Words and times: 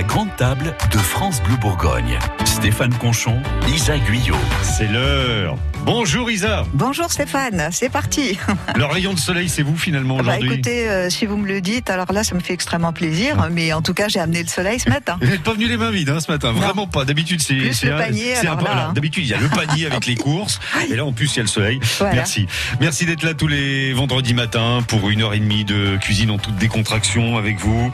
la 0.00 0.06
grande 0.06 0.34
table 0.38 0.74
de 0.92 0.96
France 0.96 1.42
Bleu 1.42 1.56
Bourgogne. 1.56 2.18
Stéphane 2.46 2.94
Conchon, 2.94 3.36
Isa 3.68 3.98
Guyot. 3.98 4.34
C'est 4.62 4.90
l'heure. 4.90 5.58
Bonjour 5.84 6.30
Isa. 6.30 6.64
Bonjour 6.74 7.10
Stéphane, 7.10 7.68
c'est 7.72 7.88
parti. 7.88 8.38
Le 8.76 8.84
rayon 8.84 9.14
de 9.14 9.18
soleil, 9.18 9.48
c'est 9.48 9.62
vous 9.62 9.76
finalement 9.78 10.16
Bah 10.16 10.22
aujourd'hui 10.34 10.52
écoutez, 10.52 10.88
euh, 10.88 11.08
si 11.08 11.24
vous 11.24 11.38
me 11.38 11.48
le 11.48 11.62
dites, 11.62 11.88
alors 11.88 12.12
là, 12.12 12.22
ça 12.22 12.34
me 12.34 12.40
fait 12.40 12.52
extrêmement 12.52 12.92
plaisir. 12.92 13.48
Mais 13.50 13.72
en 13.72 13.80
tout 13.80 13.94
cas, 13.94 14.08
j'ai 14.08 14.20
amené 14.20 14.42
le 14.42 14.48
soleil 14.48 14.78
ce 14.78 14.90
matin. 14.90 15.16
Vous 15.22 15.28
n'êtes 15.28 15.42
pas 15.42 15.54
venu 15.54 15.68
les 15.68 15.78
mains 15.78 15.90
vides 15.90 16.10
hein, 16.10 16.20
ce 16.20 16.30
matin, 16.30 16.52
vraiment 16.52 16.86
pas. 16.86 17.04
D'habitude, 17.06 17.40
c'est 17.40 17.90
un- 17.90 17.98
hein. 17.98 18.92
D'habitude, 18.94 19.24
il 19.24 19.30
y 19.30 19.34
a 19.34 19.38
le 19.38 19.48
panier 19.48 19.86
avec 19.86 20.06
les 20.06 20.16
courses, 20.16 20.60
et 20.90 20.96
là 20.96 21.04
en 21.04 21.12
plus 21.12 21.32
il 21.34 21.36
y 21.36 21.40
a 21.40 21.42
le 21.44 21.48
soleil. 21.48 21.80
Voilà. 21.98 22.14
Merci, 22.14 22.46
merci 22.80 23.06
d'être 23.06 23.22
là 23.22 23.32
tous 23.32 23.48
les 23.48 23.92
vendredis 23.94 24.34
matins 24.34 24.80
pour 24.86 25.08
une 25.08 25.22
heure 25.22 25.32
et 25.34 25.40
demie 25.40 25.64
de 25.64 25.96
cuisine 25.96 26.30
en 26.30 26.38
toute 26.38 26.56
décontraction 26.56 27.38
avec 27.38 27.58
vous, 27.58 27.90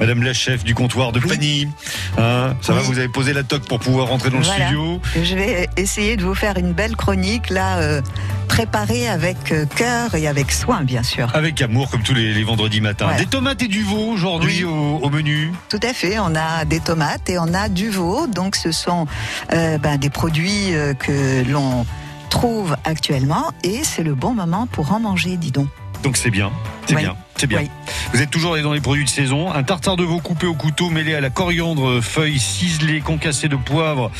Madame 0.00 0.22
la 0.24 0.32
chef 0.32 0.64
du 0.64 0.74
comptoir 0.74 1.12
de 1.12 1.20
Hein, 2.18 2.54
ça 2.60 2.72
va, 2.72 2.80
vous 2.82 2.98
avez 2.98 3.08
posé 3.08 3.32
la 3.32 3.42
toque 3.42 3.66
pour 3.66 3.78
pouvoir 3.78 4.08
rentrer 4.08 4.30
dans 4.30 4.38
le 4.38 4.44
studio. 4.44 5.00
Je 5.22 5.34
vais 5.34 5.68
essayer 5.76 6.16
de 6.16 6.24
vous 6.24 6.34
faire 6.34 6.56
une 6.56 6.72
belle 6.72 6.96
chronique, 6.96 7.50
là, 7.50 7.78
euh, 7.78 8.00
préparée 8.48 9.08
avec 9.08 9.52
euh, 9.52 9.64
cœur 9.76 10.14
et 10.14 10.26
avec 10.28 10.52
soin, 10.52 10.82
bien 10.82 11.02
sûr. 11.02 11.28
Avec 11.34 11.60
amour, 11.62 11.90
comme 11.90 12.02
tous 12.02 12.14
les, 12.14 12.34
les 12.34 12.44
vendredis 12.44 12.80
matins. 12.80 13.08
Ouais. 13.08 13.16
Des 13.16 13.26
tomates 13.26 13.62
et 13.62 13.68
du 13.68 13.82
veau 13.82 14.10
aujourd'hui 14.10 14.64
Oui. 14.64 14.70
au, 14.70 14.98
au 15.02 15.10
menu. 15.10 15.52
Tout 15.68 15.80
à 15.82 15.92
fait, 15.92 16.18
on 16.18 16.34
a 16.34 16.64
des 16.64 16.80
tomates 16.80 17.28
et 17.30 17.38
on 17.38 17.54
a 17.54 17.68
du 17.68 17.90
veau. 17.90 18.26
Donc, 18.26 18.56
ce 18.56 18.72
sont 18.72 19.06
euh, 19.52 19.78
ben, 19.78 19.96
des 19.98 20.10
produits 20.10 20.74
euh, 20.74 20.94
que 20.94 21.44
l'on 21.50 21.86
trouve 22.28 22.76
actuellement 22.84 23.50
et 23.64 23.80
c'est 23.82 24.02
le 24.04 24.14
bon 24.14 24.34
moment 24.34 24.66
pour 24.70 24.92
en 24.92 25.00
manger, 25.00 25.36
dis 25.36 25.50
donc. 25.50 25.68
Donc 26.02 26.16
c'est 26.16 26.30
bien, 26.30 26.50
c'est 26.86 26.94
bien, 26.94 27.14
c'est 27.40 27.46
bien. 27.46 27.60
Oui. 27.60 27.70
Vous 28.12 28.20
êtes 28.20 28.30
toujours 28.30 28.56
dans 28.62 28.74
les 28.74 28.80
produits 28.82 29.04
de 29.04 29.08
saison. 29.08 29.50
Un 29.50 29.62
tartare 29.62 29.96
de 29.96 30.04
veau 30.04 30.18
coupé 30.20 30.46
au 30.46 30.52
couteau 30.54 30.90
mêlé 30.90 31.14
à 31.14 31.20
la 31.22 31.30
coriandre, 31.30 32.02
feuilles 32.02 32.38
ciselées, 32.38 33.00
concassées 33.00 33.48
de 33.48 33.56
poivre 33.56 34.10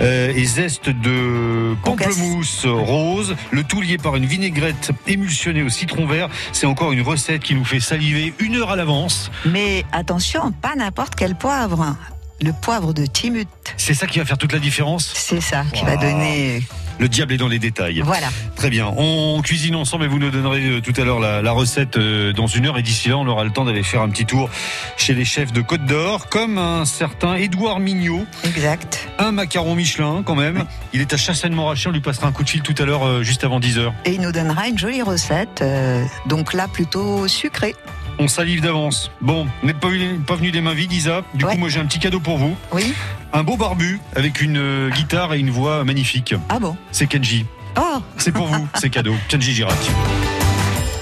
euh, 0.00 0.32
et 0.34 0.44
zeste 0.44 0.88
de 0.90 1.76
pamplemousse 1.84 2.66
rose. 2.66 3.36
Le 3.52 3.62
tout 3.62 3.80
lié 3.80 3.96
par 3.96 4.16
une 4.16 4.26
vinaigrette 4.26 4.90
émulsionnée 5.06 5.62
au 5.62 5.68
citron 5.68 6.06
vert. 6.06 6.28
C'est 6.52 6.66
encore 6.66 6.90
une 6.90 7.02
recette 7.02 7.42
qui 7.42 7.54
nous 7.54 7.64
fait 7.64 7.78
saliver 7.80 8.34
une 8.40 8.56
heure 8.56 8.70
à 8.70 8.76
l'avance. 8.76 9.30
Mais 9.44 9.84
attention, 9.92 10.50
pas 10.50 10.74
n'importe 10.74 11.14
quel 11.14 11.36
poivre. 11.36 11.96
Le 12.40 12.52
poivre 12.52 12.92
de 12.92 13.06
Timut, 13.06 13.46
C'est 13.76 13.94
ça 13.94 14.08
qui 14.08 14.18
va 14.18 14.24
faire 14.24 14.38
toute 14.38 14.52
la 14.52 14.58
différence? 14.58 15.12
c'est 15.14 15.40
ça 15.40 15.64
qui 15.72 15.84
va 15.84 15.96
donner. 15.96 16.62
Le 16.98 17.08
diable 17.08 17.32
est 17.32 17.36
dans 17.36 17.48
les 17.48 17.58
détails. 17.58 18.00
Voilà. 18.04 18.28
Très 18.56 18.70
bien. 18.70 18.92
On 18.96 19.40
cuisine 19.42 19.74
ensemble 19.74 20.04
et 20.04 20.08
vous 20.08 20.18
nous 20.18 20.30
donnerez 20.30 20.64
euh, 20.66 20.80
tout 20.80 20.92
à 21.00 21.04
l'heure 21.04 21.18
la, 21.20 21.42
la 21.42 21.52
recette 21.52 21.96
euh, 21.96 22.32
dans 22.32 22.46
une 22.46 22.66
heure. 22.66 22.78
Et 22.78 22.82
d'ici 22.82 23.08
là, 23.08 23.18
on 23.18 23.26
aura 23.26 23.44
le 23.44 23.50
temps 23.50 23.64
d'aller 23.64 23.82
faire 23.82 24.02
un 24.02 24.08
petit 24.08 24.24
tour 24.26 24.48
chez 24.96 25.12
les 25.14 25.24
chefs 25.24 25.52
de 25.52 25.60
Côte 25.60 25.84
d'Or, 25.86 26.28
comme 26.28 26.56
un 26.58 26.84
certain 26.84 27.34
Édouard 27.34 27.80
Mignot, 27.80 28.24
Exact. 28.44 29.08
un 29.18 29.32
macaron 29.32 29.74
Michelin 29.74 30.22
quand 30.24 30.34
même. 30.36 30.64
Il 30.92 31.00
est 31.00 31.12
à 31.12 31.16
Chassagne-Montrachet. 31.16 31.88
On 31.88 31.92
lui 31.92 32.00
passera 32.00 32.26
un 32.28 32.32
coup 32.32 32.44
de 32.44 32.48
fil 32.50 32.62
tout 32.62 32.74
à 32.78 32.84
l'heure, 32.84 33.06
euh, 33.06 33.22
juste 33.22 33.44
avant 33.44 33.60
10 33.60 33.78
heures. 33.78 33.94
Et 34.04 34.12
il 34.12 34.20
nous 34.20 34.32
donnera 34.32 34.68
une 34.68 34.78
jolie 34.78 35.02
recette, 35.02 35.60
euh, 35.62 36.04
donc 36.26 36.52
là 36.54 36.68
plutôt 36.68 37.26
sucrée. 37.28 37.74
On 38.18 38.28
salive 38.28 38.60
d'avance. 38.60 39.10
Bon, 39.20 39.46
vous 39.60 39.66
n'êtes 39.66 39.80
pas, 39.80 39.88
venu- 39.88 40.18
pas 40.26 40.36
venu 40.36 40.50
des 40.52 40.60
mains 40.60 40.74
vides, 40.74 40.92
Isa. 40.92 41.22
Du 41.34 41.44
Ouais. 41.44 41.52
coup, 41.54 41.58
moi, 41.58 41.68
j'ai 41.68 41.80
un 41.80 41.86
petit 41.86 41.98
cadeau 41.98 42.20
pour 42.20 42.38
vous. 42.38 42.54
Oui. 42.72 42.94
Un 43.32 43.42
beau 43.42 43.56
barbu 43.56 44.00
avec 44.14 44.40
une 44.40 44.56
euh, 44.56 44.90
guitare 44.90 45.34
et 45.34 45.40
une 45.40 45.50
voix 45.50 45.82
magnifique. 45.84 46.34
Ah 46.48 46.58
bon? 46.60 46.76
C'est 46.92 47.06
Kenji. 47.08 47.44
Oh 47.76 47.98
C'est 48.18 48.30
pour 48.32 48.46
vous, 48.46 48.68
c'est 48.74 48.90
cadeau. 48.90 49.14
Kenji 49.28 49.52
Girac. 49.52 49.74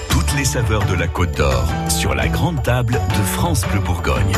Toutes 0.09 0.33
les 0.35 0.45
saveurs 0.45 0.85
de 0.85 0.95
la 0.95 1.07
Côte 1.07 1.37
d'Or 1.37 1.65
sur 1.89 2.15
la 2.15 2.27
grande 2.27 2.63
table 2.63 2.93
de 2.93 3.23
France 3.23 3.61
Bleu 3.71 3.79
Bourgogne. 3.79 4.33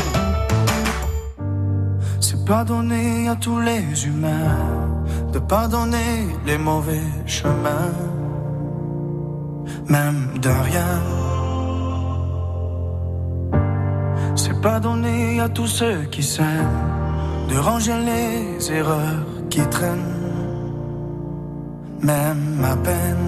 C'est 2.20 2.44
pardonner 2.44 3.28
à 3.28 3.36
tous 3.36 3.60
les 3.60 4.06
humains 4.06 4.58
de 5.32 5.38
pardonner 5.38 6.26
les 6.46 6.58
mauvais 6.58 7.00
chemins, 7.26 7.92
même 9.88 10.38
de 10.42 10.48
rien. 10.50 11.00
C'est 14.36 14.60
pardonner 14.60 15.40
à 15.40 15.48
tous 15.48 15.66
ceux 15.66 16.02
qui 16.10 16.22
s'aiment 16.22 16.84
de 17.48 17.56
ranger 17.56 17.94
les 18.04 18.70
erreurs 18.70 19.24
qui 19.48 19.60
traînent, 19.68 20.14
même 22.02 22.62
à 22.62 22.76
peine. 22.76 23.26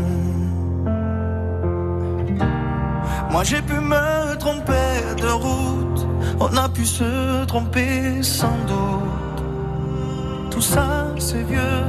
Moi 3.30 3.42
j'ai 3.42 3.62
pu 3.62 3.74
me 3.74 4.36
tromper 4.36 4.90
de 5.20 5.28
route, 5.28 6.06
on 6.40 6.56
a 6.56 6.68
pu 6.68 6.84
se 6.84 7.44
tromper 7.46 8.22
sans 8.22 8.58
doute. 8.66 9.42
Tout 10.50 10.62
ça 10.62 11.06
c'est 11.18 11.42
vieux, 11.42 11.84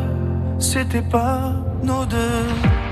c'était 0.59 1.01
pas 1.01 1.51
nos 1.84 2.06
deux. 2.06 2.88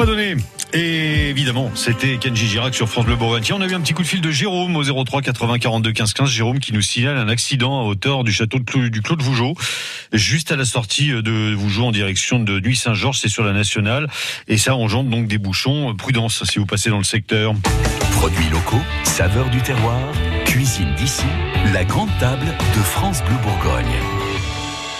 Pas 0.00 0.06
donné. 0.06 0.34
Et 0.72 1.28
évidemment, 1.28 1.70
c'était 1.74 2.16
Kenji 2.16 2.46
Girac 2.46 2.74
sur 2.74 2.88
France 2.88 3.04
Bleu 3.04 3.16
Bourgogne. 3.16 3.42
On 3.52 3.60
a 3.60 3.66
eu 3.66 3.74
un 3.74 3.80
petit 3.82 3.92
coup 3.92 4.02
de 4.02 4.06
fil 4.06 4.22
de 4.22 4.30
Jérôme 4.30 4.74
au 4.74 5.04
03 5.04 5.20
80 5.20 5.58
42 5.58 5.92
15 5.92 6.14
15. 6.14 6.30
Jérôme 6.30 6.58
qui 6.58 6.72
nous 6.72 6.80
signale 6.80 7.18
un 7.18 7.28
accident 7.28 7.80
à 7.80 7.84
hauteur 7.84 8.24
du 8.24 8.32
château 8.32 8.58
de 8.58 8.88
du 8.88 9.02
Clos 9.02 9.16
de 9.16 9.22
Vougeot, 9.22 9.54
juste 10.14 10.52
à 10.52 10.56
la 10.56 10.64
sortie 10.64 11.08
de 11.08 11.52
Vougeot 11.54 11.84
en 11.84 11.90
direction 11.90 12.38
de 12.38 12.60
Nuit 12.60 12.76
Saint-Georges. 12.76 13.18
C'est 13.18 13.28
sur 13.28 13.44
la 13.44 13.52
nationale. 13.52 14.08
Et 14.48 14.56
ça 14.56 14.74
engendre 14.74 15.10
donc 15.10 15.26
des 15.26 15.38
bouchons. 15.38 15.94
Prudence 15.94 16.44
si 16.44 16.58
vous 16.58 16.66
passez 16.66 16.88
dans 16.88 16.98
le 16.98 17.04
secteur. 17.04 17.52
Produits 18.12 18.48
locaux, 18.50 18.80
saveurs 19.04 19.50
du 19.50 19.60
terroir, 19.60 20.00
cuisine 20.46 20.94
d'ici, 20.96 21.26
la 21.74 21.84
grande 21.84 22.10
table 22.18 22.46
de 22.46 22.80
France 22.80 23.22
Bleu 23.22 23.36
Bourgogne. 23.42 24.19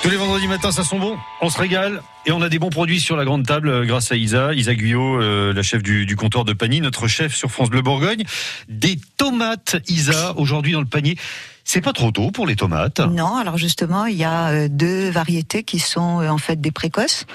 Tous 0.03 0.09
les 0.09 0.17
vendredis 0.17 0.49
matins, 0.49 0.73
ça 0.73 0.83
sent 0.83 0.99
bon. 0.99 1.19
On 1.43 1.51
se 1.51 1.59
régale 1.59 2.01
et 2.25 2.33
on 2.33 2.41
a 2.41 2.49
des 2.49 2.59
bons 2.59 2.71
produits 2.71 3.01
sur 3.01 3.17
la 3.17 3.27
grande 3.27 3.45
table 3.45 3.69
euh, 3.69 3.85
grâce 3.85 4.11
à 4.11 4.17
Isa, 4.17 4.55
Isa 4.55 4.75
Guyot, 4.75 5.21
euh, 5.21 5.53
la 5.53 5.63
chef 5.63 5.83
du, 5.83 6.07
du 6.07 6.17
comptoir 6.17 6.47
de 6.47 6.55
panier, 6.55 6.81
notre 6.81 7.07
chef 7.07 7.35
sur 7.35 7.51
France 7.51 7.69
Bleu 7.69 7.83
Bourgogne. 7.83 8.25
Des 8.71 8.99
tomates, 9.19 9.77
Isa, 9.89 10.33
aujourd'hui 10.39 10.73
dans 10.73 10.81
le 10.81 10.87
panier. 10.87 11.19
C'est 11.65 11.83
pas 11.83 11.93
trop 11.93 12.13
tôt 12.13 12.31
pour 12.31 12.47
les 12.47 12.57
tomates. 12.57 13.01
Non, 13.01 13.37
alors 13.37 13.59
justement, 13.59 14.07
il 14.07 14.17
y 14.17 14.25
a 14.25 14.49
euh, 14.49 14.69
deux 14.71 15.11
variétés 15.11 15.65
qui 15.65 15.79
sont 15.79 16.23
euh, 16.23 16.31
en 16.31 16.39
fait 16.39 16.59
des 16.63 16.71
précoces. 16.71 17.27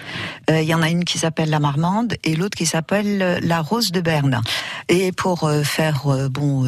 Il 0.49 0.63
y 0.63 0.73
en 0.73 0.81
a 0.81 0.89
une 0.89 1.05
qui 1.05 1.19
s'appelle 1.19 1.51
la 1.51 1.59
marmande 1.59 2.15
et 2.23 2.35
l'autre 2.35 2.57
qui 2.57 2.65
s'appelle 2.65 3.39
la 3.43 3.61
rose 3.61 3.91
de 3.91 4.01
Berne. 4.01 4.41
Et 4.89 5.11
pour 5.11 5.49
faire 5.63 6.05
bon 6.29 6.65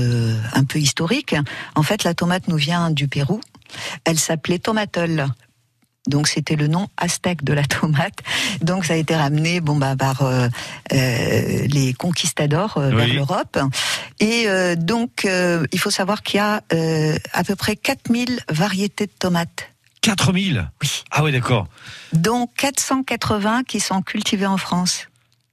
un 0.53 0.63
peu 0.63 0.79
historique, 0.79 1.35
en 1.75 1.83
fait, 1.83 2.03
la 2.03 2.13
tomate 2.13 2.47
nous 2.47 2.57
vient 2.57 2.89
du 2.91 3.07
Pérou. 3.07 3.39
Elle 4.03 4.19
s'appelait 4.19 4.59
tomatole. 4.59 5.27
Donc 6.07 6.27
c'était 6.27 6.55
le 6.55 6.67
nom 6.67 6.87
aztèque 6.97 7.43
de 7.43 7.53
la 7.53 7.63
tomate. 7.63 8.19
Donc 8.61 8.85
ça 8.85 8.93
a 8.93 8.95
été 8.97 9.15
ramené 9.15 9.59
bon 9.61 9.75
bah 9.75 9.95
par 9.95 10.21
euh, 10.23 10.47
euh, 10.93 11.67
les 11.67 11.93
conquistadors 11.93 12.77
euh, 12.77 12.89
vers 12.89 13.05
Oui. 13.07 13.13
l'Europe. 13.13 13.59
Et 14.19 14.45
euh, 14.47 14.75
donc 14.75 15.25
euh, 15.25 15.65
il 15.71 15.79
faut 15.79 15.91
savoir 15.91 16.23
qu'il 16.23 16.37
y 16.37 16.41
a 16.41 16.61
euh, 16.73 17.17
à 17.33 17.43
peu 17.43 17.55
près 17.55 17.75
4000 17.75 18.39
variétés 18.49 19.05
de 19.05 19.11
tomates. 19.19 19.69
4000 20.01 20.69
Oui. 20.81 21.03
Ah 21.11 21.23
ouais, 21.23 21.31
d'accord. 21.31 21.67
dont 22.13 22.47
480 22.57 23.63
qui 23.63 23.79
sont 23.79 24.01
cultivées 24.01 24.45
en 24.45 24.57
France. 24.57 25.07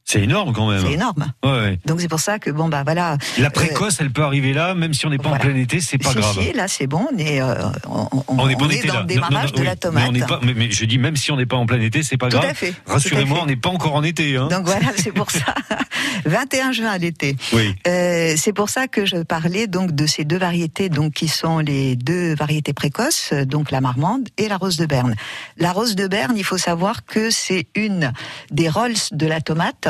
C'est 0.07 0.21
énorme 0.23 0.53
quand 0.53 0.69
même. 0.71 0.83
C'est 0.85 0.93
énorme. 0.93 1.33
Ouais, 1.43 1.51
ouais. 1.51 1.79
Donc 1.87 2.01
c'est 2.01 2.09
pour 2.09 2.21
ça 2.21 2.39
que 2.39 2.51
bon 2.51 2.69
bah 2.69 2.83
voilà. 2.85 3.17
La 3.39 3.49
précoce, 3.51 3.97
elle 4.01 4.11
peut 4.11 4.23
arriver 4.23 4.53
là, 4.53 4.75
même 4.75 4.93
si 4.93 5.07
on 5.07 5.11
n'est 5.11 5.17
pas 5.17 5.31
voilà. 5.31 5.45
en 5.45 5.49
plein 5.49 5.57
été, 5.57 5.81
c'est 5.81 5.97
pas 5.97 6.11
Si, 6.11 6.17
grave. 6.17 6.39
si, 6.43 6.53
là 6.53 6.69
c'est 6.69 6.87
bon, 6.87 7.07
on 7.13 7.17
est, 7.17 7.41
euh, 7.41 7.55
on, 7.89 8.09
on- 8.13 8.25
On 8.29 8.49
est 8.51 8.55
en 8.55 8.67
on 8.67 8.69
est 8.69 8.87
dans 8.87 8.95
là. 8.95 9.01
le 9.01 9.07
démarrage 9.07 9.53
Non, 9.53 9.57
non, 9.57 9.61
de 9.61 9.65
la 9.65 9.77
tomate. 9.77 10.03
Mais, 10.03 10.09
on 10.09 10.13
n'est 10.13 10.27
pas, 10.27 10.41
mais, 10.43 10.53
mais 10.55 10.71
je 10.71 10.85
dis 10.85 10.99
même 10.99 11.17
si 11.17 11.33
on 11.33 11.37
n'est 11.37 11.47
pas 11.47 11.57
en 11.57 11.65
plein 11.65 11.81
été, 11.81 12.03
c'est 12.03 12.19
pas 12.19 12.29
Tout 12.29 12.37
grave. 12.37 12.51
à 12.51 12.55
fait. 12.55 12.75
Rassurez-moi, 12.87 13.41
on 13.43 13.47
n'est 13.47 13.57
pas 13.57 13.71
encore 13.71 13.95
en 13.95 14.03
été. 14.03 14.37
Hein. 14.37 14.49
Donc 14.49 14.67
voilà, 14.67 14.89
c'est 14.97 15.11
pour 15.13 15.31
ça. 15.31 15.55
21 16.27 16.73
juin 16.73 16.91
à 16.91 16.99
l'été. 16.99 17.37
oui. 17.55 17.75
Euh, 17.87 18.35
c'est 18.37 18.53
pour 18.53 18.69
ça 18.69 18.89
que 18.89 19.07
je 19.07 19.17
parlais 19.23 19.67
donc 19.67 19.93
de 19.93 20.07
ces 20.07 20.25
deux 20.25 20.39
variétés, 20.39 20.89
donc 20.91 21.15
qui 21.15 21.29
sont 21.29 21.59
les 21.61 21.97
deux 21.97 22.35
variétés 22.35 22.73
précoces, 22.75 23.31
euh, 23.33 23.45
donc 23.47 23.71
la 23.71 23.81
marmande 23.81 24.29
et 24.37 24.49
la 24.49 24.57
rose 24.59 24.77
de 24.77 24.87
Berne. 24.87 25.15
La 25.57 25.73
rose 25.73 25.97
de 25.97 26.07
Berne, 26.07 26.35
il 26.37 26.45
faut 26.45 26.59
savoir 26.59 27.05
que 27.07 27.31
c'est 27.31 27.67
une 27.75 28.13
des 28.51 28.69
rolls 28.69 28.93
de 29.13 29.27
la 29.27 29.41
tomate 29.41 29.89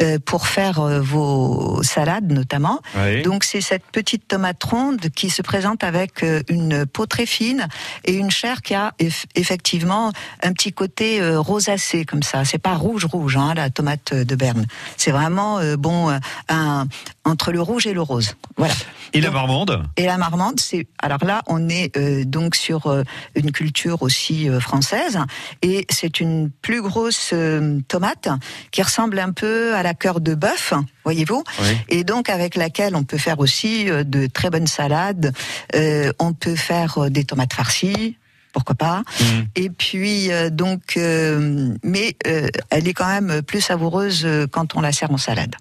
euh, 0.00 0.18
pour 0.24 0.46
faire 0.46 0.80
euh, 0.80 1.00
vos 1.00 1.82
salades 1.82 2.30
notamment. 2.32 2.80
Donc 3.22 3.44
c'est 3.44 3.60
cette 3.60 3.84
petite 3.92 4.28
tomate 4.28 4.62
ronde 4.64 5.00
qui 5.14 5.30
se 5.30 5.42
présente 5.42 5.84
avec 5.84 6.22
euh, 6.22 6.42
une 6.48 6.86
peau 6.86 7.06
très 7.06 7.26
fine 7.26 7.68
et 8.04 8.14
une 8.14 8.30
chair 8.30 8.62
qui 8.62 8.74
a 8.74 8.92
eff- 9.00 9.24
effectivement 9.34 10.12
un 10.42 10.52
petit 10.52 10.72
côté 10.72 11.20
rosacé 11.36 12.04
comme 12.04 12.22
ça. 12.22 12.44
C'est 12.44 12.58
pas 12.58 12.74
rouge 12.74 13.04
rouge 13.04 13.36
hein, 13.36 13.54
la 13.54 13.70
tomate 13.70 14.14
de 14.14 14.34
Berne. 14.36 14.66
C'est 14.96 15.10
vraiment 15.10 15.60
bon 15.76 16.10
un, 16.48 16.86
entre 17.24 17.52
le 17.52 17.60
rouge 17.60 17.86
et 17.86 17.92
le 17.94 18.02
rose. 18.02 18.34
Voilà. 18.56 18.74
Et 19.12 19.20
la 19.20 19.30
marmande 19.30 19.84
et 19.96 20.06
la 20.06 20.16
marmande, 20.16 20.58
c'est 20.58 20.86
alors 21.00 21.24
là, 21.24 21.42
on 21.46 21.68
est 21.68 21.96
euh, 21.96 22.24
donc 22.24 22.54
sur 22.56 22.86
euh, 22.86 23.04
une 23.34 23.52
culture 23.52 24.02
aussi 24.02 24.48
euh, 24.48 24.58
française, 24.58 25.18
et 25.60 25.86
c'est 25.90 26.18
une 26.20 26.50
plus 26.50 26.80
grosse 26.82 27.30
euh, 27.32 27.78
tomate 27.88 28.28
qui 28.70 28.82
ressemble 28.82 29.18
un 29.18 29.32
peu 29.32 29.74
à 29.74 29.82
la 29.82 29.92
cœur 29.94 30.20
de 30.20 30.34
bœuf, 30.34 30.72
voyez-vous, 31.04 31.44
Oui. 31.60 31.76
et 31.90 32.04
donc 32.04 32.28
avec 32.30 32.56
laquelle 32.56 32.96
on 32.96 33.04
peut 33.04 33.18
faire 33.18 33.38
aussi 33.38 33.88
euh, 33.90 34.02
de 34.02 34.26
très 34.26 34.48
bonnes 34.50 34.66
salades. 34.66 35.32
Euh, 35.74 36.10
on 36.18 36.32
peut 36.32 36.56
faire 36.56 37.10
des 37.10 37.24
tomates 37.24 37.52
farcies. 37.52 38.16
Pourquoi 38.52 38.74
pas 38.74 39.02
Mhm. 39.20 39.46
Et 39.56 39.70
puis 39.70 40.30
euh, 40.32 40.50
donc, 40.50 40.96
euh, 40.96 41.74
mais 41.82 42.16
euh, 42.26 42.48
elle 42.70 42.86
est 42.88 42.92
quand 42.94 43.06
même 43.06 43.42
plus 43.42 43.60
savoureuse 43.60 44.26
quand 44.50 44.74
on 44.76 44.80
la 44.80 44.92
sert 44.92 45.10
en 45.10 45.16
salade. 45.18 45.54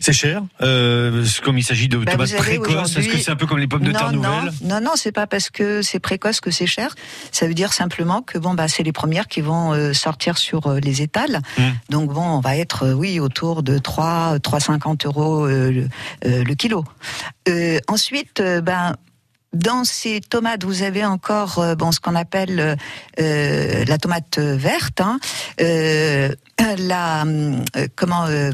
C'est 0.00 0.14
cher 0.14 0.42
euh, 0.62 1.24
Comme 1.44 1.58
il 1.58 1.62
s'agit 1.62 1.88
de 1.88 1.98
Bah, 1.98 2.12
tomates 2.12 2.34
précoces, 2.36 2.96
est-ce 2.96 3.08
que 3.08 3.18
c'est 3.18 3.30
un 3.30 3.36
peu 3.36 3.46
comme 3.46 3.58
les 3.58 3.66
pommes 3.68 3.82
de 3.84 3.92
terre 3.92 4.12
nouvelles 4.12 4.50
non, 4.62 4.76
non, 4.76 4.80
non, 4.80 4.90
c'est 4.96 5.12
pas 5.12 5.26
parce 5.26 5.50
que 5.50 5.82
c'est 5.82 6.00
précoce 6.00 6.40
que 6.40 6.50
c'est 6.50 6.66
cher. 6.66 6.94
Ça 7.32 7.46
veut 7.46 7.54
dire 7.54 7.72
simplement 7.72 8.22
que 8.22 8.38
bon 8.38 8.54
bah 8.54 8.66
c'est 8.66 8.82
les 8.82 8.92
premières 8.92 9.28
qui 9.28 9.42
vont 9.42 9.72
euh, 9.72 9.92
sortir 9.92 10.38
sur 10.38 10.66
euh, 10.66 10.80
les 10.80 11.02
étals. 11.02 11.40
Mm. 11.58 11.62
Donc 11.90 12.12
bon, 12.12 12.22
on 12.22 12.40
va 12.40 12.56
être 12.56 12.92
oui 12.92 13.20
autour 13.20 13.62
de 13.62 13.78
3 13.78 14.38
3,50 14.38 15.06
euros 15.06 15.46
euh, 15.46 15.70
le, 16.24 16.42
le 16.44 16.54
kilo. 16.54 16.84
Euh, 17.48 17.78
ensuite, 17.88 18.42
ben 18.62 18.96
dans 19.52 19.82
ces 19.84 20.20
tomates, 20.20 20.64
vous 20.64 20.82
avez 20.82 21.04
encore 21.04 21.74
bon 21.76 21.90
ce 21.90 21.98
qu'on 21.98 22.14
appelle 22.14 22.76
euh, 23.20 23.84
la 23.84 23.98
tomate 23.98 24.38
verte, 24.38 25.00
hein, 25.00 25.18
euh, 25.60 26.32
la 26.78 27.22
hum, 27.22 27.64
euh, 27.76 27.86
comment 27.96 28.26
euh, 28.26 28.50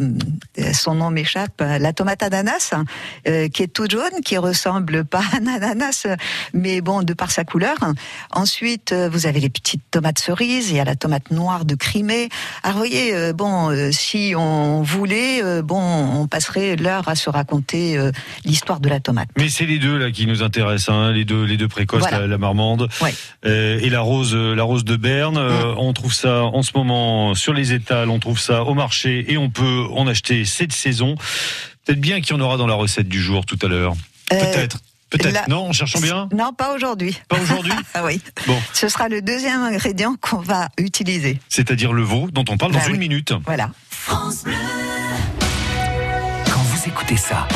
son 0.72 0.94
nom 0.94 1.10
m'échappe, 1.10 1.60
la 1.60 1.92
tomate 1.92 2.22
ananas, 2.22 2.72
euh, 3.28 3.48
qui 3.48 3.62
est 3.62 3.68
toute 3.72 3.90
jaune, 3.90 4.20
qui 4.24 4.36
ressemble 4.38 5.04
pas 5.04 5.20
à 5.32 5.36
un 5.38 5.46
ananas, 5.46 6.06
mais 6.54 6.80
bon 6.80 7.02
de 7.02 7.12
par 7.14 7.30
sa 7.30 7.44
couleur. 7.44 7.76
Ensuite, 8.32 8.92
euh, 8.92 9.08
vous 9.10 9.26
avez 9.26 9.40
les 9.40 9.50
petites 9.50 9.82
tomates 9.90 10.18
cerises, 10.18 10.70
il 10.70 10.76
y 10.76 10.80
a 10.80 10.84
la 10.84 10.96
tomate 10.96 11.30
noire 11.30 11.64
de 11.64 11.74
Crimée. 11.74 12.28
Alors 12.62 12.74
vous 12.74 12.78
voyez, 12.80 13.14
euh, 13.14 13.32
bon, 13.32 13.70
euh, 13.70 13.90
si 13.92 14.34
on 14.36 14.82
voulait, 14.82 15.42
euh, 15.42 15.62
bon, 15.62 15.80
on 15.80 16.26
passerait 16.26 16.76
l'heure 16.76 17.08
à 17.08 17.14
se 17.14 17.30
raconter 17.30 17.96
euh, 17.98 18.10
l'histoire 18.44 18.80
de 18.80 18.88
la 18.88 19.00
tomate. 19.00 19.28
Mais 19.36 19.48
c'est 19.48 19.66
les 19.66 19.78
deux 19.78 19.98
là 19.98 20.10
qui 20.10 20.26
nous 20.26 20.42
intéressent, 20.42 20.94
hein, 20.94 21.12
les 21.12 21.24
deux, 21.24 21.44
les 21.44 21.56
deux 21.56 21.68
précoces, 21.68 22.00
Voilà. 22.00 22.20
la, 22.20 22.26
la 22.26 22.38
marmande 22.38 22.88
Ouais. 23.00 23.14
euh, 23.46 23.78
et 23.80 23.90
la 23.90 24.00
rose, 24.00 24.32
euh, 24.34 24.54
la 24.54 24.62
rose 24.62 24.84
de 24.84 24.96
Berne. 24.96 25.36
Euh, 25.36 25.74
on 25.78 25.92
trouve 25.92 26.12
ça 26.14 26.42
en 26.44 26.62
ce 26.62 26.72
moment 26.74 27.34
sur 27.34 27.52
les 27.52 27.72
on 28.06 28.18
trouve 28.18 28.38
ça 28.38 28.62
au 28.64 28.74
marché 28.74 29.24
et 29.32 29.38
on 29.38 29.48
peut 29.50 29.86
en 29.94 30.06
acheter 30.06 30.44
cette 30.44 30.72
saison. 30.72 31.16
Peut-être 31.84 32.00
bien 32.00 32.20
qu'il 32.20 32.36
y 32.36 32.38
en 32.38 32.42
aura 32.42 32.56
dans 32.56 32.66
la 32.66 32.74
recette 32.74 33.08
du 33.08 33.20
jour 33.22 33.44
tout 33.46 33.58
à 33.62 33.66
l'heure. 33.68 33.94
Euh, 34.32 34.38
Peut-être, 34.40 34.78
peut-être. 35.10 35.32
là- 35.34 35.44
Non, 35.48 35.72
cherchons 35.72 36.00
bien? 36.00 36.28
Non, 36.34 36.52
pas 36.52 36.74
aujourd'hui. 36.74 37.16
Pas 37.28 37.38
aujourd'hui. 37.40 37.72
Ah 37.94 38.02
oui. 38.04 38.20
Bon, 38.46 38.58
Ce 38.72 38.88
sera 38.88 39.08
le 39.08 39.22
deuxième 39.22 39.62
ingrédient 39.62 40.16
qu'on 40.20 40.40
va 40.40 40.68
utiliser. 40.78 41.38
c'est-à-dire 41.48 41.92
le 41.92 42.02
veau 42.02 42.28
dont 42.32 42.44
on 42.48 42.56
parle 42.58 42.72
dans 42.72 42.78
Bah 42.80 42.88
une 42.88 42.96
minute. 42.98 43.32
Voilà. 43.46 43.70
Quand 44.06 44.30
vous 46.62 46.88
écoutez 46.88 47.16
ça, 47.16 47.46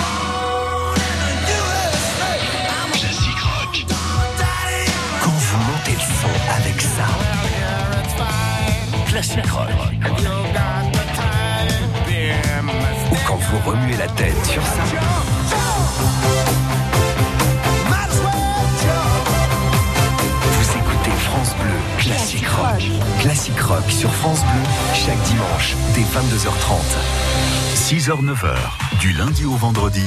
Classique 2.92 3.40
rock. 3.40 3.84
Quand 5.22 5.30
vous 5.30 5.58
montez 5.58 5.92
le 5.92 5.98
son 5.98 6.30
avec 6.56 6.80
ça, 6.80 7.06
Classique 9.20 9.50
rock. 9.50 9.68
Ou 13.12 13.16
quand 13.26 13.36
vous 13.36 13.70
remuez 13.70 13.96
la 13.98 14.06
tête 14.06 14.46
sur 14.46 14.62
ça. 14.62 14.82
Vous 20.58 20.70
écoutez 20.70 21.10
France 21.18 21.54
Bleu 21.60 21.76
Classique 21.98 22.48
Rock. 22.48 22.82
Classique 23.20 23.60
Rock 23.60 23.90
sur 23.90 24.10
France 24.10 24.40
Bleu, 24.40 24.62
chaque 24.94 25.20
dimanche, 25.24 25.76
dès 25.94 26.00
22h30. 26.00 27.69
6h, 27.90 28.24
9h, 28.24 28.54
du 29.00 29.10
lundi 29.14 29.44
au 29.44 29.56
vendredi, 29.56 30.06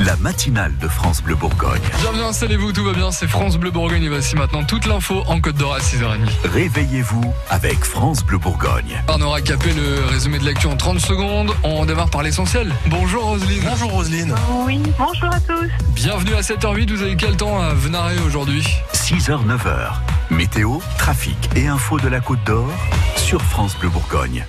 la 0.00 0.16
matinale 0.16 0.72
de 0.78 0.88
France 0.88 1.22
Bleu 1.22 1.34
Bourgogne. 1.34 1.82
Bienvenue, 2.00 2.22
installez-vous, 2.22 2.72
tout 2.72 2.84
va 2.84 2.94
bien, 2.94 3.12
c'est 3.12 3.28
France 3.28 3.58
Bleu 3.58 3.70
Bourgogne 3.70 4.02
et 4.02 4.08
voici 4.08 4.34
maintenant 4.34 4.64
toute 4.64 4.86
l'info 4.86 5.22
en 5.26 5.38
Côte 5.38 5.56
d'Or 5.56 5.74
à 5.74 5.78
6h30. 5.80 6.26
Réveillez-vous 6.50 7.34
avec 7.50 7.84
France 7.84 8.24
Bleu 8.24 8.38
Bourgogne. 8.38 9.02
On 9.08 9.20
aura 9.20 9.42
capé 9.42 9.74
le 9.74 10.06
résumé 10.06 10.38
de 10.38 10.46
l'actu 10.46 10.68
en 10.68 10.76
30 10.78 11.00
secondes, 11.00 11.54
on 11.64 11.84
démarre 11.84 12.08
par 12.08 12.22
l'essentiel. 12.22 12.74
Bonjour 12.86 13.24
Roselyne. 13.24 13.62
Bonjour 13.62 13.90
Roselyne. 13.90 14.34
Oui, 14.64 14.80
bonjour 14.98 15.30
à 15.30 15.40
tous. 15.40 15.68
Bienvenue 15.94 16.32
à 16.32 16.40
7h08, 16.40 16.90
vous 16.90 17.02
avez 17.02 17.16
quel 17.16 17.36
temps 17.36 17.60
à 17.60 17.74
Venaré 17.74 18.18
aujourd'hui 18.20 18.66
6h, 18.94 19.44
9h, 19.46 19.92
météo, 20.30 20.78
trafic 20.96 21.50
et 21.56 21.66
info 21.66 22.00
de 22.00 22.08
la 22.08 22.20
Côte 22.20 22.42
d'Or 22.46 22.70
sur 23.16 23.42
France 23.42 23.76
Bleu 23.76 23.90
Bourgogne. 23.90 24.46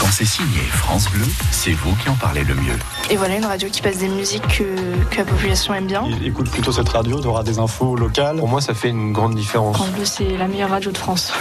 Quand 0.00 0.06
c'est 0.10 0.24
signé 0.24 0.60
France 0.60 1.10
Bleu, 1.10 1.24
c'est 1.50 1.72
vous 1.72 1.94
qui 1.96 2.08
en 2.08 2.14
parlez 2.14 2.44
le 2.44 2.54
mieux. 2.54 2.78
Et 3.10 3.16
voilà 3.16 3.36
une 3.36 3.44
radio 3.44 3.68
qui 3.68 3.82
passe 3.82 3.98
des 3.98 4.08
musiques 4.08 4.46
que, 4.46 5.04
que 5.10 5.18
la 5.18 5.24
population 5.24 5.74
aime 5.74 5.86
bien. 5.86 6.04
Écoute 6.24 6.50
plutôt 6.50 6.72
cette 6.72 6.88
radio, 6.88 7.20
tu 7.20 7.26
auras 7.26 7.42
des 7.42 7.58
infos 7.58 7.96
locales. 7.96 8.36
Pour 8.36 8.48
moi, 8.48 8.60
ça 8.60 8.74
fait 8.74 8.90
une 8.90 9.12
grande 9.12 9.34
différence. 9.34 9.76
France 9.76 9.90
Bleu, 9.90 10.04
c'est 10.04 10.36
la 10.36 10.46
meilleure 10.46 10.70
radio 10.70 10.92
de 10.92 10.98
France. 10.98 11.32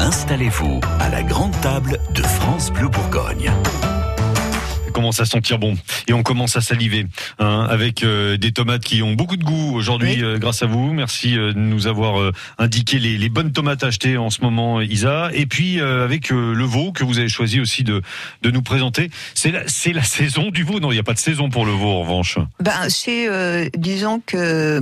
Installez-vous 0.00 0.80
à 1.00 1.08
la 1.08 1.22
grande 1.22 1.58
table 1.60 1.98
de 2.10 2.22
France 2.22 2.70
Bleu 2.70 2.88
Bourgogne 2.88 3.52
commence 4.94 5.20
à 5.20 5.26
sentir 5.26 5.58
bon 5.58 5.76
et 6.08 6.14
on 6.14 6.22
commence 6.22 6.56
à 6.56 6.62
saliver 6.62 7.06
hein, 7.38 7.66
avec 7.68 8.02
euh, 8.02 8.38
des 8.38 8.52
tomates 8.52 8.82
qui 8.84 9.02
ont 9.02 9.12
beaucoup 9.12 9.36
de 9.36 9.44
goût 9.44 9.74
aujourd'hui 9.74 10.14
Oui. 10.16 10.22
euh, 10.22 10.38
grâce 10.38 10.62
à 10.62 10.66
vous. 10.66 10.92
Merci 10.94 11.36
euh, 11.36 11.52
de 11.52 11.58
nous 11.58 11.86
avoir 11.86 12.32
indiqué 12.56 12.98
les, 12.98 13.18
les 13.18 13.28
bonnes 13.28 13.52
tomates 13.52 13.82
achetées 13.84 14.16
en 14.16 14.30
ce 14.30 14.40
moment, 14.40 14.80
Isa. 14.80 15.28
Et 15.34 15.44
puis 15.46 15.80
avec 15.80 16.30
le 16.30 16.64
veau 16.64 16.92
que 16.92 17.04
vous 17.04 17.18
avez 17.18 17.28
choisi 17.28 17.60
aussi 17.60 17.82
de, 17.84 18.00
de 18.42 18.50
nous 18.50 18.62
présenter. 18.62 19.10
C'est 19.34 19.50
la, 19.50 19.62
c'est 19.66 19.92
la 19.92 20.02
saison 20.16 20.50
du 20.50 20.62
veau. 20.64 20.80
Non, 20.80 20.90
il 20.92 20.94
n'y 20.94 21.00
a 21.00 21.04
pas 21.04 21.14
de 21.14 21.18
saison 21.18 21.50
pour 21.50 21.66
le 21.66 21.72
veau 21.72 21.88
en 21.88 22.00
revanche. 22.02 22.38
Ben, 22.60 22.88
c'est, 22.88 23.70
disons 23.76 24.22
que, 24.24 24.80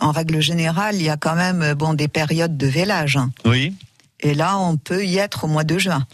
en 0.00 0.10
règle 0.10 0.40
générale, 0.42 0.96
il 0.96 1.02
y 1.04 1.08
a 1.10 1.16
quand 1.16 1.36
même 1.36 1.74
bon 1.74 1.94
des 1.94 2.08
périodes 2.08 2.56
de 2.56 2.66
vélage. 2.66 3.16
hein. 3.16 3.30
Oui. 3.44 3.72
Et 4.20 4.34
là, 4.34 4.58
on 4.58 4.76
peut 4.76 5.04
y 5.04 5.18
être 5.18 5.44
au 5.44 5.48
mois 5.48 5.64
de 5.64 5.78
juin. 5.78 6.06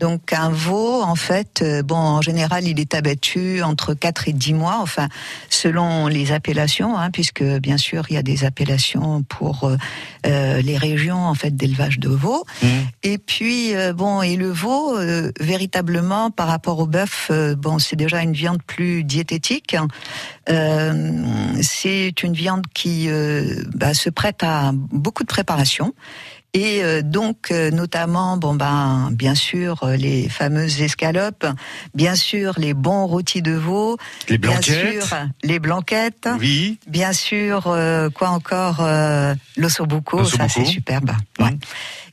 Donc 0.00 0.32
un 0.32 0.50
veau, 0.50 1.02
en 1.02 1.14
fait, 1.14 1.62
euh, 1.62 1.82
bon, 1.82 1.94
en 1.96 2.20
général, 2.20 2.66
il 2.66 2.80
est 2.80 2.94
abattu 2.94 3.62
entre 3.62 3.94
4 3.94 4.28
et 4.28 4.32
10 4.32 4.54
mois, 4.54 4.78
enfin, 4.80 5.08
selon 5.48 6.08
les 6.08 6.32
appellations, 6.32 6.98
hein, 6.98 7.10
puisque 7.10 7.44
bien 7.44 7.76
sûr, 7.76 8.04
il 8.10 8.14
y 8.14 8.16
a 8.16 8.22
des 8.22 8.44
appellations 8.44 9.22
pour 9.22 9.64
euh, 9.64 9.76
euh, 10.26 10.60
les 10.62 10.76
régions, 10.76 11.24
en 11.24 11.34
fait, 11.34 11.54
d'élevage 11.54 12.00
de 12.00 12.08
veaux. 12.08 12.44
Mmh. 12.62 12.66
Et 13.04 13.18
puis, 13.18 13.74
euh, 13.76 13.92
bon, 13.92 14.20
et 14.20 14.36
le 14.36 14.50
veau, 14.50 14.98
euh, 14.98 15.30
véritablement, 15.38 16.30
par 16.30 16.48
rapport 16.48 16.80
au 16.80 16.86
bœuf, 16.86 17.30
bon, 17.56 17.78
c'est 17.78 17.96
déjà 17.96 18.20
une 18.22 18.32
viande 18.32 18.62
plus 18.62 19.04
diététique. 19.04 19.74
hein. 19.74 19.86
Euh, 20.50 21.54
c'est 21.62 22.22
une 22.22 22.34
viande 22.34 22.66
qui 22.74 23.08
euh, 23.08 23.62
bah, 23.74 23.94
se 23.94 24.10
prête 24.10 24.42
à 24.42 24.72
beaucoup 24.74 25.22
de 25.22 25.28
préparation. 25.28 25.94
Et 26.56 26.84
euh, 26.84 27.02
donc, 27.02 27.50
euh, 27.50 27.72
notamment, 27.72 28.36
bon 28.36 28.54
ben, 28.54 29.10
bien 29.12 29.34
sûr, 29.34 29.82
euh, 29.82 29.96
les 29.96 30.28
fameuses 30.28 30.80
escalopes, 30.80 31.44
bien 31.94 32.14
sûr, 32.14 32.54
les 32.58 32.74
bons 32.74 33.06
rôtis 33.06 33.42
de 33.42 33.52
veau, 33.52 33.96
Les 34.28 34.38
bien 34.38 34.52
blanquettes. 34.52 35.02
sûr, 35.02 35.16
les 35.42 35.58
blanquettes, 35.58 36.28
Oui. 36.38 36.78
bien 36.86 37.12
sûr, 37.12 37.64
euh, 37.66 38.08
quoi 38.08 38.28
encore, 38.28 38.76
euh, 38.80 39.34
l'ossobuco, 39.56 40.24
ça 40.24 40.48
c'est 40.48 40.64
superbe. 40.64 41.10
Ouais. 41.40 41.50
Mhm. 41.50 41.58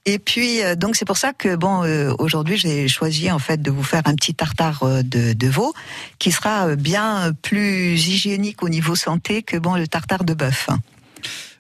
Et 0.08 0.18
puis, 0.18 0.64
euh, 0.64 0.74
donc 0.74 0.96
c'est 0.96 1.06
pour 1.06 1.18
ça 1.18 1.34
que 1.34 1.56
bon, 1.56 1.84
euh, 1.84 2.12
aujourd'hui, 2.18 2.58
j'ai 2.58 2.88
choisi 2.88 3.30
en 3.30 3.38
fait 3.38 3.62
de 3.62 3.70
vous 3.70 3.84
faire 3.84 4.02
un 4.06 4.16
petit 4.16 4.34
tartare 4.34 4.82
euh, 4.82 5.04
de, 5.04 5.34
de 5.34 5.48
veau 5.48 5.72
qui 6.18 6.32
sera 6.32 6.76
bien 6.76 7.32
plus 7.44 8.08
hygiénique 8.08 8.64
au 8.64 8.70
niveau 8.70 8.96
santé 8.96 9.44
que 9.44 9.58
bon 9.58 9.76
le 9.76 9.88
tartare 9.88 10.24
de 10.24 10.34
bœuf. 10.34 10.70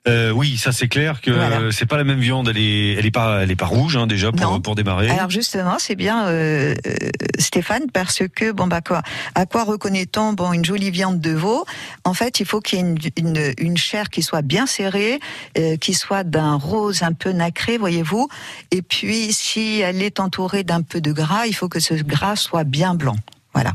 Euh, 0.08 0.32
oui, 0.32 0.58
ça 0.58 0.72
c'est 0.72 0.88
clair 0.88 1.22
que 1.22 1.30
Voilà. 1.30 1.60
euh, 1.60 1.72
c'est 1.72 1.86
pas 1.86 1.98
la 1.98 2.04
même 2.04 2.20
viande. 2.20 2.48
Elle 2.50 2.58
est, 2.58 2.94
elle 2.94 3.06
est 3.06 3.12
pas, 3.12 3.44
elle 3.44 3.52
est 3.52 3.56
pas 3.56 3.68
rouge 3.68 3.96
hein, 3.98 4.08
déjà 4.08 4.32
pour 4.32 4.42
Non. 4.52 4.60
pour 4.60 4.74
démarrer. 4.74 5.10
Alors 5.12 5.30
justement, 5.30 5.76
c'est 5.78 5.94
bien 5.96 6.26
euh, 6.26 6.74
euh, 6.88 6.96
Stéphane 7.38 7.84
parce 7.94 8.24
que 8.34 8.52
bon 8.52 8.66
bah 8.66 8.82
quoi, 8.82 9.04
à 9.36 9.46
quoi 9.46 9.64
reconnaît-on 9.64 10.34
bon 10.34 10.54
une 10.54 10.66
jolie 10.66 10.90
viande 10.90 11.20
de 11.20 11.32
veau? 11.32 11.66
En 12.04 12.16
fait, 12.16 12.40
il 12.40 12.48
faut 12.48 12.62
qu'il 12.62 12.80
y 12.80 12.82
ait 12.82 12.86
une, 12.86 12.98
une, 13.18 13.54
une 13.60 13.78
chair 13.78 14.10
qui 14.10 14.24
soit 14.24 14.42
bien 14.42 14.66
serrée, 14.66 15.20
euh, 15.60 15.78
qui 15.78 15.94
soit 15.94 16.24
d'un 16.24 16.56
rose 16.56 17.04
un 17.04 17.14
peu 17.14 17.32
nacré, 17.32 17.78
voyez-vous. 17.78 18.28
Et 18.72 18.82
puis 18.82 19.32
si 19.34 19.82
elle 19.82 20.02
est 20.02 20.20
entourée 20.20 20.64
d'un 20.64 20.82
peu 20.82 21.00
de 21.00 21.12
gras, 21.12 21.46
il 21.46 21.54
faut 21.54 21.70
que 21.70 21.80
ce 21.80 21.94
gras 21.94 22.36
soit 22.36 22.64
bien 22.64 22.96
blanc. 22.96 23.18
Voilà. 23.54 23.74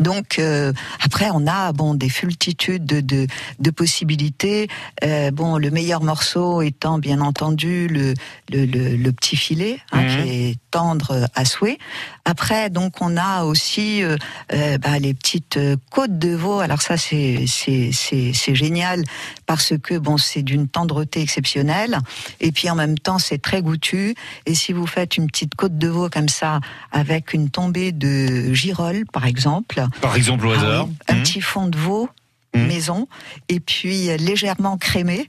Donc 0.00 0.38
euh, 0.38 0.72
après 1.00 1.28
on 1.32 1.46
a 1.46 1.72
bon 1.72 1.94
des 1.94 2.10
multitudes 2.22 2.84
de, 2.84 3.00
de, 3.00 3.26
de 3.60 3.70
possibilités. 3.70 4.68
Euh, 5.04 5.30
bon 5.30 5.58
le 5.58 5.70
meilleur 5.70 6.02
morceau 6.02 6.60
étant 6.62 6.98
bien 6.98 7.20
entendu 7.20 7.86
le 7.88 8.14
le, 8.50 8.64
le, 8.66 8.96
le 8.96 9.12
petit 9.12 9.36
filet 9.36 9.78
hein, 9.92 10.02
Mhm. 10.02 10.08
qui 10.24 10.28
est 10.30 10.56
tendre 10.72 11.28
à 11.34 11.44
souhait. 11.44 11.78
Après 12.24 12.68
donc 12.70 13.00
on 13.00 13.16
a 13.16 13.44
aussi 13.44 14.02
euh, 14.02 14.16
euh, 14.52 14.78
bah, 14.78 14.98
les 14.98 15.14
petites 15.14 15.56
euh, 15.56 15.76
côtes 15.90 16.18
de 16.18 16.34
veau. 16.34 16.58
Alors 16.60 16.82
ça 16.82 16.96
c'est 16.96 17.44
c'est 17.46 17.90
c'est 17.92 18.32
c'est 18.34 18.54
génial 18.56 19.04
parce 19.46 19.74
que 19.80 19.98
bon 19.98 20.16
c'est 20.16 20.42
d'une 20.42 20.66
tendreté 20.68 21.20
exceptionnelle 21.20 21.98
et 22.40 22.50
puis 22.50 22.68
en 22.70 22.74
même 22.74 22.98
temps 22.98 23.18
c'est 23.18 23.38
très 23.40 23.62
goûtu. 23.62 24.14
Et 24.46 24.54
si 24.54 24.72
vous 24.72 24.86
faites 24.86 25.16
une 25.16 25.28
petite 25.28 25.54
côte 25.54 25.78
de 25.78 25.88
veau 25.88 26.08
comme 26.10 26.28
ça 26.28 26.58
avec 26.90 27.34
une 27.34 27.50
tombée 27.50 27.92
de 27.92 28.52
girolles 28.52 29.04
par 29.12 29.26
exemple, 29.26 29.84
Par 30.00 30.16
exemple 30.16 30.46
au 30.46 30.52
ah 30.52 30.56
hasard. 30.56 30.88
un 31.08 31.14
Mmh. 31.14 31.22
petit 31.22 31.40
fond 31.40 31.68
de 31.68 31.76
veau 31.78 32.08
Mhm. 32.54 32.66
maison 32.66 33.08
et 33.48 33.60
puis 33.60 34.10
euh, 34.10 34.16
légèrement 34.18 34.76
crémé. 34.76 35.28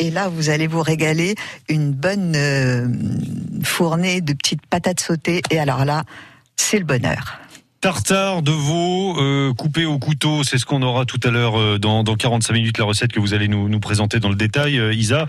Et 0.00 0.10
là, 0.10 0.28
vous 0.28 0.50
allez 0.50 0.66
vous 0.66 0.82
régaler 0.82 1.36
une 1.68 1.92
bonne 1.92 2.34
euh, 2.34 2.88
fournée 3.62 4.20
de 4.20 4.32
petites 4.32 4.66
patates 4.66 5.00
sautées. 5.00 5.42
Et 5.50 5.58
alors 5.60 5.84
là, 5.84 6.02
c'est 6.56 6.78
le 6.78 6.84
bonheur. 6.84 7.38
Tartare 7.86 8.42
de 8.42 8.50
veau 8.50 9.16
euh, 9.20 9.54
coupé 9.54 9.84
au 9.84 10.00
couteau, 10.00 10.42
c'est 10.42 10.58
ce 10.58 10.66
qu'on 10.66 10.82
aura 10.82 11.04
tout 11.04 11.20
à 11.22 11.30
l'heure 11.30 11.56
euh, 11.56 11.78
dans, 11.78 12.02
dans 12.02 12.16
45 12.16 12.52
minutes, 12.52 12.78
la 12.78 12.84
recette 12.84 13.12
que 13.12 13.20
vous 13.20 13.32
allez 13.32 13.46
nous, 13.46 13.68
nous 13.68 13.78
présenter 13.78 14.18
dans 14.18 14.28
le 14.28 14.34
détail, 14.34 14.76
euh, 14.76 14.92
Isa. 14.92 15.28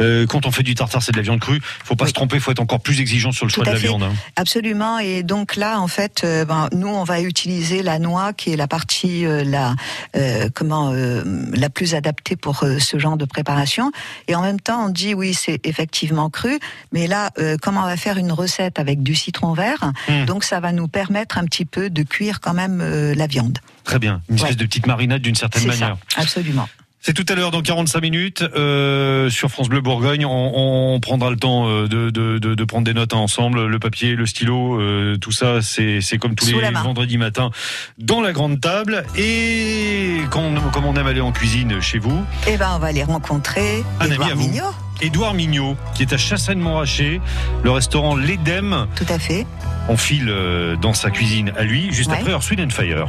Euh, 0.00 0.24
quand 0.26 0.46
on 0.46 0.50
fait 0.50 0.62
du 0.62 0.74
tartare, 0.74 1.02
c'est 1.02 1.12
de 1.12 1.18
la 1.18 1.22
viande 1.22 1.40
crue. 1.40 1.60
Faut 1.84 1.96
pas 1.96 2.04
Oui. 2.04 2.08
se 2.08 2.14
tromper, 2.14 2.40
faut 2.40 2.52
être 2.52 2.60
encore 2.60 2.80
plus 2.80 3.02
exigeant 3.02 3.32
sur 3.32 3.44
le 3.44 3.50
Tout 3.52 3.56
choix 3.56 3.64
de 3.66 3.72
la 3.72 3.76
fait. 3.76 3.86
viande. 3.88 4.02
hein. 4.04 4.12
Absolument. 4.36 4.98
Et 4.98 5.22
donc 5.22 5.56
là, 5.56 5.78
en 5.78 5.88
fait, 5.88 6.22
ben, 6.48 6.70
nous, 6.72 6.88
on 6.88 7.04
va 7.04 7.20
utiliser 7.20 7.82
la 7.82 7.98
noix, 7.98 8.32
qui 8.32 8.50
est 8.50 8.56
la 8.56 8.66
partie 8.66 9.26
la 9.44 9.74
comment 10.54 10.94
la 11.52 11.68
plus 11.68 11.94
adaptée 11.94 12.34
pour 12.36 12.60
ce 12.78 12.98
genre 12.98 13.18
de 13.18 13.26
préparation. 13.26 13.92
Et 14.26 14.34
en 14.34 14.40
même 14.40 14.58
temps, 14.60 14.86
on 14.86 14.88
dit 14.88 15.12
oui, 15.12 15.34
c'est 15.34 15.60
effectivement 15.66 16.30
cru, 16.30 16.58
mais 16.92 17.06
là, 17.08 17.28
euh, 17.38 17.58
comme 17.60 17.76
on 17.76 17.82
va 17.82 17.98
faire 17.98 18.16
une 18.16 18.32
recette 18.32 18.78
avec 18.78 19.02
du 19.02 19.14
citron 19.14 19.52
vert, 19.52 19.92
Mm. 20.08 20.24
donc 20.24 20.44
ça 20.44 20.60
va 20.60 20.72
nous 20.72 20.88
permettre 20.88 21.36
un 21.36 21.44
petit 21.44 21.66
peu 21.66 21.89
de 21.92 22.02
cuire 22.02 22.40
quand 22.40 22.54
même 22.54 22.80
euh, 22.80 23.14
la 23.14 23.26
viande. 23.26 23.58
Très 23.84 23.98
bien, 23.98 24.22
une 24.28 24.36
espèce 24.36 24.50
Ouais. 24.50 24.56
de 24.56 24.64
petite 24.64 24.86
marinade 24.86 25.22
d'une 25.22 25.34
certaine 25.34 25.66
manière. 25.66 25.96
ça, 26.14 26.20
absolument. 26.20 26.68
C'est 27.02 27.14
tout 27.14 27.24
à 27.30 27.34
l'heure 27.34 27.50
dans 27.50 27.62
45 27.62 28.02
minutes 28.02 28.42
euh, 28.54 29.30
sur 29.30 29.50
France 29.50 29.70
Bleu 29.70 29.80
Bourgogne. 29.80 30.26
On, 30.26 30.92
on 30.94 31.00
prendra 31.00 31.30
le 31.30 31.36
temps 31.36 31.66
euh, 31.66 31.88
de, 31.88 32.10
de, 32.10 32.36
de, 32.38 32.54
de 32.54 32.64
prendre 32.64 32.84
des 32.84 32.92
notes 32.92 33.14
ensemble, 33.14 33.64
le 33.68 33.78
papier, 33.78 34.14
le 34.14 34.26
stylo, 34.26 34.78
euh, 34.78 35.16
tout 35.16 35.32
ça, 35.32 35.62
c'est 35.62 36.02
comme 36.20 36.34
tous 36.34 36.44
Sous 36.50 36.60
les 36.60 36.70
vendredis 36.70 37.16
matins 37.16 37.50
dans 37.96 38.20
la 38.20 38.32
grande 38.32 38.60
table. 38.60 39.04
Et 39.16 40.18
quand 40.30 40.42
on, 40.42 40.60
comme 40.72 40.84
on 40.84 40.94
aime 40.96 41.06
aller 41.06 41.22
en 41.22 41.32
cuisine 41.32 41.80
chez 41.80 41.98
vous, 41.98 42.22
Eh 42.46 42.58
ben, 42.58 42.68
on 42.74 42.78
va 42.78 42.88
aller 42.88 43.02
rencontrer 43.04 43.82
Un 44.00 44.10
ami 44.10 44.30
à 44.30 44.34
vous. 44.34 44.40
Mignot. 44.42 44.64
Édouard 45.02 45.34
Mignot, 45.34 45.76
qui 45.94 46.02
est 46.02 46.12
à 46.12 46.16
Chassagne-Montrachet, 46.18 47.20
le 47.62 47.70
restaurant 47.70 48.16
L'Edem. 48.16 48.86
Tout 48.96 49.06
à 49.08 49.18
fait. 49.18 49.46
On 49.88 49.96
file 49.96 50.28
euh, 50.28 50.76
dans 50.76 50.92
sa 50.94 51.10
cuisine 51.10 51.52
à 51.56 51.62
lui, 51.64 51.92
juste 51.92 52.10
Ouais. 52.10 52.18
après 52.18 52.32
Earth, 52.32 52.52
and 52.60 52.70
Fire. 52.70 53.08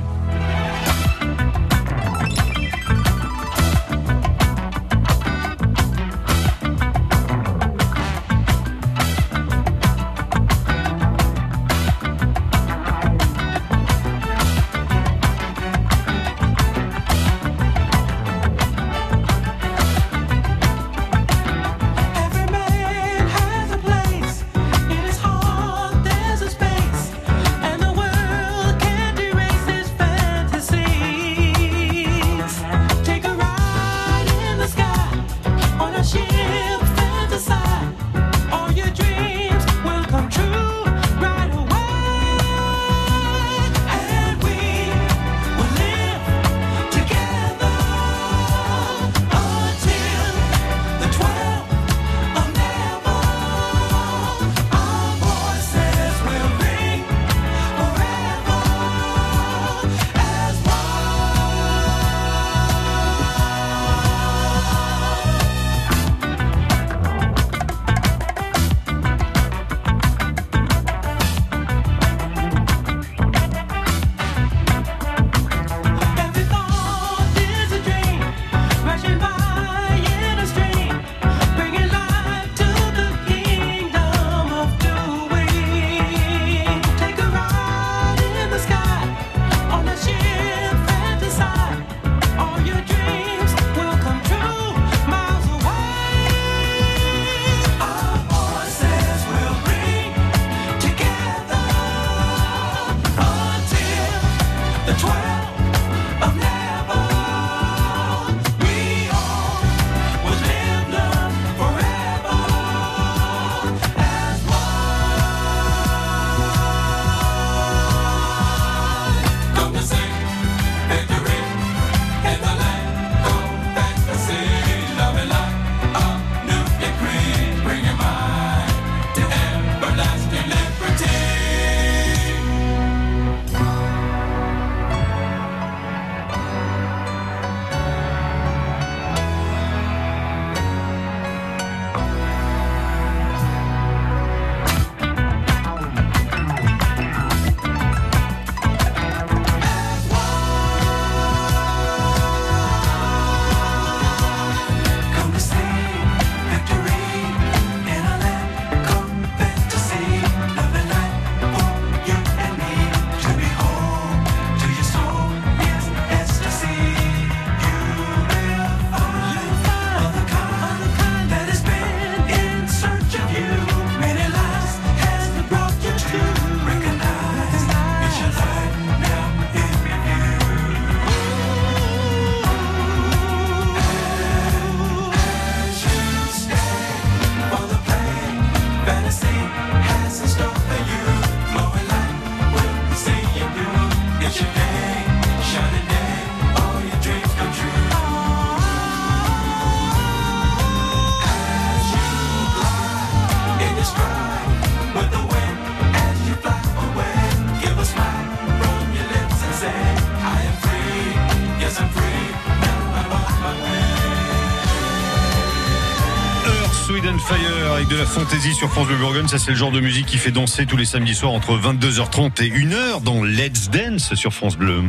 Sur 218.50 218.70
France 218.70 218.88
Bleu 218.88 218.98
Bourgogne. 218.98 219.28
Ça, 219.28 219.38
c'est 219.38 219.52
le 219.52 219.58
genre 219.58 219.72
de 219.72 219.80
musique 219.80 220.08
qui 220.08 220.18
fait 220.18 220.32
danser 220.32 220.66
tous 220.66 220.76
les 220.76 220.86
samedis 220.86 221.14
soirs 221.14 221.32
entre 221.32 221.58
22h30 221.58 222.42
et 222.44 222.50
1h 222.50 223.04
dans 223.04 223.24
Let's 223.24 223.70
Dance 223.70 224.16
sur 224.16 224.34
France 224.34 224.58
Bleu. 224.58 224.82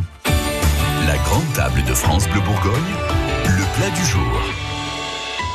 La 1.05 1.17
grande 1.17 1.53
table 1.53 1.83
de 1.87 1.93
France 1.93 2.27
Bleu 2.29 2.41
Bourgogne, 2.41 2.73
le 3.45 3.77
plat 3.77 3.89
du 3.91 4.05
jour. 4.05 4.41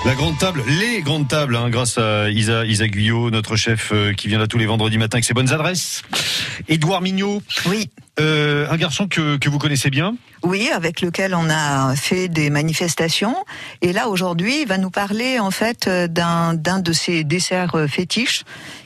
La 0.06 0.14
grande 0.14 0.38
table, 0.38 0.62
les 0.78 1.02
grandes 1.02 1.26
tables, 1.26 1.56
hein, 1.56 1.70
grâce 1.70 1.98
à 1.98 2.30
Isa, 2.30 2.64
Isa 2.66 2.86
Guyot, 2.86 3.30
notre 3.30 3.56
chef 3.56 3.90
euh, 3.92 4.12
qui 4.12 4.28
vient 4.28 4.38
là 4.38 4.46
tous 4.46 4.58
les 4.58 4.66
vendredis 4.66 4.96
matins 4.96 5.16
avec 5.16 5.24
ses 5.24 5.34
bonnes 5.34 5.52
adresses. 5.52 6.02
Édouard 6.68 7.00
Mignot, 7.02 7.42
Oui. 7.66 7.90
euh, 8.20 8.68
un 8.70 8.76
garçon 8.76 9.08
que, 9.08 9.36
que 9.38 9.48
vous 9.50 9.58
connaissez 9.58 9.90
bien. 9.90 10.14
Oui, 10.48 10.70
avec 10.74 11.02
lequel 11.02 11.34
on 11.34 11.50
a 11.50 11.94
fait 11.94 12.28
des 12.28 12.48
manifestations. 12.48 13.36
Et 13.82 13.92
là, 13.92 14.08
aujourd'hui, 14.08 14.62
il 14.62 14.66
va 14.66 14.78
nous 14.78 14.88
parler 14.88 15.38
en 15.38 15.50
fait 15.50 15.86
euh, 15.88 16.06
d'un 16.08 16.54
d'un 16.54 16.78
de 16.80 16.92
ses 16.92 17.22
desserts 17.22 17.74
euh, 17.74 17.86
fétiches 17.86 18.44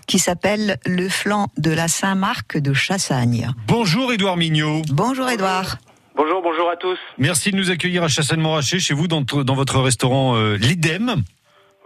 qui 0.09 0.19
s'appelle 0.19 0.79
le 0.85 1.09
flan 1.09 1.47
de 1.59 1.71
la 1.71 1.87
Saint-Marc 1.87 2.59
de 2.59 2.73
Chassagne. 2.75 3.49
Bonjour 3.69 4.13
Édouard 4.13 4.37
Mignot. 4.37 4.83
Bonjour 4.89 5.29
Édouard. 5.31 5.77
Bonjour, 6.17 6.43
bonjour 6.43 6.69
à 6.69 6.75
tous. 6.77 6.99
Merci 7.19 7.53
de 7.53 7.57
nous 7.57 7.71
accueillir 7.71 8.03
à 8.03 8.09
Chassagne-Montrachet, 8.09 8.81
chez 8.81 8.93
vous, 8.95 9.07
dans, 9.07 9.21
dans 9.23 9.55
votre 9.55 9.79
restaurant 9.81 10.35
euh, 10.37 10.57
L'Idem, 10.57 11.23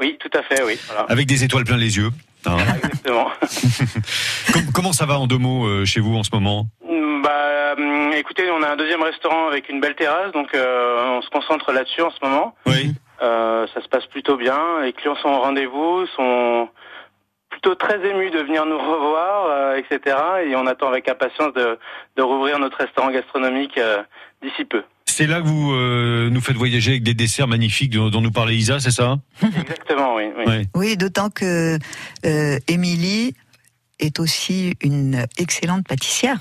Oui, 0.00 0.16
tout 0.18 0.30
à 0.38 0.42
fait, 0.42 0.62
oui. 0.64 0.78
Voilà. 0.86 1.02
avec 1.10 1.26
des 1.26 1.44
étoiles 1.44 1.64
plein 1.64 1.76
les 1.76 1.96
yeux. 1.98 2.10
hein. 2.46 2.56
Exactement. 2.82 3.28
Com- 4.54 4.66
comment 4.72 4.92
ça 4.94 5.04
va 5.06 5.18
en 5.20 5.26
deux 5.26 5.38
mots 5.38 5.66
euh, 5.66 5.84
chez 5.84 6.00
vous 6.00 6.16
en 6.16 6.22
ce 6.24 6.30
moment? 6.32 6.66
Écoutez, 8.18 8.50
on 8.50 8.62
a 8.62 8.70
un 8.70 8.76
deuxième 8.76 9.02
restaurant 9.02 9.48
avec 9.48 9.68
une 9.68 9.80
belle 9.80 9.94
terrasse, 9.94 10.32
donc 10.32 10.54
euh, 10.54 11.18
on 11.18 11.22
se 11.22 11.30
concentre 11.30 11.72
là-dessus 11.72 12.02
en 12.02 12.10
ce 12.10 12.18
moment. 12.22 12.54
Oui. 12.66 12.92
Euh, 13.22 13.66
ça 13.74 13.82
se 13.82 13.88
passe 13.88 14.06
plutôt 14.06 14.36
bien. 14.36 14.58
Les 14.82 14.92
clients 14.92 15.16
sont 15.16 15.28
au 15.28 15.40
rendez-vous, 15.40 16.06
sont 16.16 16.68
plutôt 17.50 17.74
très 17.74 18.04
émus 18.06 18.30
de 18.30 18.40
venir 18.40 18.66
nous 18.66 18.78
revoir, 18.78 19.46
euh, 19.48 19.76
etc. 19.76 20.16
Et 20.46 20.56
on 20.56 20.66
attend 20.66 20.88
avec 20.88 21.08
impatience 21.08 21.52
de, 21.54 21.78
de 22.16 22.22
rouvrir 22.22 22.58
notre 22.58 22.78
restaurant 22.78 23.10
gastronomique 23.10 23.78
euh, 23.78 24.02
d'ici 24.42 24.64
peu. 24.64 24.82
C'est 25.06 25.26
là 25.26 25.40
que 25.40 25.46
vous 25.46 25.72
euh, 25.72 26.28
nous 26.28 26.40
faites 26.42 26.56
voyager 26.56 26.90
avec 26.90 27.02
des 27.02 27.14
desserts 27.14 27.48
magnifiques 27.48 27.90
dont, 27.90 28.10
dont 28.10 28.20
nous 28.20 28.32
parlait 28.32 28.56
Isa, 28.56 28.80
c'est 28.80 28.90
ça? 28.90 29.16
Exactement, 29.42 30.14
oui. 30.14 30.24
oui. 30.36 30.44
Ouais. 30.44 30.62
Oui, 30.74 30.96
d'autant 30.96 31.30
que 31.30 31.78
euh, 32.26 32.58
Émilie 32.68 33.34
est 33.98 34.20
aussi 34.20 34.74
une 34.82 35.24
excellente 35.38 35.86
pâtissière. 35.88 36.38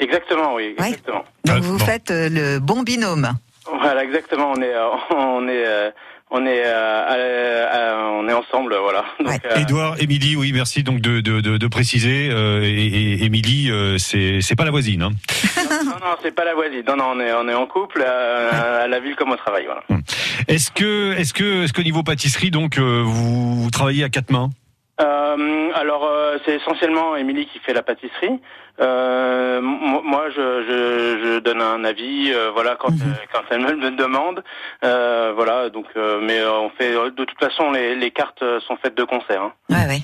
Exactement, 0.00 0.54
oui. 0.54 0.74
Exactement. 0.78 1.24
Donc 1.44 1.56
Ah, 1.56 1.60
vous 1.60 1.78
bon. 1.78 1.84
faites 1.84 2.10
euh, 2.10 2.28
le 2.30 2.58
bon 2.58 2.82
binôme. 2.82 3.30
Voilà, 3.80 4.02
exactement. 4.02 4.52
On 4.56 4.60
est, 4.62 4.74
euh, 4.74 4.88
on 5.10 5.46
est, 5.48 5.64
euh, 5.66 5.90
on 6.30 6.46
est, 6.46 6.62
euh, 6.64 8.10
on 8.14 8.28
est 8.28 8.32
ensemble, 8.32 8.74
voilà. 8.76 9.04
Donc, 9.18 9.28
Ouais. 9.28 9.38
euh, 9.50 9.56
Édouard, 9.60 9.96
Émilie, 10.00 10.36
oui, 10.36 10.52
merci 10.52 10.82
donc 10.82 11.00
de, 11.00 11.20
de, 11.20 11.40
de, 11.40 11.56
de 11.58 11.66
préciser. 11.68 12.28
euh, 12.30 12.62
et, 12.64 13.24
Émilie, 13.24 13.70
euh, 13.70 13.98
c'est 13.98 14.40
c'est 14.40 14.56
pas 14.56 14.64
la 14.64 14.70
voisine. 14.70 15.02
Hein. 15.02 15.10
non, 15.84 15.90
non, 16.00 16.16
c'est 16.22 16.34
pas 16.34 16.44
la 16.44 16.54
voisine. 16.54 16.82
Non, 16.86 16.96
non, 16.96 17.12
on 17.14 17.20
est, 17.20 17.32
on 17.32 17.48
est 17.48 17.54
en 17.54 17.66
couple 17.66 18.02
euh, 18.06 18.84
à 18.84 18.88
la 18.88 19.00
ville 19.00 19.16
comme 19.16 19.30
au 19.32 19.36
travail, 19.36 19.66
voilà. 19.66 19.82
Est-ce 20.48 20.70
que, 20.70 21.12
est-ce 21.18 21.32
que, 21.34 21.64
est-ce 21.64 21.72
que 21.72 21.82
niveau 21.82 22.02
pâtisserie, 22.02 22.50
donc, 22.50 22.78
euh, 22.78 23.02
vous, 23.04 23.62
vous 23.62 23.70
travaillez 23.70 24.02
à 24.04 24.08
quatre 24.08 24.30
mains? 24.30 24.50
Euh, 25.00 25.70
alors, 25.74 26.04
euh, 26.04 26.36
c'est 26.44 26.56
essentiellement 26.56 27.16
Émilie 27.16 27.46
qui 27.46 27.58
fait 27.60 27.72
la 27.72 27.82
pâtisserie. 27.82 28.38
Euh, 28.80 29.60
moi, 29.60 30.24
je, 30.34 30.62
je, 30.62 31.34
je 31.34 31.38
donne 31.40 31.60
un 31.60 31.84
avis, 31.84 32.32
euh, 32.32 32.50
voilà, 32.52 32.76
quand, 32.78 32.90
Mhm. 32.90 33.00
euh, 33.02 33.14
quand 33.32 33.42
elle 33.50 33.60
me 33.60 33.72
le 33.72 33.90
demande. 33.90 34.42
Euh, 34.84 35.32
voilà, 35.34 35.68
donc, 35.70 35.86
euh, 35.96 36.20
mais 36.22 36.42
on 36.44 36.70
fait, 36.70 36.92
de 36.92 37.24
toute 37.24 37.38
façon, 37.38 37.70
les, 37.72 37.94
les 37.94 38.10
cartes 38.10 38.42
euh, 38.42 38.58
sont 38.66 38.76
faites 38.82 38.96
de 38.96 39.04
concert. 39.04 39.42
hein. 39.42 39.52
Ouais, 39.68 39.86
ouais. 39.86 40.00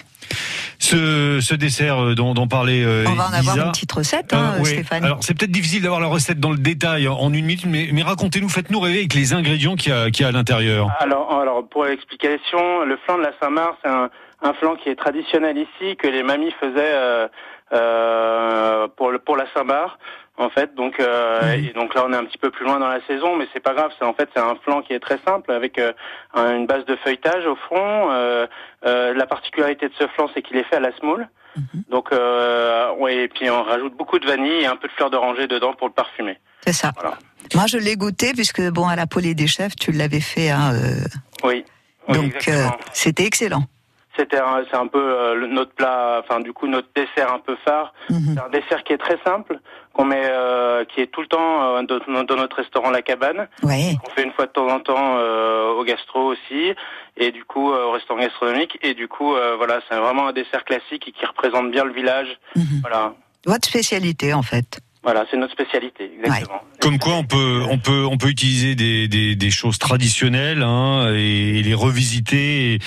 ce, 0.79 1.39
ce 1.41 1.55
dessert 1.55 2.15
dont, 2.15 2.35
dont 2.35 2.47
parlait 2.49 2.85
euh, 2.85 3.05
On 3.09 3.15
va 3.15 3.29
en 3.29 3.33
avoir 3.33 3.57
une 3.67 3.73
petite 3.73 3.93
recette, 3.93 4.33
hein, 4.35 4.55
euh, 4.57 4.61
oui. 4.61 4.67
Stéphane. 4.67 5.05
Alors 5.05 5.19
c'est 5.23 5.37
peut-être 5.37 5.51
difficile 5.51 5.83
d'avoir 5.83 6.01
la 6.01 6.07
recette 6.07 6.39
dans 6.39 6.51
le 6.53 6.59
détail 6.59 7.09
en 7.09 7.33
une 7.33 7.47
minute, 7.47 7.65
mais, 7.67 7.89
mais 7.93 8.03
racontez-nous, 8.03 8.49
faites-nous 8.49 8.79
rêver 8.81 8.99
avec 8.99 9.15
les 9.15 9.33
ingrédients 9.33 9.75
qu'il 9.75 9.93
y 9.93 9.95
a, 9.95 10.11
qu'il 10.11 10.23
y 10.23 10.25
a 10.27 10.29
à 10.29 10.33
l'intérieur. 10.33 10.89
Alors, 11.01 11.33
alors 11.41 11.67
pour 11.69 11.85
l'explication, 11.87 12.85
le 12.85 12.99
flan 13.05 13.17
de 13.19 13.23
la 13.23 13.33
Saint-Marc, 13.41 13.75
c'est 13.83 13.91
un, 13.91 14.11
un 14.43 14.53
flan 14.55 14.77
qui 14.77 14.91
est 14.91 14.97
traditionnel 14.97 15.57
ici, 15.57 15.97
que 15.97 16.07
les 16.09 16.23
mamies 16.23 16.53
faisaient 16.61 16.75
euh, 16.95 17.27
euh, 17.73 18.89
pour, 18.97 19.11
le, 19.11 19.19
pour 19.19 19.37
la 19.37 19.47
Saint-Barth, 19.55 19.99
en 20.37 20.49
fait. 20.51 20.75
Donc, 20.75 20.99
euh, 21.01 21.53
et 21.53 21.73
donc 21.73 21.95
là, 21.95 22.05
on 22.07 22.13
est 22.13 22.17
un 22.17 22.25
petit 22.25 22.39
peu 22.39 22.51
plus 22.51 22.65
loin 22.65 22.79
dans 22.79 22.89
la 22.89 23.01
saison, 23.07 23.37
mais 23.37 23.47
c'est 23.53 23.61
pas 23.61 23.75
grave. 23.75 23.91
C'est 23.99 24.05
en 24.05 24.15
fait 24.15 24.29
c'est 24.35 24.41
un 24.41 24.55
flan 24.65 24.83
qui 24.83 24.93
est 24.93 25.01
très 25.01 25.19
simple, 25.27 25.51
avec 25.53 25.79
euh, 25.79 25.93
un- 26.35 26.57
une 26.57 26.67
base 26.67 26.85
de 26.85 26.97
feuilletage 26.97 27.47
au 27.47 27.57
fond. 27.57 28.11
Euh, 28.11 28.47
euh, 28.87 29.15
la 29.15 29.27
particularité 29.27 29.89
de 29.89 29.95
ce 29.99 30.07
flan, 30.09 30.29
c'est 30.35 30.43
qu'il 30.43 30.57
est 30.57 30.65
fait 30.65 30.77
à 30.77 30.81
la 30.81 30.95
semoule. 30.97 31.29
Donc, 31.89 32.13
euh, 32.13 32.93
ouais, 32.99 33.17
et 33.17 33.29
puis 33.29 33.49
on 33.49 33.63
rajoute 33.63 33.97
beaucoup 33.97 34.19
de 34.19 34.27
vanille 34.27 34.61
et 34.61 34.67
un 34.67 34.77
peu 34.77 34.89
de 34.89 34.93
fleur 34.93 35.09
d'oranger 35.09 35.47
dedans 35.47 35.73
pour 35.73 35.87
le 35.89 35.95
parfumer. 35.95 36.39
C'est 36.67 36.75
ça. 36.75 36.93
Voilà. 36.95 37.17
Moi, 37.55 37.65
je 37.67 37.79
l'ai 37.79 37.97
goûté 37.97 38.33
puisque 38.35 38.61
bon, 38.73 38.87
à 38.87 38.95
la 38.95 39.07
Polée 39.07 39.35
des 39.35 39.47
chefs, 39.47 39.75
tu 39.75 39.91
l'avais 39.91 40.21
fait. 40.21 40.51
hein, 40.51 40.75
euh, 40.75 41.07
Oui. 41.45 41.65
Oui, 42.09 42.19
donc, 42.19 42.47
euh, 42.49 42.67
c'était 42.93 43.25
excellent. 43.25 43.63
C'était 44.17 44.39
c'est 44.71 44.77
un 44.77 44.87
peu 44.87 44.99
euh, 45.01 45.35
le- 45.35 45.47
notre 45.47 45.73
plat, 45.73 46.21
enfin 46.23 46.41
du 46.41 46.53
coup 46.53 46.67
notre 46.67 46.89
dessert 46.95 47.33
un 47.33 47.39
peu 47.39 47.57
phare. 47.65 47.93
Mhm. 48.11 48.35
C'est 48.35 48.41
un 48.41 48.49
dessert 48.49 48.83
qui 48.85 48.93
est 48.93 48.99
très 48.99 49.19
simple, 49.25 49.59
qu'on 49.93 50.05
met, 50.05 50.23
euh, 50.25 50.85
qui 50.85 51.01
est 51.01 51.07
tout 51.09 51.21
le 51.21 51.27
temps 51.27 51.77
euh, 51.77 51.83
dans, 51.83 52.25
dans 52.25 52.37
notre 52.37 52.57
restaurant 52.57 52.91
La 52.91 53.03
Cabane. 53.03 53.49
Ouais. 53.63 53.95
On 54.07 54.11
fait 54.11 54.23
une 54.25 54.33
fois 54.33 54.47
de 54.47 54.53
temps 54.53 54.69
en 54.69 54.81
temps 54.81 55.17
euh, 55.19 55.73
au 55.73 55.85
gastro 55.85 56.21
aussi, 56.33 56.73
et 57.17 57.31
du 57.33 57.45
coup 57.45 57.71
au 57.71 57.91
restaurant 57.93 58.21
gastronomique. 58.21 58.79
Et 58.83 58.95
du 58.95 59.09
coup, 59.09 59.35
voilà, 59.59 59.81
c'est 59.89 59.97
vraiment 59.97 60.29
un 60.29 60.33
dessert 60.33 60.65
classique 60.65 61.09
et 61.09 61.13
qui 61.13 61.25
représente 61.27 61.71
bien 61.71 61.85
le 61.85 61.93
village. 61.93 62.39
Mhm. 62.55 62.81
Voilà, 62.83 63.15
Votre 63.47 63.69
spécialité, 63.69 64.33
en 64.35 64.43
fait. 64.43 64.81
Voilà, 65.07 65.25
c'est 65.31 65.37
notre 65.37 65.53
spécialité, 65.53 66.11
exactement. 66.19 66.61
Comme 66.81 66.99
quoi, 66.99 67.15
on 67.15 67.23
peut, 67.23 67.63
on 67.71 67.79
peut, 67.79 68.05
on 68.11 68.19
peut 68.19 68.27
utiliser 68.29 68.75
des, 68.75 69.07
des, 69.07 69.37
des 69.37 69.51
choses 69.51 69.79
traditionnelles 69.79 70.65
hein, 70.65 71.13
et, 71.15 71.61
et 71.61 71.63
les 71.63 71.75
revisiter 71.75 72.75
et, 72.75 72.79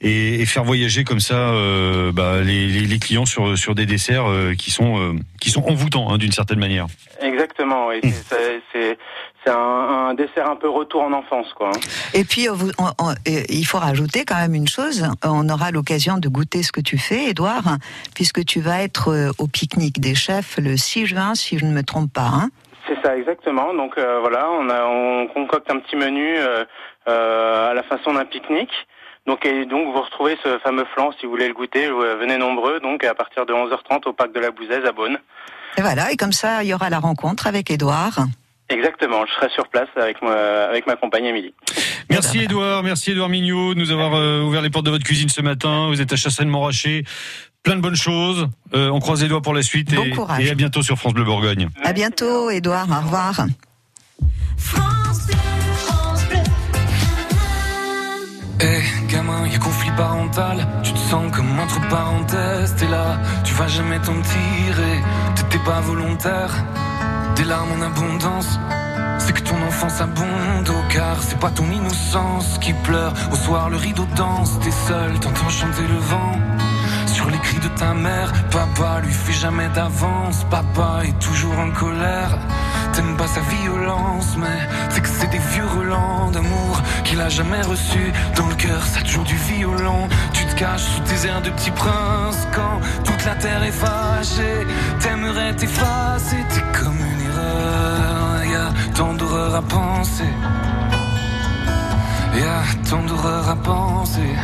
et, 0.00 0.40
et 0.40 0.46
faire 0.46 0.62
voyager 0.62 1.02
comme 1.02 1.18
ça 1.18 1.34
euh, 1.50 2.12
bah, 2.12 2.42
les, 2.42 2.68
les, 2.68 2.82
les 2.82 2.98
clients 3.00 3.26
sur, 3.26 3.58
sur 3.58 3.74
des 3.74 3.86
desserts 3.86 4.26
euh, 4.30 4.54
qui 4.54 4.70
sont, 4.70 5.00
euh, 5.00 5.14
qui 5.40 5.50
sont 5.50 5.64
envoûtants 5.64 6.10
hein, 6.12 6.18
d'une 6.18 6.30
certaine 6.30 6.60
manière. 6.60 6.86
Exactement, 7.20 7.88
oui. 7.88 7.98
C'est- 8.02 8.60
C'est 8.72 8.96
c'est- 9.44 9.50
un, 9.50 10.08
un 10.08 10.14
dessert 10.14 10.50
un 10.50 10.56
peu 10.56 10.68
retour 10.68 11.02
en 11.02 11.12
enfance, 11.12 11.52
quoi. 11.54 11.68
hein. 11.68 11.80
Et 12.14 12.24
puis, 12.24 12.48
euh, 12.48 12.52
vous- 12.52 12.70
on- 12.78 12.92
on- 12.98 13.10
euh, 13.10 13.42
il 13.48 13.64
faut 13.66 13.78
rajouter 13.78 14.24
quand 14.24 14.36
même 14.36 14.54
une 14.54 14.68
chose. 14.68 15.06
On 15.24 15.48
aura 15.48 15.70
l'occasion 15.70 16.18
de 16.18 16.28
goûter 16.28 16.62
ce 16.62 16.72
que 16.72 16.80
tu 16.80 16.98
fais, 16.98 17.24
Édouard, 17.30 17.76
puisque 18.14 18.44
tu 18.44 18.60
vas 18.60 18.82
être 18.82 19.08
euh, 19.12 19.30
au 19.38 19.46
pique-nique 19.46 20.00
des 20.00 20.14
chefs 20.14 20.56
le 20.58 20.76
6 20.76 21.06
juin, 21.06 21.34
si 21.34 21.58
je 21.58 21.64
ne 21.66 21.72
me 21.72 21.82
trompe 21.82 22.12
pas. 22.12 22.30
hein. 22.32 22.50
C'est 22.88 23.00
ça, 23.02 23.16
exactement. 23.16 23.72
Donc 23.74 23.96
euh, 23.96 24.18
voilà, 24.20 24.46
on, 24.50 24.68
a, 24.68 24.84
on 24.84 25.26
concocte 25.28 25.70
un 25.70 25.78
petit 25.78 25.96
menu 25.96 26.36
euh, 26.36 26.64
euh, 27.08 27.70
à 27.70 27.74
la 27.74 27.82
façon 27.82 28.12
d'un 28.12 28.24
pique-nique. 28.26 28.72
Donc 29.26 29.46
et 29.46 29.64
donc 29.64 29.94
vous 29.94 30.02
retrouvez 30.02 30.36
ce 30.44 30.58
fameux 30.58 30.84
flan 30.94 31.10
si 31.18 31.24
vous 31.24 31.32
voulez 31.32 31.48
le 31.48 31.54
goûter. 31.54 31.88
venez 31.88 32.36
nombreux. 32.36 32.80
Donc 32.80 33.02
à 33.04 33.14
partir 33.14 33.46
de 33.46 33.54
11h30 33.54 34.06
au 34.06 34.12
parc 34.12 34.32
de 34.34 34.40
la 34.40 34.50
Bouzaise 34.50 34.84
à 34.86 34.92
Beaune. 34.92 35.18
Et 35.78 35.80
voilà, 35.80 36.12
et 36.12 36.16
comme 36.16 36.32
ça, 36.32 36.62
il 36.62 36.68
y 36.68 36.74
aura 36.74 36.90
la 36.90 36.98
rencontre 36.98 37.46
avec 37.46 37.70
Édouard. 37.70 38.18
Exactement. 38.74 39.24
Je 39.26 39.32
serai 39.34 39.48
sur 39.50 39.68
place 39.68 39.88
avec 39.96 40.20
moi, 40.20 40.34
avec 40.34 40.86
ma 40.86 40.96
compagne 40.96 41.24
Émilie. 41.26 41.54
Merci 42.10 42.40
Edouard, 42.40 42.82
merci 42.82 43.12
Edouard 43.12 43.28
Mignot 43.28 43.74
de 43.74 43.78
nous 43.78 43.90
avoir 43.92 44.14
euh, 44.14 44.42
ouvert 44.42 44.62
les 44.62 44.70
portes 44.70 44.84
de 44.86 44.90
votre 44.90 45.04
cuisine 45.04 45.28
ce 45.28 45.40
matin. 45.40 45.86
Vous 45.88 46.00
êtes 46.00 46.12
à 46.12 46.16
Chassagne-Montrachet. 46.16 47.04
Plein 47.62 47.76
de 47.76 47.80
bonnes 47.80 47.96
choses. 47.96 48.48
Euh, 48.74 48.90
on 48.90 48.98
croise 49.00 49.22
les 49.22 49.28
doigts 49.28 49.40
pour 49.42 49.54
la 49.54 49.62
suite 49.62 49.94
Bon 49.94 50.02
et, 50.04 50.10
courage. 50.10 50.44
et 50.44 50.50
à 50.50 50.54
bientôt 50.54 50.82
sur 50.82 50.98
France 50.98 51.14
Bleu 51.14 51.24
Bourgogne. 51.24 51.68
À 51.82 51.92
bientôt, 51.92 52.50
Édouard. 52.50 52.88
Au 52.90 53.04
revoir. 53.04 53.46
France 54.58 55.26
Bleu, 55.26 55.36
France 55.76 56.26
Bleu. 56.28 56.38
Eh, 58.60 59.12
gamin, 59.12 59.46
y 59.46 59.54
a 59.54 59.58
conflit 59.58 59.90
parental. 59.96 60.66
Tu 60.82 60.92
te 60.92 60.98
sens 60.98 61.32
comme 61.34 61.58
entre 61.58 61.80
parenthèses. 61.88 62.74
T'es 62.76 62.88
là, 62.88 63.18
tu 63.44 63.54
vas 63.54 63.68
jamais 63.68 63.98
t'en 64.00 64.20
tirer. 64.20 65.00
T'étais 65.36 65.64
pas 65.64 65.80
volontaire. 65.80 66.52
Des 67.36 67.44
larmes 67.44 67.72
en 67.72 67.82
abondance. 67.82 68.58
C'est 69.18 69.32
que 69.32 69.40
ton 69.40 69.60
enfance 69.66 70.00
abonde 70.00 70.68
au 70.68 70.92
car 70.92 71.22
c'est 71.22 71.38
pas 71.38 71.50
ton 71.50 71.68
innocence 71.70 72.58
qui 72.60 72.72
pleure. 72.72 73.12
Au 73.32 73.36
soir, 73.36 73.70
le 73.70 73.76
rideau 73.76 74.06
danse. 74.14 74.58
T'es 74.60 74.70
seul, 74.70 75.18
t'entends 75.20 75.48
chanter 75.48 75.82
le 75.82 75.98
vent. 75.98 76.38
Sur 77.06 77.30
les 77.30 77.38
cris 77.38 77.58
de 77.58 77.68
ta 77.68 77.94
mère, 77.94 78.32
papa 78.50 79.00
lui 79.02 79.12
fait 79.12 79.32
jamais 79.32 79.68
d'avance. 79.68 80.44
Papa 80.50 81.02
est 81.04 81.18
toujours 81.18 81.58
en 81.58 81.70
colère. 81.70 82.38
T'aimes 82.92 83.16
pas 83.16 83.26
sa 83.26 83.40
violence, 83.40 84.36
mais 84.36 84.68
c'est 84.90 85.00
que 85.00 85.08
c'est 85.08 85.30
des 85.30 85.38
vieux 85.38 85.66
relents 85.66 86.30
d'amour 86.30 86.82
qu'il 87.04 87.20
a 87.20 87.28
jamais 87.28 87.62
reçu. 87.62 88.12
Dans 88.36 88.46
le 88.46 88.54
cœur, 88.54 88.84
ça 88.84 89.00
toujours 89.00 89.24
du 89.24 89.36
violon. 89.36 90.08
Tu 90.32 90.44
te 90.44 90.54
caches 90.54 90.82
sous 90.82 91.00
tes 91.02 91.26
airs 91.26 91.42
de 91.42 91.50
petit 91.50 91.72
prince 91.72 92.46
quand 92.54 92.80
toute 93.04 93.24
la 93.24 93.34
terre 93.34 93.62
est 93.64 93.72
fâchée. 93.72 94.66
T'aimerais 95.00 95.54
t'effacer, 95.54 96.44
t'es 96.50 96.78
comme 96.78 97.13
tant 98.94 99.14
d'horreur 99.14 99.54
à 99.54 99.62
penser. 99.62 100.32
Y 102.34 102.42
a 102.42 102.62
tant 102.88 103.02
d'horreur 103.02 103.48
à 103.48 103.56
penser. 103.56 104.34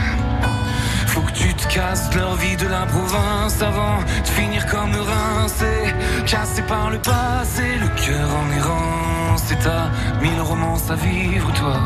Faut 1.07 1.21
faut 1.21 1.27
que 1.27 1.33
tu 1.33 1.55
te 1.55 1.67
casses 1.75 2.09
leur 2.15 2.35
vie 2.37 2.57
de 2.57 2.67
la 2.67 2.87
province 2.87 3.61
avant 3.63 3.99
de 4.23 4.29
finir 4.29 4.67
comme 4.67 4.95
rincé, 4.95 5.95
cassé 6.27 6.63
par 6.63 6.91
le 6.91 6.99
passé, 6.99 7.65
le 7.81 7.89
cœur 8.03 8.29
en 8.41 8.47
errance. 8.59 9.51
Et 9.53 9.59
t'as 9.65 9.87
mille 10.23 10.41
romances 10.41 10.91
à 10.91 10.95
vivre, 10.95 11.53
toi. 11.53 11.77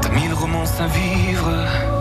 T'as 0.00 0.10
mille 0.10 0.34
romances 0.34 0.80
à 0.80 0.86
vivre. 0.86 1.95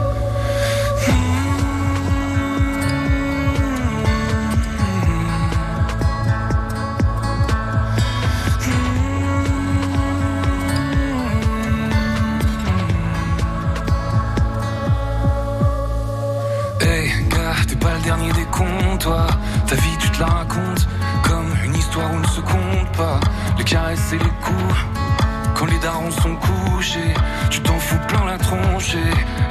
Pas 17.85 17.93
le 17.93 18.01
dernier 18.01 18.31
des 18.31 18.45
cons, 18.45 18.97
toi. 18.99 19.27
Ta 19.67 19.75
vie, 19.75 19.97
tu 19.99 20.09
te 20.09 20.19
la 20.19 20.25
racontes 20.25 20.87
comme 21.23 21.49
une 21.63 21.75
histoire 21.75 22.11
où 22.13 22.19
ne 22.19 22.27
se 22.27 22.41
compte 22.41 22.89
pas. 22.97 23.19
Les 23.57 23.63
caresses 23.63 24.13
et 24.13 24.17
les 24.17 24.35
coups. 24.45 24.79
Quand 25.55 25.65
les 25.65 25.79
darons 25.79 26.11
sont 26.11 26.35
couchés, 26.35 27.13
tu 27.51 27.61
t'en 27.61 27.77
fous 27.77 28.03
plein 28.07 28.25
la 28.25 28.37
tronche. 28.37 28.95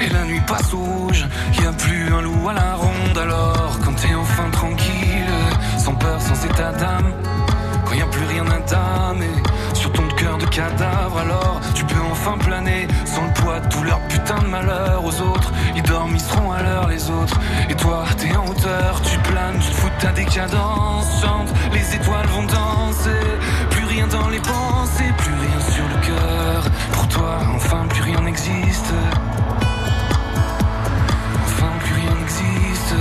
Et, 0.01 0.09
la 0.13 0.25
nuit 0.25 0.43
passe 0.47 0.75
au 0.75 0.79
rouge. 0.79 1.25
Y 1.63 1.67
a 1.67 1.73
plus 1.73 2.13
un 2.13 2.23
loup 2.23 2.49
à 2.49 2.55
la 2.55 2.75
ronde. 2.75 3.19
Alors, 3.27 3.79
quand 3.85 3.95
t'es 3.95 4.15
enfin 4.15 4.51
tranquille, 4.51 5.35
sans 5.79 5.95
peur, 5.95 6.21
sans 6.21 6.45
état 6.45 6.73
d'âme. 6.73 7.13
Quand 7.85 7.95
y 7.95 8.03
a 8.03 8.07
plus 8.07 8.27
rien 8.27 8.47
à 8.47 8.55
sur 9.75 9.93
ton 9.93 10.09
cœur 10.17 10.39
de 10.39 10.47
cadavre, 10.47 11.19
alors 11.19 11.61
tu 11.75 11.85
peux 11.85 12.01
enfin 12.11 12.39
planer 12.39 12.89
sans 13.05 13.25
le 13.27 13.33
poids 13.35 13.61
de 13.61 13.69
tout 13.69 13.83
leur 13.83 14.01
putain 14.25 14.43
de 14.43 14.47
malheur 14.49 15.05
aux 15.05 15.21
autres. 15.21 15.53
Ils 15.77 16.21
seront 16.21 16.53
à 16.53 16.63
l'heure 16.63 16.89
les 16.89 17.11
autres. 17.11 17.39
Et 17.69 17.75
toi, 17.75 18.05
t'es 18.17 18.35
en 18.37 18.47
hauteur, 18.47 19.01
tu 19.03 19.19
planes, 19.19 19.59
tu 19.61 19.69
te 19.69 19.75
fous 19.75 19.91
de 19.91 20.03
ta 20.03 20.13
décadence. 20.13 21.07
Chante, 21.21 21.51
les 21.73 21.95
étoiles 21.95 22.27
vont 22.29 22.45
danser. 22.45 23.25
Plus 23.71 23.85
rien 23.85 24.07
dans 24.07 24.29
les 24.29 24.41
pensées, 24.41 25.13
plus 25.19 25.35
rien 25.35 25.61
sur 25.61 25.85
le 25.93 26.07
cœur. 26.07 26.63
Pour 26.93 27.09
toi, 27.09 27.39
enfin, 27.55 27.87
plus 27.89 28.03
rien 28.03 28.21
n'existe. 28.23 28.93
Enfin, 31.47 31.73
plus 31.85 31.95
rien 31.95 32.15
n'existe. 32.21 32.95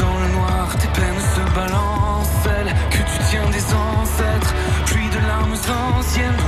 Dans 0.00 0.18
le 0.22 0.28
noir, 0.36 0.68
tes 0.80 0.88
peines 0.88 1.24
se 1.36 1.54
balancent, 1.54 2.36
celles 2.42 2.74
que 2.90 3.02
tu 3.10 3.18
tiens 3.30 3.48
des 3.52 3.66
ancêtres. 3.74 4.54
Pluie 4.86 5.10
de 5.10 5.26
larmes 5.28 5.58
anciennes 5.98 6.40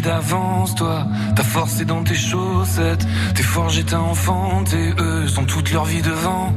d'avance, 0.00 0.74
toi. 0.74 1.06
Ta 1.36 1.42
force 1.42 1.80
est 1.80 1.84
dans 1.84 2.02
tes 2.02 2.14
chaussettes. 2.14 3.06
T'es 3.34 3.42
forgé, 3.42 3.84
t'as 3.84 3.98
enfanté. 3.98 4.94
Eux 4.98 5.28
sont 5.28 5.44
toute 5.44 5.72
leur 5.72 5.84
vie 5.84 6.02
devant. 6.02 6.52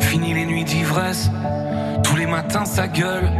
Fini 0.00 0.34
les 0.34 0.46
nuits 0.46 0.64
d'ivresse. 0.64 1.30
Tous 2.02 2.16
les 2.16 2.26
matins, 2.26 2.64
ça 2.64 2.88
gueule. 2.88 3.30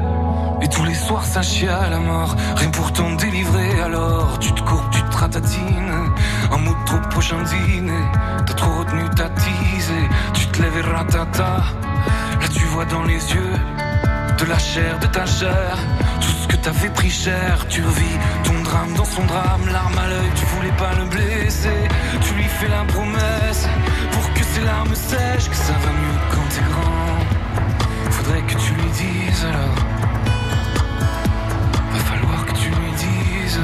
Et 0.62 0.68
tous 0.68 0.84
les 0.84 0.94
soirs, 0.94 1.24
ça 1.24 1.42
chie 1.42 1.68
à 1.68 1.88
la 1.88 1.98
mort. 1.98 2.36
Rien 2.56 2.70
pour 2.70 2.92
t'en 2.92 3.12
délivrer, 3.12 3.80
alors 3.80 4.38
tu 4.38 4.52
te 4.52 4.60
courbes, 4.60 4.90
tu 4.90 5.02
te 5.02 5.16
ratatines. 5.16 6.12
Un 6.52 6.58
mot 6.58 6.76
trop 6.86 7.00
prochain 7.10 7.42
dîner. 7.42 8.04
T'as 8.46 8.54
trop 8.54 8.78
retenu 8.80 9.02
ta 9.16 9.28
tisée. 9.30 10.08
Tu 10.34 10.46
te 10.48 10.62
lèves 10.62 10.76
et 10.76 10.82
ratata. 10.82 11.62
Là, 12.40 12.48
tu 12.52 12.64
vois 12.66 12.84
dans 12.84 13.04
les 13.04 13.14
yeux 13.32 13.54
de 14.38 14.44
la 14.46 14.58
chair, 14.58 14.98
de 14.98 15.06
ta 15.06 15.26
chair. 15.26 15.76
Que 16.50 16.56
t'avais 16.56 16.90
pris 16.90 17.10
cher, 17.10 17.64
tu 17.68 17.80
revis 17.80 18.18
ton 18.42 18.60
drame 18.64 18.92
dans 18.94 19.04
son 19.04 19.24
drame. 19.24 19.62
L'arme 19.72 19.96
à 19.96 20.08
l'œil, 20.08 20.30
tu 20.34 20.44
voulais 20.46 20.76
pas 20.76 20.92
le 20.98 21.04
blesser. 21.04 21.82
Tu 22.22 22.34
lui 22.34 22.48
fais 22.58 22.66
la 22.66 22.82
promesse 22.92 23.68
pour 24.10 24.32
que 24.34 24.42
ses 24.42 24.62
larmes 24.62 24.94
sèchent, 24.94 25.48
que 25.48 25.54
ça 25.54 25.74
va 25.84 25.90
mieux 26.02 26.18
quand 26.32 26.46
t'es 26.52 26.66
grand. 26.72 28.10
Faudrait 28.10 28.42
que 28.42 28.54
tu 28.64 28.72
lui 28.74 28.90
dises 28.90 29.44
alors. 29.52 29.78
Va 31.92 32.00
falloir 32.10 32.44
que 32.46 32.52
tu 32.62 32.68
lui 32.68 32.92
dises. 33.06 33.60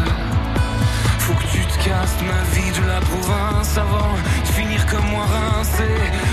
Faut 1.19 1.35
que 1.35 1.49
tu 1.55 1.63
te 1.67 1.77
casses 1.85 2.19
ma 2.23 2.43
vie 2.55 2.71
de 2.71 2.87
la 2.87 3.01
province 3.01 3.79
avant 3.79 4.15
de 4.45 4.53
finir 4.59 4.87
comme 4.87 5.07
moi 5.11 5.27
rincé, 5.27 5.91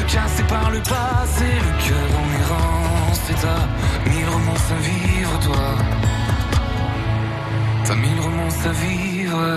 cassé 0.07 0.43
par 0.43 0.69
le 0.69 0.81
passé, 0.81 1.49
le 1.67 1.73
cœur 1.83 2.09
en 2.21 2.27
errance. 2.41 3.21
Et 3.31 3.37
t'as 3.41 4.09
mille 4.11 4.29
romances 4.29 4.71
à 4.71 4.79
vivre, 4.81 5.39
toi. 5.39 6.02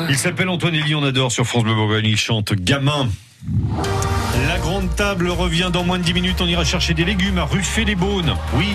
Il 0.09 0.17
s'appelle 0.17 0.49
Antoine 0.49 0.75
Elie, 0.75 0.95
on 0.95 1.03
adore 1.05 1.31
sur 1.31 1.47
France 1.47 1.62
Bleu 1.65 1.75
Bourgogne, 1.75 2.07
il 2.07 2.17
chante 2.17 2.55
Gamin. 2.55 3.09
La 4.49 4.59
grande 4.59 4.95
table 4.97 5.29
revient 5.29 5.71
dans 5.73 5.85
moins 5.85 5.99
de 5.99 6.05
10 6.05 6.15
minutes, 6.15 6.41
on 6.41 6.47
ira 6.47 6.65
chercher 6.65 6.95
des 6.95 7.05
légumes 7.05 7.39
à 7.39 7.45
Ruffet 7.45 7.85
les 7.85 7.95
Beaunes. 7.95 8.35
Oui. 8.55 8.69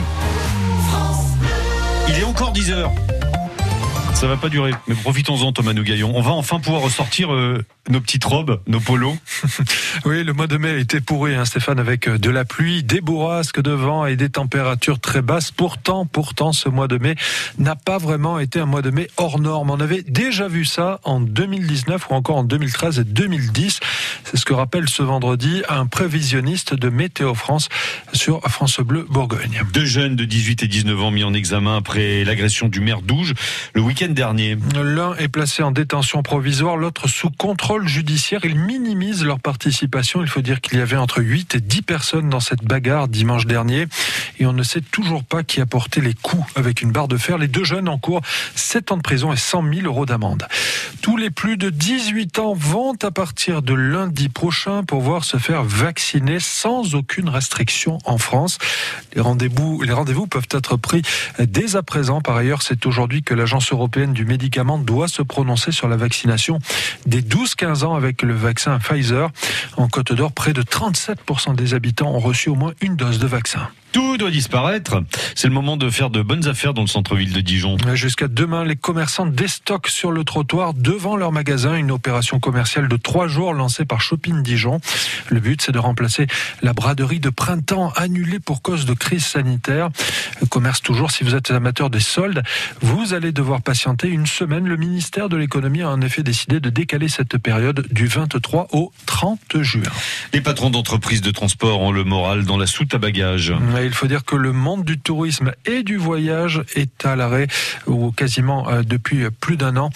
Il 2.09 2.15
est 2.19 2.23
encore 2.23 2.51
10 2.51 2.71
heures. 2.71 2.91
Ça 4.21 4.27
va 4.27 4.37
pas 4.37 4.49
durer, 4.49 4.71
mais 4.87 4.93
profitons-en 4.93 5.51
Thomas 5.51 5.73
Nougaillon. 5.73 6.11
On 6.15 6.21
va 6.21 6.29
enfin 6.29 6.59
pouvoir 6.59 6.83
ressortir 6.83 7.33
euh, 7.33 7.65
nos 7.89 7.99
petites 7.99 8.23
robes, 8.23 8.61
nos 8.67 8.79
polos. 8.79 9.15
Oui, 10.05 10.23
le 10.23 10.33
mois 10.33 10.47
de 10.47 10.57
mai 10.57 10.69
a 10.69 10.77
été 10.77 11.01
pourri, 11.01 11.35
hein, 11.35 11.45
Stéphane, 11.45 11.79
avec 11.79 12.07
de 12.07 12.29
la 12.29 12.45
pluie, 12.45 12.81
des 12.81 13.01
bourrasques 13.01 13.61
de 13.61 13.71
vent 13.71 14.05
et 14.05 14.15
des 14.15 14.29
températures 14.29 14.99
très 14.99 15.21
basses. 15.21 15.51
Pourtant, 15.51 16.05
pourtant, 16.05 16.53
ce 16.53 16.69
mois 16.69 16.87
de 16.87 16.97
mai 16.97 17.15
n'a 17.57 17.75
pas 17.75 17.97
vraiment 17.97 18.39
été 18.39 18.59
un 18.59 18.65
mois 18.65 18.81
de 18.81 18.89
mai 18.89 19.09
hors 19.17 19.39
norme. 19.39 19.69
On 19.69 19.79
avait 19.79 20.01
déjà 20.01 20.47
vu 20.47 20.65
ça 20.65 20.99
en 21.03 21.19
2019 21.19 22.09
ou 22.09 22.13
encore 22.13 22.37
en 22.37 22.43
2013 22.43 22.99
et 22.99 23.03
2010. 23.03 23.79
C'est 24.23 24.37
ce 24.37 24.45
que 24.45 24.53
rappelle 24.53 24.87
ce 24.87 25.03
vendredi 25.03 25.61
un 25.67 25.85
prévisionniste 25.87 26.73
de 26.73 26.89
Météo 26.89 27.33
France 27.33 27.69
sur 28.13 28.41
France 28.43 28.79
Bleu 28.79 29.05
Bourgogne. 29.09 29.61
Deux 29.73 29.85
jeunes 29.85 30.15
de 30.15 30.25
18 30.25 30.63
et 30.63 30.67
19 30.67 31.01
ans 31.01 31.11
mis 31.11 31.23
en 31.23 31.33
examen 31.33 31.75
après 31.77 32.23
l'agression 32.23 32.69
du 32.69 32.79
maire 32.79 33.01
d'Ouge 33.01 33.33
le 33.73 33.81
week-end 33.81 34.10
dernier. 34.13 34.57
L'un 34.81 35.15
est 35.15 35.27
placé 35.27 35.63
en 35.63 35.71
détention 35.71 36.23
provisoire, 36.23 36.77
l'autre 36.77 37.07
sous 37.07 37.29
contrôle 37.29 37.87
judiciaire. 37.87 38.41
Ils 38.43 38.57
minimisent 38.57 39.23
leur 39.23 39.39
participation. 39.39 40.21
Il 40.21 40.27
faut 40.27 40.41
dire 40.41 40.61
qu'il 40.61 40.79
y 40.79 40.81
avait 40.81 40.97
entre 40.97 41.21
8 41.21 41.55
et 41.55 41.59
10 41.59 41.81
personnes 41.81 42.29
dans 42.29 42.39
cette 42.39 42.63
bagarre 42.63 43.07
dimanche 43.07 43.45
dernier. 43.45 43.87
Et 44.39 44.45
on 44.45 44.53
ne 44.53 44.63
sait 44.63 44.81
toujours 44.81 45.23
pas 45.23 45.43
qui 45.43 45.61
a 45.61 45.65
porté 45.65 46.01
les 46.01 46.13
coups 46.13 46.43
avec 46.55 46.81
une 46.81 46.91
barre 46.91 47.07
de 47.07 47.17
fer. 47.17 47.37
Les 47.37 47.47
deux 47.47 47.63
jeunes 47.63 47.89
en 47.89 47.97
cours 47.97 48.21
7 48.55 48.91
ans 48.91 48.97
de 48.97 49.01
prison 49.01 49.31
et 49.31 49.37
100 49.37 49.63
000 49.73 49.85
euros 49.85 50.05
d'amende. 50.05 50.47
Tous 51.01 51.17
les 51.17 51.29
plus 51.29 51.57
de 51.57 51.69
18 51.69 52.39
ans 52.39 52.53
vont 52.53 52.95
à 53.01 53.11
partir 53.11 53.61
de 53.61 53.73
lundi 53.73 54.29
prochain 54.29 54.83
pouvoir 54.83 55.23
se 55.23 55.37
faire 55.37 55.63
vacciner 55.63 56.39
sans 56.39 56.95
aucune 56.95 57.29
restriction 57.29 57.97
en 58.05 58.17
France. 58.17 58.57
Les 59.15 59.21
rendez-vous, 59.21 60.27
peuvent 60.27 60.47
être 60.51 60.77
pris 60.77 61.01
dès 61.39 61.75
à 61.75 61.83
présent. 61.83 62.21
Par 62.21 62.35
ailleurs, 62.35 62.61
c'est 62.61 62.85
aujourd'hui 62.85 63.23
que 63.23 63.33
l'Agence 63.33 63.71
européenne 63.71 64.00
du 64.07 64.25
médicament 64.25 64.77
doit 64.77 65.07
se 65.07 65.21
prononcer 65.21 65.71
sur 65.71 65.87
la 65.87 65.97
vaccination 65.97 66.59
des 67.05 67.21
12-15 67.21 67.83
ans 67.83 67.95
avec 67.95 68.21
le 68.21 68.33
vaccin 68.33 68.79
Pfizer. 68.79 69.29
En 69.77 69.87
Côte 69.87 70.13
d'Or, 70.13 70.31
près 70.31 70.53
de 70.53 70.61
37% 70.61 71.55
des 71.55 71.73
habitants 71.73 72.11
ont 72.11 72.19
reçu 72.19 72.49
au 72.49 72.55
moins 72.55 72.73
une 72.81 72.95
dose 72.95 73.19
de 73.19 73.27
vaccin. 73.27 73.69
Tout 73.91 74.17
doit 74.17 74.31
disparaître. 74.31 75.03
C'est 75.35 75.47
le 75.47 75.53
moment 75.53 75.75
de 75.75 75.89
faire 75.89 76.09
de 76.09 76.21
bonnes 76.21 76.47
affaires 76.47 76.73
dans 76.73 76.81
le 76.81 76.87
centre-ville 76.87 77.33
de 77.33 77.41
Dijon. 77.41 77.77
Jusqu'à 77.93 78.27
demain, 78.27 78.63
les 78.63 78.75
commerçants 78.75 79.25
déstockent 79.25 79.89
sur 79.89 80.11
le 80.11 80.23
trottoir 80.23 80.73
devant 80.73 81.17
leur 81.17 81.31
magasin 81.31 81.75
une 81.75 81.91
opération 81.91 82.39
commerciale 82.39 82.87
de 82.87 82.97
trois 82.97 83.27
jours 83.27 83.53
lancée 83.53 83.85
par 83.85 84.01
Shopping 84.01 84.43
Dijon. 84.43 84.79
Le 85.29 85.39
but, 85.39 85.61
c'est 85.61 85.71
de 85.71 85.79
remplacer 85.79 86.27
la 86.61 86.73
braderie 86.73 87.19
de 87.19 87.29
printemps 87.29 87.91
annulée 87.95 88.39
pour 88.39 88.61
cause 88.61 88.85
de 88.85 88.93
crise 88.93 89.25
sanitaire. 89.25 89.89
Commerce 90.49 90.81
toujours, 90.81 91.11
si 91.11 91.23
vous 91.23 91.35
êtes 91.35 91.51
amateur 91.51 91.89
des 91.89 91.99
soldes, 91.99 92.43
vous 92.81 93.13
allez 93.13 93.31
devoir 93.31 93.61
patienter 93.61 94.07
une 94.07 94.25
semaine. 94.25 94.67
Le 94.67 94.77
ministère 94.77 95.29
de 95.29 95.37
l'économie 95.37 95.81
a 95.81 95.89
en 95.89 96.01
effet 96.01 96.23
décidé 96.23 96.59
de 96.59 96.69
décaler 96.69 97.09
cette 97.09 97.37
période 97.37 97.85
du 97.91 98.07
23 98.07 98.67
au 98.71 98.91
30 99.05 99.61
juin. 99.61 99.83
Les 100.33 100.41
patrons 100.41 100.69
d'entreprises 100.69 101.21
de 101.21 101.31
transport 101.31 101.81
ont 101.81 101.91
le 101.91 102.03
moral 102.03 102.45
dans 102.45 102.57
la 102.57 102.67
soute 102.67 102.93
à 102.93 102.97
bagages. 102.97 103.53
Il 103.85 103.93
faut 103.93 104.07
dire 104.07 104.23
que 104.23 104.35
le 104.35 104.51
monde 104.51 104.83
du 104.83 104.99
tourisme 104.99 105.53
et 105.65 105.83
du 105.83 105.97
voyage 105.97 106.63
est 106.75 107.05
à 107.05 107.15
l'arrêt 107.15 107.47
ou 107.87 108.11
quasiment 108.11 108.69
euh, 108.69 108.83
depuis 108.83 109.29
plus 109.29 109.57
d'un 109.57 109.77
an. 109.77 109.89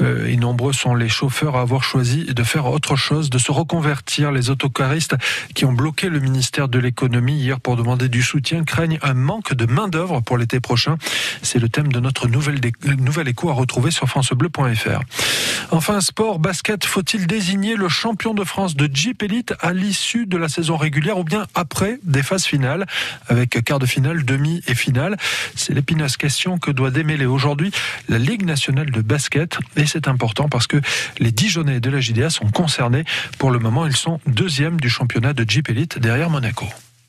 Euh, 0.00 0.26
et 0.26 0.36
nombreux 0.36 0.72
sont 0.72 0.94
les 0.94 1.08
chauffeurs 1.08 1.56
à 1.56 1.60
avoir 1.60 1.84
choisi 1.84 2.24
de 2.24 2.42
faire 2.42 2.66
autre 2.66 2.96
chose, 2.96 3.30
de 3.30 3.38
se 3.38 3.52
reconvertir. 3.52 4.32
Les 4.32 4.50
autocaristes 4.50 5.16
qui 5.54 5.64
ont 5.64 5.72
bloqué 5.72 6.08
le 6.08 6.20
ministère 6.20 6.68
de 6.68 6.78
l'économie 6.78 7.38
hier 7.38 7.60
pour 7.60 7.76
demander 7.76 8.08
du 8.08 8.22
soutien 8.22 8.64
craignent 8.64 8.98
un 9.02 9.14
manque 9.14 9.54
de 9.54 9.66
main 9.66 9.88
d'œuvre 9.88 10.20
pour 10.20 10.38
l'été 10.38 10.60
prochain. 10.60 10.96
C'est 11.42 11.58
le 11.58 11.68
thème 11.68 11.92
de 11.92 12.00
notre 12.00 12.28
nouvelle 12.28 13.28
écho 13.28 13.50
à 13.50 13.52
retrouver 13.52 13.90
sur 13.90 14.08
francebleu.fr. 14.08 15.00
Enfin, 15.70 16.00
sport, 16.00 16.38
basket, 16.38 16.84
faut-il 16.84 17.26
désigner 17.26 17.76
le 17.76 17.88
champion 17.88 18.34
de 18.34 18.44
France 18.44 18.76
de 18.76 18.88
Jeep 18.92 19.22
Elite 19.22 19.54
à 19.60 19.72
l'issue 19.72 20.26
de 20.26 20.36
la 20.36 20.48
saison 20.48 20.76
régulière 20.76 21.18
ou 21.18 21.24
bien 21.24 21.46
après 21.54 21.98
des 22.02 22.22
phases 22.22 22.44
finales? 22.44 22.86
Avec 23.30 23.62
quart 23.64 23.78
de 23.78 23.86
finale, 23.86 24.24
demi 24.24 24.62
et 24.66 24.74
finale 24.74 25.16
C'est 25.54 25.72
l'épineuse 25.72 26.16
question 26.16 26.58
que 26.58 26.70
doit 26.70 26.90
démêler 26.90 27.26
aujourd'hui 27.26 27.70
la 28.08 28.18
Ligue 28.18 28.44
nationale 28.44 28.90
de 28.90 29.00
basket 29.00 29.58
et 29.76 29.86
c'est 29.86 30.08
important 30.08 30.48
parce 30.48 30.66
que 30.66 30.80
les 31.18 31.30
Dijonais 31.30 31.80
de 31.80 31.90
la 31.90 32.00
JDA 32.00 32.28
sont 32.28 32.50
concernés. 32.50 33.04
Pour 33.38 33.50
le 33.50 33.58
moment, 33.58 33.86
ils 33.86 33.96
sont 33.96 34.20
deuxième 34.26 34.80
du 34.80 34.90
championnat 34.90 35.32
de 35.32 35.48
Jeep 35.48 35.70
Elite 35.70 35.98
derrière 35.98 36.28
Monaco. 36.28 36.66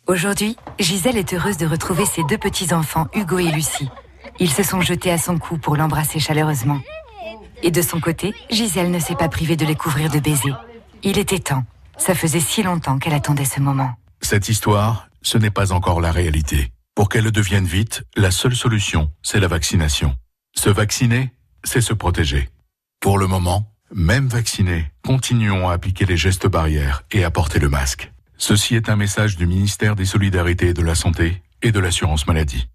Aujourd'hui, 0.08 0.56
Gisèle 0.80 1.18
est 1.18 1.34
heureuse 1.34 1.58
de 1.58 1.66
retrouver 1.66 2.06
ses 2.06 2.24
deux 2.24 2.38
petits-enfants, 2.38 3.08
Hugo 3.16 3.40
et 3.40 3.52
Lucie. 3.52 3.90
Ils 4.40 4.52
se 4.52 4.64
sont 4.64 4.82
jetés 4.82 5.12
à 5.12 5.18
son 5.18 5.38
cou 5.38 5.58
pour 5.58 5.76
l'embrasser 5.76 6.20
chaleureusement. 6.20 6.82
Et 7.64 7.72
de 7.72 7.82
son 7.82 8.00
côté, 8.00 8.34
Gisèle 8.50 8.92
ne 8.92 9.00
s'est 9.00 9.16
pas 9.16 9.30
privée 9.30 9.56
de 9.56 9.66
les 9.66 9.76
couvrir 9.76 10.10
de 10.10 10.20
baisers. 10.20 10.58
Il 11.04 11.18
était 11.18 11.40
temps. 11.40 11.64
Ça 11.98 12.16
faisait 12.16 12.40
si 12.40 12.64
longtemps 12.64 12.98
qu'elle 12.98 13.14
attendait 13.14 13.46
ce 13.46 13.60
moment. 13.60 13.92
Cette 14.22 14.50
histoire, 14.50 15.08
ce 15.22 15.38
n'est 15.38 15.52
pas 15.52 15.72
encore 15.72 16.02
la 16.02 16.12
réalité. 16.12 16.72
Pour 16.96 17.10
qu'elle 17.10 17.24
le 17.24 17.32
devienne 17.32 17.66
vite, 17.66 18.04
la 18.16 18.32
seule 18.32 18.56
solution, 18.56 19.12
c'est 19.22 19.40
la 19.40 19.48
vaccination. 19.48 20.16
Se 20.56 20.70
vacciner, 20.70 21.32
c'est 21.64 21.82
se 21.82 21.94
protéger. 21.94 22.50
Pour 23.00 23.18
le 23.18 23.28
moment, 23.28 23.72
même 23.94 24.28
vaccinés, 24.28 24.92
continuons 25.04 25.70
à 25.70 25.74
appliquer 25.74 26.06
les 26.06 26.18
gestes 26.18 26.48
barrières 26.48 27.04
et 27.12 27.24
à 27.24 27.32
porter 27.32 27.60
le 27.60 27.70
masque. 27.70 28.12
Ceci 28.38 28.76
est 28.76 28.90
un 28.90 28.96
message 28.96 29.38
du 29.38 29.48
ministère 29.48 29.96
des 29.96 30.06
Solidarités 30.06 30.70
et 30.70 30.74
de 30.74 30.82
la 30.82 30.96
Santé 30.96 31.42
et 31.62 31.72
de 31.72 31.80
l'Assurance 31.80 32.28
Maladie. 32.28 32.68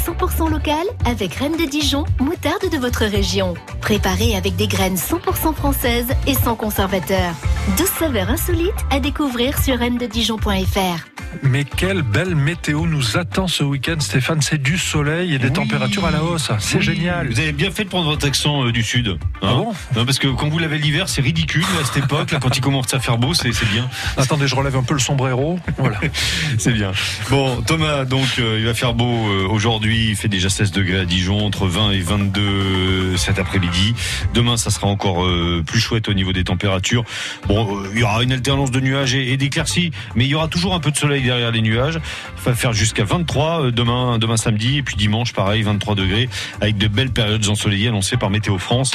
La 0.00 0.12
météo 0.12 0.26
100% 0.28 0.50
locale 0.50 0.86
avec 1.04 1.34
Reine 1.34 1.56
de 1.56 1.64
Dijon, 1.64 2.04
moutarde 2.20 2.70
de 2.70 2.78
votre 2.78 3.04
région. 3.04 3.54
Préparée 3.80 4.36
avec 4.36 4.56
des 4.56 4.66
graines 4.66 4.96
100% 4.96 5.54
françaises 5.54 6.08
et 6.26 6.34
sans 6.34 6.54
conservateur. 6.54 7.32
12 7.76 7.86
saveurs 7.86 8.30
insolites 8.30 8.72
à 8.90 9.00
découvrir 9.00 9.58
sur 9.58 9.78
reine-de-dijon.fr. 9.78 11.19
Mais 11.42 11.64
quelle 11.64 12.02
belle 12.02 12.34
météo 12.34 12.86
nous 12.86 13.16
attend 13.16 13.46
ce 13.48 13.62
week-end, 13.62 14.00
Stéphane. 14.00 14.42
C'est 14.42 14.60
du 14.60 14.76
soleil 14.78 15.34
et 15.34 15.38
des 15.38 15.46
Oui. 15.46 15.52
températures 15.52 16.04
à 16.04 16.10
la 16.10 16.22
hausse. 16.24 16.50
C'est 16.58 16.78
Oui, 16.78 16.82
génial. 16.84 17.28
Vous 17.28 17.38
avez 17.38 17.52
bien 17.52 17.70
fait 17.70 17.84
de 17.84 17.88
prendre 17.88 18.06
votre 18.10 18.26
accent 18.26 18.64
euh, 18.66 18.72
du 18.72 18.82
sud. 18.82 19.16
Ah 19.42 19.54
bon? 19.54 19.72
Non, 19.96 20.04
Parce 20.04 20.18
que 20.18 20.28
quand 20.28 20.48
vous 20.48 20.58
l'avez 20.58 20.78
l'hiver, 20.78 21.08
c'est 21.08 21.20
ridicule 21.22 21.64
à 21.80 21.84
cette 21.84 22.04
époque. 22.04 22.30
Là, 22.32 22.38
quand 22.40 22.56
il 22.56 22.60
commence 22.60 22.92
à 22.94 23.00
faire 23.00 23.16
beau, 23.18 23.32
c'est 23.34 23.50
bien. 23.72 23.88
Attendez, 24.16 24.46
je 24.48 24.54
relève 24.54 24.76
un 24.76 24.82
peu 24.82 24.94
le 24.94 25.00
sombrero. 25.00 25.58
Voilà. 25.78 26.00
C'est 26.58 26.72
bien. 26.72 26.92
Bon, 27.30 27.62
Thomas, 27.62 28.04
donc 28.04 28.26
euh, 28.38 28.56
il 28.58 28.64
va 28.66 28.74
faire 28.74 28.94
beau 28.94 29.28
euh, 29.28 29.46
aujourd'hui. 29.48 30.08
Il 30.10 30.16
fait 30.16 30.28
déjà 30.28 30.48
16 30.50 30.72
degrés 30.72 31.00
à 31.00 31.04
Dijon, 31.04 31.44
entre 31.46 31.66
20 31.66 31.92
et 31.92 32.00
22 32.00 33.16
cet 33.16 33.38
après-midi. 33.38 33.94
Demain, 34.34 34.56
ça 34.56 34.70
sera 34.70 34.86
encore 34.88 35.26
plus 35.66 35.80
chouette 35.80 36.08
au 36.08 36.14
niveau 36.14 36.32
des 36.32 36.44
températures. 36.44 37.04
Bon, 37.46 37.82
il 37.92 38.00
y 38.00 38.02
aura 38.02 38.22
une 38.22 38.32
alternance 38.32 38.70
de 38.70 38.80
nuages 38.80 39.14
et, 39.14 39.32
et 39.32 39.36
d'éclaircies, 39.36 39.90
mais 40.14 40.24
il 40.24 40.30
y 40.30 40.34
aura 40.34 40.48
toujours 40.48 40.74
un 40.74 40.80
peu 40.80 40.90
de 40.90 40.96
soleil 40.96 41.19
derrière 41.22 41.50
les 41.50 41.62
nuages. 41.62 42.00
Il 42.38 42.42
va 42.44 42.54
faire 42.54 42.72
jusqu'à 42.72 43.04
23 43.04 43.62
euh, 43.66 43.70
demain, 43.70 44.18
demain 44.18 44.36
samedi, 44.36 44.78
et 44.78 44.82
puis 44.82 44.96
dimanche, 44.96 45.32
pareil, 45.32 45.62
23 45.62 45.94
degrés, 45.94 46.28
avec 46.60 46.78
de 46.78 46.88
belles 46.88 47.10
périodes 47.10 47.46
ensoleillées 47.48 47.88
annoncées 47.88 48.16
par 48.16 48.30
Météo 48.30 48.58
France. 48.58 48.92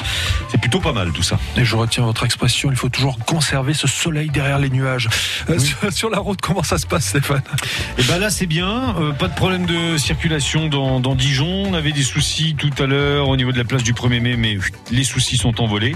C'est 0.49 0.59
plutôt 0.59 0.79
pas 0.79 0.93
mal 0.93 1.11
tout 1.11 1.23
ça. 1.23 1.39
Et 1.57 1.65
je 1.65 1.75
retiens 1.75 2.03
votre 2.03 2.23
expression, 2.25 2.69
il 2.71 2.77
faut 2.77 2.89
toujours 2.89 3.17
conserver 3.19 3.73
ce 3.73 3.88
soleil 3.88 4.29
derrière 4.29 4.59
les 4.59 4.69
nuages. 4.69 5.09
Euh, 5.49 5.59
sur, 5.91 6.09
la 6.09 6.19
route, 6.19 6.39
comment 6.41 6.63
ça 6.63 6.77
se 6.77 6.88
passe, 6.88 7.07
Stéphane? 7.07 7.41
Et 7.97 8.03
ben 8.03 8.19
là 8.19 8.29
c'est 8.29 8.45
bien, 8.45 8.95
euh, 8.99 9.11
pas 9.11 9.27
de 9.27 9.35
problème 9.35 9.65
de 9.65 9.97
circulation 9.97 10.67
dans, 10.67 10.99
dans 10.99 11.15
Dijon. 11.15 11.65
On 11.67 11.73
avait 11.73 11.91
des 11.91 12.03
soucis 12.03 12.55
tout 12.57 12.71
à 12.81 12.85
l'heure 12.85 13.29
au 13.29 13.38
niveau 13.38 13.51
de 13.51 13.57
la 13.57 13.63
place 13.63 13.83
du 13.83 13.93
1er 13.93 14.19
mai, 14.19 14.35
mais 14.38 14.57
les 14.91 15.03
soucis 15.03 15.38
sont 15.38 15.61
envolés. 15.61 15.95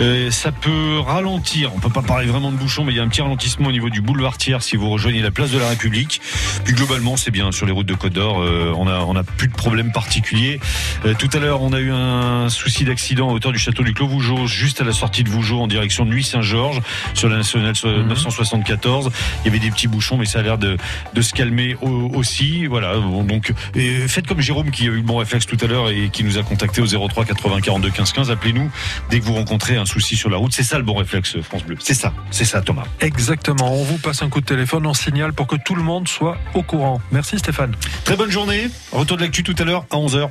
Euh, 0.00 0.30
ça 0.30 0.52
peut 0.52 0.98
ralentir, 0.98 1.72
on 1.74 1.78
peut 1.78 1.88
pas 1.88 2.02
parler 2.02 2.26
vraiment 2.26 2.50
de 2.50 2.56
bouchon, 2.56 2.84
mais 2.84 2.92
il 2.92 2.96
y 2.96 3.00
a 3.00 3.02
un 3.02 3.08
petit 3.08 3.22
ralentissement 3.22 3.68
au 3.68 3.72
niveau 3.72 3.90
du 3.90 4.00
boulevard 4.00 4.36
Thiers 4.36 4.60
si 4.60 4.76
vous 4.76 4.90
rejoignez 4.90 5.22
la 5.22 5.30
place 5.30 5.50
de 5.50 5.57
la 5.60 5.68
République. 5.68 6.20
Puis 6.64 6.74
globalement 6.74 7.16
c'est 7.16 7.30
bien 7.30 7.52
sur 7.52 7.66
les 7.66 7.72
routes 7.72 7.86
de 7.86 7.94
Côte 7.94 8.12
d'Or, 8.12 8.40
euh, 8.40 8.72
on 8.76 8.86
a 8.86 9.00
on 9.00 9.16
a 9.16 9.22
plus 9.24 9.48
de 9.48 9.54
problèmes 9.54 9.92
particuliers. 9.92 10.60
Euh, 11.06 11.14
tout 11.18 11.28
à 11.32 11.38
l'heure 11.38 11.62
on 11.62 11.72
a 11.72 11.80
eu 11.80 11.90
un 11.92 12.48
souci 12.48 12.84
d'accident 12.84 13.30
à 13.30 13.32
hauteur 13.32 13.52
du 13.52 13.58
château 13.58 13.82
du 13.82 13.94
Clos 13.94 14.08
Vougeot, 14.08 14.46
juste 14.46 14.80
à 14.80 14.84
la 14.84 14.92
sortie 14.92 15.24
de 15.24 15.28
Vougeot 15.30 15.60
en 15.60 15.66
direction 15.66 16.04
de 16.04 16.10
Nuit-Saint-Georges 16.10 16.80
sur 17.14 17.28
la 17.28 17.36
nationale 17.38 17.74
974. 18.22 19.10
Il 19.42 19.46
y 19.46 19.48
avait 19.48 19.58
des 19.58 19.70
petits 19.70 19.88
bouchons, 19.88 20.16
mais 20.18 20.26
ça 20.26 20.40
a 20.40 20.42
l'air 20.42 20.58
de, 20.58 20.76
de 21.14 21.22
se 21.22 21.32
calmer 21.32 21.76
au- 21.80 22.10
aussi. 22.14 22.66
Voilà. 22.66 22.96
Bon, 22.98 23.24
donc, 23.24 23.52
et 23.74 24.06
faites 24.08 24.26
comme 24.26 24.40
Jérôme 24.40 24.70
qui 24.70 24.84
a 24.84 24.86
eu 24.86 24.96
le 24.96 25.02
bon 25.02 25.16
réflexe 25.18 25.46
tout 25.46 25.56
à 25.60 25.66
l'heure 25.66 25.90
et 25.90 26.08
qui 26.10 26.24
nous 26.24 26.38
a 26.38 26.42
contacté 26.42 26.80
au 26.80 26.86
03 26.86 27.24
80 27.24 27.60
42 27.60 27.90
15 27.90 28.12
15. 28.12 28.30
Appelez-nous 28.30 28.70
dès 29.10 29.20
que 29.20 29.24
vous 29.24 29.34
rencontrez 29.34 29.76
un 29.76 29.86
souci 29.86 30.16
sur 30.16 30.30
la 30.30 30.36
route. 30.36 30.52
C'est 30.52 30.62
ça 30.62 30.78
le 30.78 30.84
bon 30.84 30.94
réflexe, 30.94 31.40
France 31.42 31.64
Bleu. 31.64 31.76
C'est 31.80 31.94
ça. 31.94 32.12
C'est 32.30 32.44
ça, 32.44 32.60
Thomas. 32.62 32.84
Exactement, 33.00 33.72
on 33.74 33.82
vous 33.84 33.98
passe 33.98 34.22
un 34.22 34.28
coup 34.28 34.40
de 34.40 34.46
téléphone, 34.46 34.86
on 34.86 34.94
signale 34.94 35.32
pour 35.32 35.46
que 35.48 35.56
tout 35.56 35.74
le 35.74 35.82
monde 35.82 36.06
soit 36.06 36.36
au 36.54 36.62
courant. 36.62 37.00
Merci 37.10 37.38
Stéphane. 37.38 37.74
Très 38.04 38.16
bonne 38.16 38.30
journée. 38.30 38.68
Retour 38.92 39.16
de 39.16 39.22
l'actu 39.22 39.42
tout 39.42 39.56
à 39.58 39.64
l'heure 39.64 39.84
à 39.90 39.96
11h. 39.96 40.28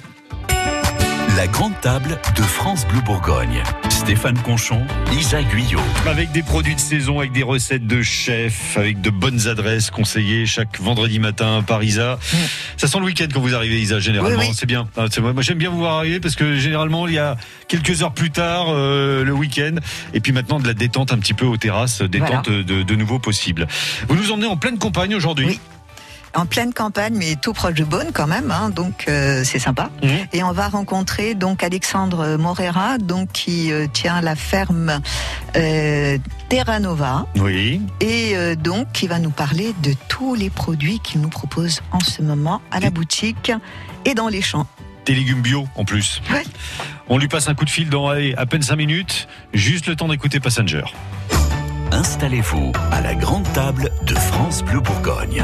La 1.35 1.47
grande 1.47 1.79
table 1.81 2.19
de 2.35 2.41
France 2.41 2.87
Bleu 2.87 3.01
Bourgogne. 3.01 3.63
Stéphane 4.07 4.37
Conchon, 4.41 4.81
Lisa 5.11 5.43
Guyot. 5.43 5.81
Avec 6.05 6.31
des 6.31 6.41
produits 6.41 6.75
de 6.75 6.79
saison, 6.79 7.19
avec 7.19 7.33
des 7.33 7.43
recettes 7.43 7.85
de 7.85 8.01
chef, 8.01 8.77
avec 8.77 9.01
de 9.01 9.09
bonnes 9.09 9.49
adresses 9.49 9.91
conseillées 9.91 10.45
chaque 10.45 10.79
vendredi 10.79 11.19
matin 11.19 11.61
par 11.67 11.83
Isa. 11.83 12.17
Ça 12.77 12.87
sent 12.87 12.99
le 12.99 13.03
week-end 13.03 13.27
quand 13.33 13.41
vous 13.41 13.53
arrivez, 13.53 13.81
Isa, 13.81 13.99
généralement. 13.99 14.39
Oui, 14.39 14.45
oui. 14.47 14.55
C'est 14.57 14.65
bien. 14.65 14.87
Ah, 14.95 15.07
c'est- 15.11 15.19
Moi, 15.19 15.33
j'aime 15.41 15.57
bien 15.57 15.69
vous 15.69 15.79
voir 15.79 15.95
arriver 15.97 16.21
parce 16.21 16.35
que 16.35 16.55
généralement, 16.55 17.05
il 17.05 17.15
y 17.15 17.19
a 17.19 17.35
quelques 17.67 18.01
heures 18.01 18.13
plus 18.13 18.31
tard, 18.31 18.67
euh, 18.69 19.25
le 19.25 19.33
week-end. 19.33 19.75
Et 20.13 20.21
puis 20.21 20.31
maintenant, 20.31 20.61
de 20.61 20.67
la 20.67 20.73
détente 20.73 21.11
un 21.11 21.17
petit 21.17 21.33
peu 21.33 21.45
aux 21.45 21.57
terrasses, 21.57 22.01
détente 22.01 22.49
de, 22.49 22.83
de 22.83 22.95
nouveau 22.95 23.19
possible. 23.19 23.67
Vous 24.07 24.15
nous 24.15 24.31
emmenez 24.31 24.47
en 24.47 24.55
pleine 24.55 24.77
campagne 24.77 25.15
aujourd'hui. 25.15 25.47
Oui. 25.47 25.59
En 26.37 26.45
pleine 26.45 26.71
campagne, 26.71 27.15
mais 27.17 27.35
tout 27.35 27.51
proche 27.51 27.73
de 27.73 27.83
Beaune 27.83 28.11
quand 28.13 28.27
même, 28.27 28.51
hein, 28.51 28.69
donc 28.69 29.05
euh, 29.07 29.43
c'est 29.43 29.57
sympa. 29.57 29.89
Mhm. 30.03 30.09
Et 30.33 30.43
on 30.43 30.51
va 30.51 30.67
rencontrer 30.69 31.33
donc 31.33 31.63
Alexandre 31.63 32.37
Morera, 32.37 32.99
donc 32.99 33.31
qui 33.31 33.71
euh, 33.71 33.87
tient 33.91 34.21
la 34.21 34.35
ferme 34.35 35.01
euh, 35.55 36.17
Terra 36.47 36.79
Nova, 36.79 37.25
Oui. 37.37 37.81
et 38.01 38.37
euh, 38.37 38.53
donc 38.55 38.91
qui 38.91 39.07
va 39.07 39.17
nous 39.17 39.31
parler 39.31 39.73
de 39.81 39.93
tous 40.09 40.35
les 40.35 40.51
produits 40.51 40.99
qu'il 40.99 41.21
nous 41.21 41.29
propose 41.29 41.81
en 41.91 41.99
ce 42.01 42.21
moment 42.21 42.61
à 42.69 42.79
la 42.79 42.91
boutique 42.91 43.51
et 44.05 44.13
dans 44.13 44.27
les 44.27 44.43
champs. 44.43 44.67
Des 45.07 45.15
légumes 45.15 45.41
bio 45.41 45.67
en 45.75 45.85
plus. 45.85 46.21
Ouais. 46.31 46.43
On 47.09 47.17
lui 47.17 47.27
passe 47.29 47.49
un 47.49 47.55
coup 47.55 47.65
de 47.65 47.69
fil 47.71 47.89
dans 47.89 48.09
allez, 48.09 48.35
à 48.35 48.45
peine 48.45 48.61
5 48.61 48.75
minutes, 48.75 49.27
juste 49.53 49.87
le 49.87 49.95
temps 49.95 50.07
d'écouter 50.07 50.39
Passenger. 50.39 50.83
Installez-vous 51.91 52.73
à 52.91 53.01
la 53.01 53.15
grande 53.15 53.51
table 53.53 53.89
de 54.03 54.13
France 54.13 54.61
Bleu 54.61 54.81
Bourgogne. 54.81 55.43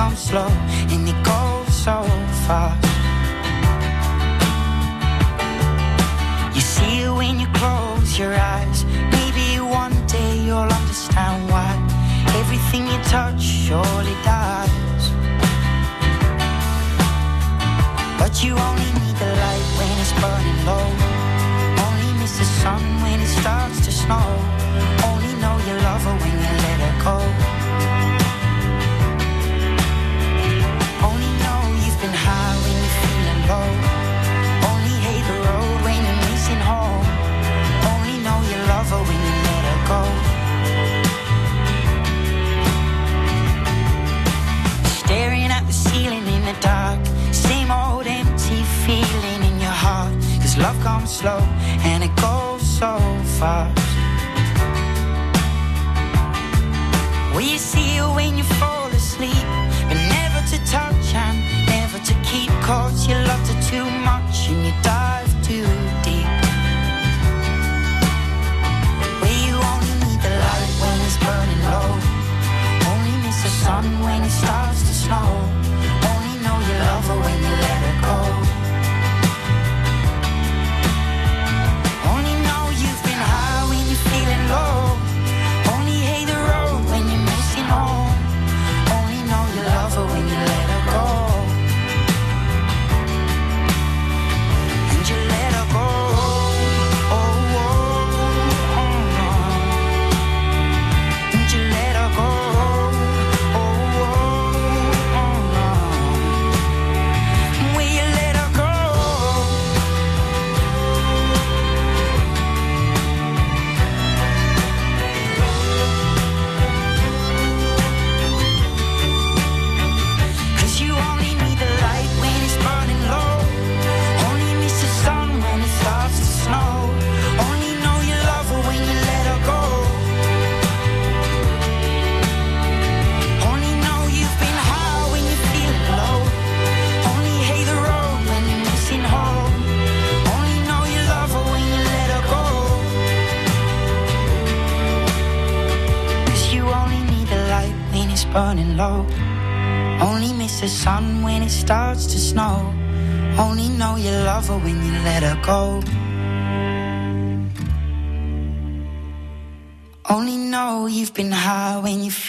Comes 0.00 0.18
slow 0.30 0.48
and 0.92 1.06
it 1.06 1.20
goes 1.32 1.68
so 1.86 1.96
fast. 2.46 2.80
You 6.56 6.62
see 6.74 7.02
it 7.04 7.12
when 7.20 7.38
you 7.42 7.48
close 7.60 8.18
your 8.18 8.32
eyes. 8.32 8.78
Maybe 9.16 9.46
one 9.60 9.96
day 10.06 10.32
you'll 10.46 10.72
understand 10.80 11.36
why 11.52 11.70
everything 12.40 12.82
you 12.92 12.98
touch 13.14 13.42
surely 13.42 14.16
dies. 14.24 15.04
But 18.20 18.32
you 18.42 18.52
only 18.68 18.90
need 19.00 19.16
the 19.24 19.32
light 19.44 19.68
when 19.78 19.92
it's 20.02 20.14
burning 20.22 20.60
low. 20.70 20.88
Only 21.86 22.10
miss 22.20 22.38
the 22.38 22.48
sun 22.62 22.82
when 23.02 23.18
it 23.26 23.32
starts 23.40 23.78
to 23.86 23.92
snow. 23.92 24.28
Only 25.10 25.32
know 25.42 25.56
you 25.66 25.74
love 25.88 26.02
her 26.08 26.16
when 26.22 26.39
comes 50.82 51.10
slow 51.10 51.40
and 51.84 52.02
it 52.02 52.14
goes 52.16 52.62
so 52.62 52.98
fast. 53.38 53.90
You 57.50 57.58
see 57.58 57.96
her 57.96 58.14
when 58.14 58.38
you 58.38 58.44
fall 58.44 58.86
asleep? 58.88 59.49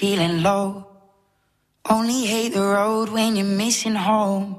Feeling 0.02 0.41
low. 0.41 0.84
Only 1.88 2.26
hate 2.26 2.54
the 2.54 2.62
road 2.62 3.10
when 3.10 3.36
you're 3.36 3.45
missing 3.45 3.95
home. 3.95 4.56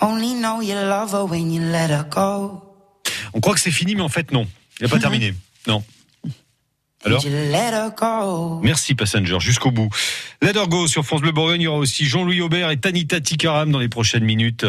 Only 0.00 0.32
know 0.34 0.62
you 0.62 0.74
love 0.74 1.12
her 1.12 1.26
when 1.26 1.50
you 1.52 1.60
let 1.60 1.90
her 1.90 2.06
go. 2.08 2.62
On 3.34 3.40
croit 3.40 3.54
que 3.54 3.60
c'est 3.60 3.70
fini, 3.70 3.94
mais 3.94 4.02
en 4.02 4.08
fait, 4.08 4.32
non. 4.32 4.46
Il 4.80 4.84
n'a 4.84 4.88
pas 4.88 4.98
terminé. 5.06 5.34
Non. 5.66 5.84
Alors. 7.04 7.22
Merci 8.62 8.94
Passenger, 8.94 9.40
jusqu'au 9.40 9.70
bout. 9.70 9.88
Let 10.42 10.52
her 10.56 10.68
go 10.68 10.86
sur 10.86 11.04
France 11.04 11.20
Bleu 11.20 11.32
Bourgogne, 11.32 11.60
il 11.60 11.64
y 11.64 11.66
aura 11.66 11.78
aussi 11.78 12.04
Jean-Louis 12.06 12.40
Aubert 12.40 12.70
et 12.70 12.78
Tanita 12.78 13.20
Tikaram 13.20 13.70
dans 13.70 13.78
les 13.78 13.88
prochaines 13.88 14.24
minutes. 14.24 14.66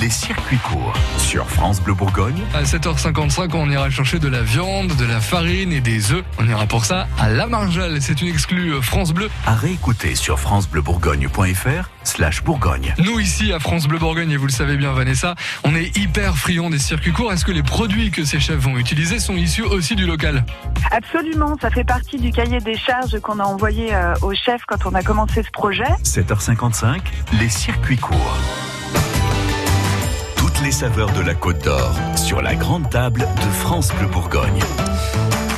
Les 0.00 0.10
circuits 0.10 0.58
courts 0.58 0.92
sur 1.18 1.48
France 1.48 1.80
Bleu 1.80 1.94
Bourgogne. 1.94 2.42
À 2.54 2.62
7h55, 2.62 3.50
on 3.54 3.70
ira 3.70 3.90
chercher 3.90 4.18
de 4.18 4.28
la 4.28 4.42
viande, 4.42 4.88
de 4.96 5.04
la 5.04 5.20
farine 5.20 5.72
et 5.72 5.80
des 5.80 6.12
œufs. 6.12 6.24
On 6.38 6.48
ira 6.48 6.66
pour 6.66 6.84
ça 6.84 7.06
à 7.18 7.28
La 7.28 7.46
Margelle. 7.46 8.00
C'est 8.00 8.20
une 8.20 8.28
exclue 8.28 8.72
France 8.82 9.12
Bleu. 9.12 9.30
À 9.46 9.54
réécouter 9.54 10.14
sur 10.14 10.40
francebleubourgogne.fr 10.40 11.90
slash 12.02 12.42
Bourgogne. 12.42 12.94
Nous 12.98 13.20
ici 13.20 13.52
à 13.52 13.60
France 13.60 13.86
Bleu 13.86 13.98
Bourgogne, 13.98 14.30
et 14.30 14.36
vous 14.36 14.46
le 14.46 14.52
savez 14.52 14.76
bien 14.76 14.92
Vanessa, 14.92 15.34
on 15.62 15.74
est 15.74 15.96
hyper 15.96 16.36
friands 16.36 16.70
des 16.70 16.78
circuits 16.78 17.12
courts. 17.12 17.32
Est-ce 17.32 17.44
que 17.44 17.52
les 17.52 17.62
produits 17.62 18.10
que 18.10 18.24
ces 18.24 18.40
chefs 18.40 18.58
vont 18.58 18.76
utiliser 18.78 19.18
sont 19.18 19.36
issus 19.36 19.62
aussi 19.62 19.94
du 19.94 20.06
local? 20.06 20.44
Absolument, 20.90 21.56
ça 21.60 21.70
fait 21.70 21.84
partie 21.84 22.18
du 22.18 22.30
cahier 22.30 22.58
des 22.60 22.76
charges 22.76 23.18
qu'on 23.20 23.38
a 23.38 23.44
envoyé 23.44 23.94
euh, 23.94 24.14
au 24.22 24.34
chef 24.34 24.62
quand 24.66 24.86
on 24.86 24.94
a 24.94 25.02
commencé 25.02 25.42
ce 25.42 25.50
projet. 25.50 25.84
7h55, 26.02 27.00
les 27.38 27.48
circuits 27.48 27.98
courts. 27.98 28.38
Toutes 30.54 30.64
les 30.64 30.72
saveurs 30.72 31.12
de 31.12 31.20
la 31.20 31.34
Côte 31.34 31.64
d'Or 31.64 31.96
sur 32.16 32.40
la 32.40 32.54
grande 32.54 32.88
table 32.88 33.20
de 33.20 33.50
France 33.50 33.92
Bleu 33.94 34.06
Bourgogne. 34.06 34.60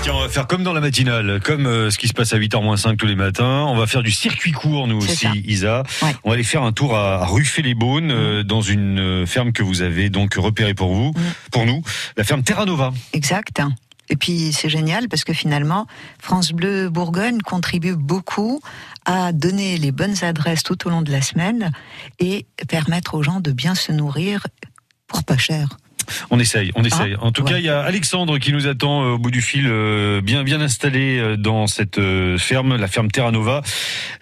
Tiens, 0.03 0.15
on 0.15 0.21
va 0.21 0.29
faire 0.29 0.47
comme 0.47 0.63
dans 0.63 0.73
la 0.73 0.81
matinale, 0.81 1.41
comme 1.45 1.67
euh, 1.67 1.91
ce 1.91 1.99
qui 1.99 2.09
se 2.09 2.15
passe 2.15 2.33
à 2.33 2.39
8h 2.39 2.77
5 2.77 2.97
tous 2.97 3.07
les 3.07 3.15
matins. 3.15 3.67
On 3.69 3.77
va 3.77 3.87
faire 3.87 4.03
du 4.03 4.11
circuit 4.11 4.53
court, 4.53 4.87
nous 4.87 4.97
aussi, 4.97 5.17
ça. 5.17 5.33
Isa. 5.35 5.83
On 6.25 6.31
va 6.31 6.35
aller 6.35 6.45
faire 6.45 6.63
un 6.63 6.73
tour 6.73 6.97
à, 6.97 7.23
à 7.23 7.27
Ruffet-les-Beaunes, 7.27 8.11
euh, 8.11 8.43
dans 8.43 8.63
une 8.63 8.99
euh, 8.99 9.27
ferme 9.27 9.53
que 9.53 9.63
vous 9.63 9.83
avez 9.83 10.09
donc 10.09 10.35
repérée 10.35 10.75
pour 10.75 10.95
vous, 10.95 11.13
pour 11.51 11.67
nous, 11.67 11.83
la 12.17 12.25
ferme 12.25 12.43
Terra 12.43 12.65
Nova. 12.65 12.93
Exact. 13.13 13.61
Et 14.09 14.17
puis 14.17 14.53
c'est 14.53 14.71
génial 14.71 15.09
parce 15.09 15.25
que 15.25 15.33
finalement, 15.33 15.87
France 16.21 16.53
Bleu 16.53 16.89
Bourgogne 16.89 17.43
contribue 17.43 17.97
beaucoup 17.97 18.61
à 19.05 19.33
donner 19.33 19.77
les 19.77 19.93
bonnes 19.93 20.25
adresses 20.25 20.63
tout 20.63 20.87
au 20.87 20.91
long 20.91 21.03
de 21.03 21.13
la 21.13 21.21
semaine 21.21 21.73
et 22.19 22.47
permettre 22.69 23.15
aux 23.15 23.23
gens 23.23 23.41
de 23.41 23.53
bien 23.53 23.75
se 23.75 23.93
nourrir 23.93 24.47
pour 25.07 25.25
pas 25.25 25.37
cher. 25.37 25.69
On 26.31 26.39
essaye, 26.39 26.71
on 26.77 26.85
essaye. 26.85 27.17
Ah, 27.19 27.25
en 27.25 27.33
tout 27.33 27.43
ouais. 27.43 27.53
cas, 27.53 27.59
il 27.59 27.65
y 27.65 27.69
a 27.69 27.81
Alexandre 27.81 28.39
qui 28.39 28.53
nous 28.53 28.67
attend 28.67 29.03
euh, 29.03 29.15
au 29.15 29.19
bout 29.19 29.31
du 29.31 29.43
fil, 29.43 29.67
euh, 29.67 30.21
bien 30.21 30.45
bien 30.45 30.61
installé 30.61 31.19
euh, 31.19 31.37
dans 31.37 31.67
cette 31.67 31.99
euh, 31.99 32.39
ferme, 32.39 32.77
la 32.77 32.87
ferme 32.87 33.11
Terra 33.11 33.33
Nova, 33.33 33.63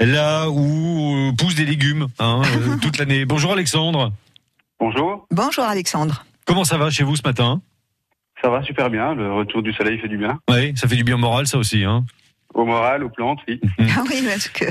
là 0.01 0.49
où 0.49 1.14
euh, 1.14 1.32
poussent 1.37 1.55
des 1.57 1.66
légumes 1.66 2.07
hein, 2.18 2.41
toute 2.82 2.99
l'année. 2.99 3.24
Bonjour 3.26 3.53
Alexandre. 3.53 4.12
Bonjour. 4.80 5.26
Bonjour 5.30 5.64
Alexandre. 5.64 6.24
Comment 6.47 6.64
ça 6.64 6.78
va 6.78 6.91
chez 6.91 7.05
vous 7.05 7.16
ce 7.16 7.22
matin? 7.22 7.61
Ça 8.43 8.51
va 8.51 8.62
super 8.62 8.91
bien. 8.91 9.14
Le 9.14 9.32
retour 9.32 9.62
du 9.62 9.72
soleil 9.72 9.99
fait 9.99 10.09
du 10.09 10.18
bien. 10.18 10.39
Oui, 10.51 10.72
ça 10.76 10.89
fait 10.89 10.97
du 10.97 11.05
bien 11.05 11.16
moral, 11.16 11.47
ça 11.47 11.59
aussi. 11.59 11.85
Hein. 11.85 12.05
Au 12.55 12.64
moral, 12.64 13.02
aux 13.02 13.11
plantes, 13.11 13.40
oui. 13.48 13.61
Ah 13.96 14.02
oui, 14.09 14.22
parce 14.28 14.48
que 14.48 14.64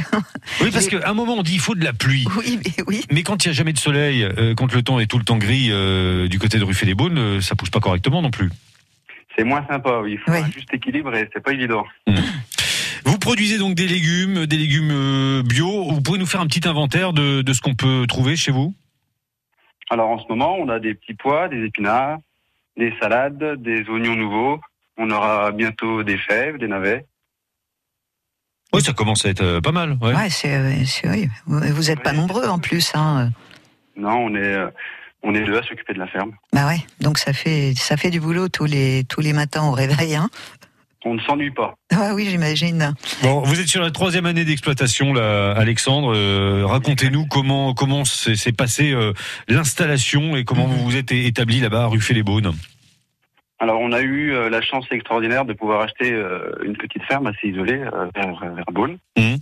Oui, 0.61 0.69
parce 0.71 0.87
qu'à 0.87 1.09
un 1.09 1.13
moment 1.13 1.35
on 1.35 1.43
dit 1.43 1.53
il 1.53 1.59
faut 1.59 1.75
de 1.75 1.83
la 1.83 1.93
pluie. 1.93 2.25
Oui, 2.37 2.59
mais 2.63 2.83
oui. 2.87 3.05
Mais 3.11 3.23
quand 3.23 3.43
il 3.43 3.49
n'y 3.49 3.51
a 3.51 3.53
jamais 3.53 3.73
de 3.73 3.77
soleil, 3.77 4.23
euh, 4.23 4.55
quand 4.55 4.73
le 4.73 4.81
temps 4.81 4.99
est 4.99 5.07
tout 5.07 5.17
le 5.17 5.25
temps 5.25 5.37
gris 5.37 5.67
euh, 5.71 6.27
du 6.27 6.39
côté 6.39 6.57
de 6.59 6.63
Ruffet-les-Beaunes, 6.63 7.17
euh, 7.17 7.41
ça 7.41 7.55
pousse 7.55 7.69
pas 7.69 7.79
correctement 7.81 8.21
non 8.21 8.31
plus. 8.31 8.49
C'est 9.37 9.43
moins 9.43 9.65
sympa, 9.69 9.99
oui. 10.01 10.13
Il 10.13 10.19
faut 10.19 10.31
un 10.31 10.49
juste 10.51 10.73
équilibre 10.73 11.13
et 11.15 11.29
c'est 11.33 11.41
pas 11.43 11.51
évident. 11.51 11.83
Vous 13.05 13.17
produisez 13.17 13.57
donc 13.57 13.75
des 13.75 13.87
légumes, 13.87 14.45
des 14.45 14.57
légumes 14.57 14.91
euh, 14.91 15.43
bio. 15.43 15.91
Vous 15.91 16.01
pouvez 16.01 16.19
nous 16.19 16.25
faire 16.25 16.41
un 16.41 16.47
petit 16.47 16.67
inventaire 16.67 17.13
de, 17.13 17.41
de 17.41 17.53
ce 17.53 17.61
qu'on 17.61 17.75
peut 17.75 18.05
trouver 18.07 18.35
chez 18.35 18.51
vous? 18.51 18.73
Alors 19.89 20.09
en 20.09 20.19
ce 20.19 20.25
moment, 20.29 20.55
on 20.57 20.69
a 20.69 20.79
des 20.79 20.93
petits 20.93 21.13
pois, 21.13 21.49
des 21.49 21.65
épinards, 21.65 22.19
des 22.77 22.93
salades, 23.01 23.61
des 23.61 23.87
oignons 23.89 24.15
nouveaux. 24.15 24.59
On 24.97 25.09
aura 25.11 25.51
bientôt 25.51 26.03
des 26.03 26.17
fèves, 26.17 26.57
des 26.57 26.67
navets. 26.67 27.05
Oui, 28.73 28.81
ça 28.81 28.93
commence 28.93 29.25
à 29.25 29.29
être 29.29 29.41
euh, 29.43 29.61
pas 29.61 29.71
mal. 29.71 29.97
Ouais. 30.01 30.13
Ouais, 30.15 30.29
c'est, 30.29 30.53
euh, 30.55 30.73
c'est- 30.85 31.09
oui. 31.09 31.29
Vous 31.45 31.59
vous 31.59 31.91
êtes 31.91 32.01
pas 32.01 32.13
nombreux 32.13 32.47
en 32.47 32.59
plus, 32.59 32.91
hein. 32.95 33.29
Non, 33.95 34.15
on 34.25 34.35
est, 34.35 34.39
euh, 34.39 34.67
on 35.21 35.33
est 35.35 35.43
deux 35.45 35.57
à 35.57 35.61
s'occuper 35.63 35.93
de 35.93 35.99
la 35.99 36.07
ferme. 36.07 36.31
Bah 36.51 36.67
ouais. 36.67 36.79
Donc 36.99 37.17
ça 37.19 37.33
fait, 37.33 37.73
ça 37.75 37.97
fait 37.97 38.09
du 38.09 38.19
boulot 38.19 38.49
tous 38.49 38.65
les, 38.65 39.03
tous 39.07 39.21
les 39.21 39.33
matins 39.33 39.63
au 39.63 39.71
réveil, 39.71 40.15
hein. 40.15 40.29
On 41.05 41.15
ne 41.15 41.19
s'ennuie 41.21 41.51
pas. 41.51 41.75
Ah 41.95 42.13
oui, 42.15 42.27
j'imagine. 42.29 42.95
Bon, 43.21 43.41
vous 43.41 43.59
êtes 43.59 43.67
sur 43.67 43.81
la 43.81 43.91
troisième 43.91 44.25
année 44.25 44.45
d'exploitation, 44.45 45.13
là, 45.13 45.51
Alexandre. 45.51 46.13
Euh, 46.15 46.63
Racontez-nous 46.65 47.27
comment 47.27 47.73
comment 47.75 48.03
s'est 48.05 48.35
s'est 48.35 48.51
passé 48.53 48.91
euh, 48.93 49.13
l'installation 49.47 50.35
et 50.35 50.43
comment 50.43 50.65
vous 50.65 50.83
vous 50.83 50.95
êtes 50.95 51.11
établi 51.11 51.59
là-bas 51.59 51.83
à 51.83 51.87
Ruffet-les-Beaunes. 51.87 52.53
Alors, 53.63 53.79
on 53.79 53.93
a 53.93 54.01
eu 54.01 54.33
euh, 54.33 54.49
la 54.49 54.61
chance 54.61 54.85
extraordinaire 54.91 55.45
de 55.45 55.53
pouvoir 55.53 55.79
acheter 55.79 56.11
euh, 56.11 56.51
une 56.65 56.75
petite 56.75 57.01
ferme 57.03 57.27
assez 57.27 57.47
isolée 57.47 57.79
euh, 57.79 58.09
vers, 58.13 58.37
vers 58.37 58.65
Beaune. 58.73 58.97
Mhm. 59.17 59.37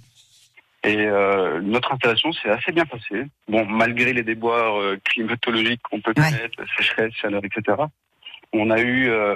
Et 0.84 1.07
euh, 1.07 1.59
notre 1.61 1.91
installation 1.91 2.32
s'est 2.32 2.51
assez 2.51 2.72
bien 2.72 2.86
passée. 2.86 3.26
Bon, 3.47 3.65
malgré 3.65 4.13
les 4.13 4.22
déboires 4.22 4.80
euh, 4.80 4.99
climatologiques 5.05 5.82
qu'on 5.89 6.01
peut 6.01 6.13
connaître, 6.13 6.55
sécheresse, 6.78 7.13
chaleur, 7.15 7.41
etc. 7.43 7.78
On 8.53 8.69
a 8.69 8.80
eu 8.80 9.09
euh, 9.09 9.34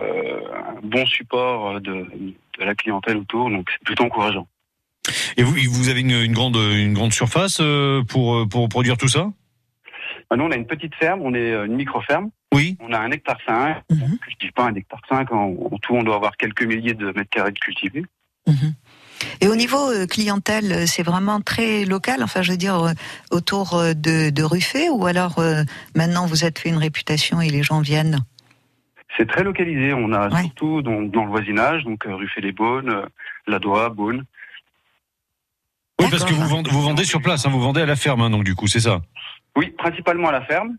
un 0.54 0.80
bon 0.84 1.08
support 1.08 1.82
de, 1.82 2.06
de 2.60 2.64
la 2.64 2.76
clientèle 2.76 3.18
autour, 3.18 3.50
donc 3.50 3.68
c'est 3.72 3.84
plutôt 3.84 4.04
encourageant. 4.04 4.48
Et 5.36 5.42
vous, 5.42 5.56
vous 5.68 5.90
avez 5.90 6.02
une, 6.02 6.12
une 6.12 6.34
grande 6.34 6.58
une 6.58 6.94
grande 6.94 7.12
surface 7.12 7.58
euh, 7.60 8.04
pour 8.04 8.48
pour 8.48 8.70
produire 8.70 8.98
tout 8.98 9.08
ça? 9.08 9.32
Nous, 10.36 10.44
on 10.44 10.52
a 10.52 10.56
une 10.56 10.68
petite 10.68 10.96
ferme, 10.96 11.22
on 11.22 11.34
est 11.34 11.52
euh, 11.52 11.66
une 11.66 11.76
micro-ferme. 11.76 12.30
Oui. 12.54 12.78
On 12.80 12.94
a 12.94 13.00
un 13.00 13.12
hectare 13.12 13.38
5. 13.46 13.84
On 13.90 13.96
ne 13.96 14.18
cultive 14.18 14.52
pas 14.54 14.64
un 14.64 14.76
hectare 14.76 15.02
5. 15.10 15.32
En, 15.32 15.56
en 15.72 15.78
tout, 15.78 15.94
on 15.94 16.04
doit 16.04 16.16
avoir 16.16 16.38
quelques 16.38 16.64
milliers 16.64 16.94
de 16.94 17.08
mètres 17.08 17.30
carrés 17.30 17.52
de 17.52 17.60
cultivés. 17.60 18.06
Et 19.42 19.48
au 19.48 19.56
niveau 19.56 19.92
euh, 19.92 20.06
clientèle, 20.06 20.72
euh, 20.72 20.86
c'est 20.86 21.04
vraiment 21.04 21.42
très 21.42 21.86
local? 21.86 22.22
Enfin, 22.22 22.42
je 22.42 22.52
veux 22.52 22.58
dire, 22.58 22.94
autour 23.32 23.82
de, 23.96 24.30
de 24.30 24.44
Ruffet, 24.44 24.90
ou 24.90 25.06
alors 25.06 25.40
euh, 25.40 25.64
maintenant 25.96 26.26
vous 26.28 26.46
êtes 26.46 26.60
fait 26.60 26.70
une 26.70 26.78
réputation 26.78 27.42
et 27.42 27.50
les 27.50 27.64
gens 27.64 27.82
viennent? 27.82 28.20
C'est 29.18 29.28
très 29.28 29.44
localisé. 29.44 29.94
On 29.94 30.12
a 30.14 30.30
surtout 30.42 30.82
dans, 30.82 31.02
dans 31.02 31.24
le 31.24 31.30
voisinage, 31.30 31.84
donc 31.84 32.04
Ruffet-les-Beaunes, 32.06 32.90
euh, 32.90 33.06
Ladois, 33.48 33.90
Beaune. 33.90 34.26
Oui, 36.02 36.08
parce 36.12 36.26
que 36.26 36.34
vous 36.34 36.48
vendez, 36.48 36.70
vous 36.70 36.82
vendez 36.82 37.06
sur 37.06 37.22
place, 37.22 37.46
hein, 37.46 37.50
vous 37.50 37.62
vendez 37.62 37.82
à 37.82 37.86
la 37.86 37.96
ferme, 37.96 38.22
hein, 38.22 38.30
donc 38.30 38.44
du 38.44 38.54
coup, 38.54 38.68
c'est 38.68 38.82
ça? 38.82 39.02
Oui, 39.56 39.74
principalement 39.78 40.30
à 40.30 40.32
la 40.32 40.42
ferme. 40.42 40.78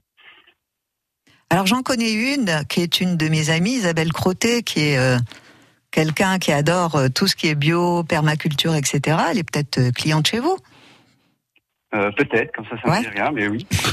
Alors 1.50 1.66
j'en 1.66 1.82
connais 1.82 2.12
une 2.12 2.64
qui 2.68 2.82
est 2.82 3.00
une 3.00 3.16
de 3.16 3.28
mes 3.28 3.50
amies, 3.50 3.74
Isabelle 3.74 4.12
Crottet, 4.12 4.62
qui 4.62 4.80
est 4.80 4.98
euh, 4.98 5.16
quelqu'un 5.90 6.38
qui 6.38 6.52
adore 6.52 6.96
euh, 6.96 7.08
tout 7.08 7.28
ce 7.28 7.36
qui 7.36 7.48
est 7.48 7.54
bio, 7.54 8.02
permaculture, 8.02 8.74
etc. 8.74 9.16
Elle 9.30 9.38
est 9.38 9.50
peut-être 9.50 9.78
euh, 9.78 9.90
cliente 9.92 10.26
chez 10.26 10.40
vous. 10.40 10.58
Euh, 11.96 12.10
Peut-être, 12.12 12.54
comme 12.54 12.64
ça, 12.66 12.76
ça 12.84 12.96
ne 12.98 13.02
dit 13.02 13.08
rien, 13.08 13.30
mais 13.32 13.48
oui. 13.48 13.66
Ah 13.72 13.90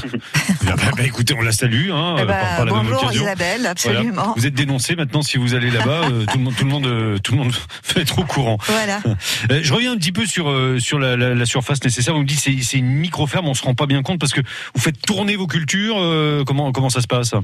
bah, 0.76 0.82
bah, 0.96 1.02
écoutez, 1.04 1.34
on 1.36 1.40
la 1.40 1.52
salue. 1.52 1.90
Hein, 1.90 2.16
Eh 2.18 2.24
ben, 2.24 2.26
par, 2.28 2.56
par 2.56 2.64
la 2.66 2.72
même 2.72 2.82
bonjour, 2.82 3.02
occasion. 3.04 3.22
Isabelle, 3.22 3.66
absolument. 3.66 4.12
Voilà. 4.12 4.32
Vous 4.36 4.46
êtes 4.46 4.54
dénoncé 4.54 4.94
maintenant 4.94 5.22
si 5.22 5.38
vous 5.38 5.54
allez 5.54 5.70
là-bas. 5.70 6.02
euh, 6.10 6.26
tout 6.26 6.38
le 6.38 6.44
monde, 6.44 6.54
tout 6.56 6.64
le 6.64 6.70
monde, 6.70 6.86
euh, 6.86 7.18
tout 7.18 7.32
le 7.32 7.38
monde 7.38 7.52
va 7.94 8.00
être 8.02 8.18
au 8.18 8.24
courant. 8.24 8.58
Voilà. 8.66 9.00
Euh, 9.50 9.60
je 9.62 9.72
reviens 9.74 9.92
un 9.92 9.96
petit 9.96 10.12
peu 10.12 10.26
sur 10.26 10.48
euh, 10.50 10.78
sur 10.78 10.98
la, 10.98 11.16
la, 11.16 11.34
la 11.34 11.46
surface 11.46 11.82
nécessaire. 11.84 12.14
Vous 12.14 12.20
me 12.20 12.26
dites 12.26 12.38
c'est 12.40 12.56
c'est 12.62 12.78
une 12.78 12.86
micro 12.92 13.26
ferme. 13.26 13.46
On 13.48 13.54
se 13.54 13.62
rend 13.62 13.74
pas 13.74 13.86
bien 13.86 14.02
compte 14.02 14.18
parce 14.20 14.32
que 14.32 14.40
vous 14.74 14.80
faites 14.80 15.00
tourner 15.02 15.36
vos 15.36 15.46
cultures. 15.46 15.96
euh, 15.98 16.44
comment 16.46 16.72
comment 16.72 16.88
ça 16.90 17.00
se 17.00 17.06
passe? 17.06 17.34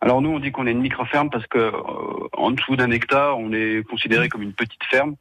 Alors 0.00 0.22
nous, 0.22 0.30
on 0.30 0.38
dit 0.40 0.50
qu'on 0.50 0.66
est 0.66 0.72
une 0.72 0.80
micro-ferme 0.80 1.28
parce 1.30 1.46
que 1.46 1.58
euh, 1.58 1.70
en 2.36 2.50
dessous 2.52 2.76
d'un 2.76 2.90
hectare, 2.90 3.38
on 3.38 3.52
est 3.52 3.82
considéré 3.88 4.28
comme 4.28 4.42
une 4.42 4.52
petite 4.54 4.82
ferme 4.90 5.14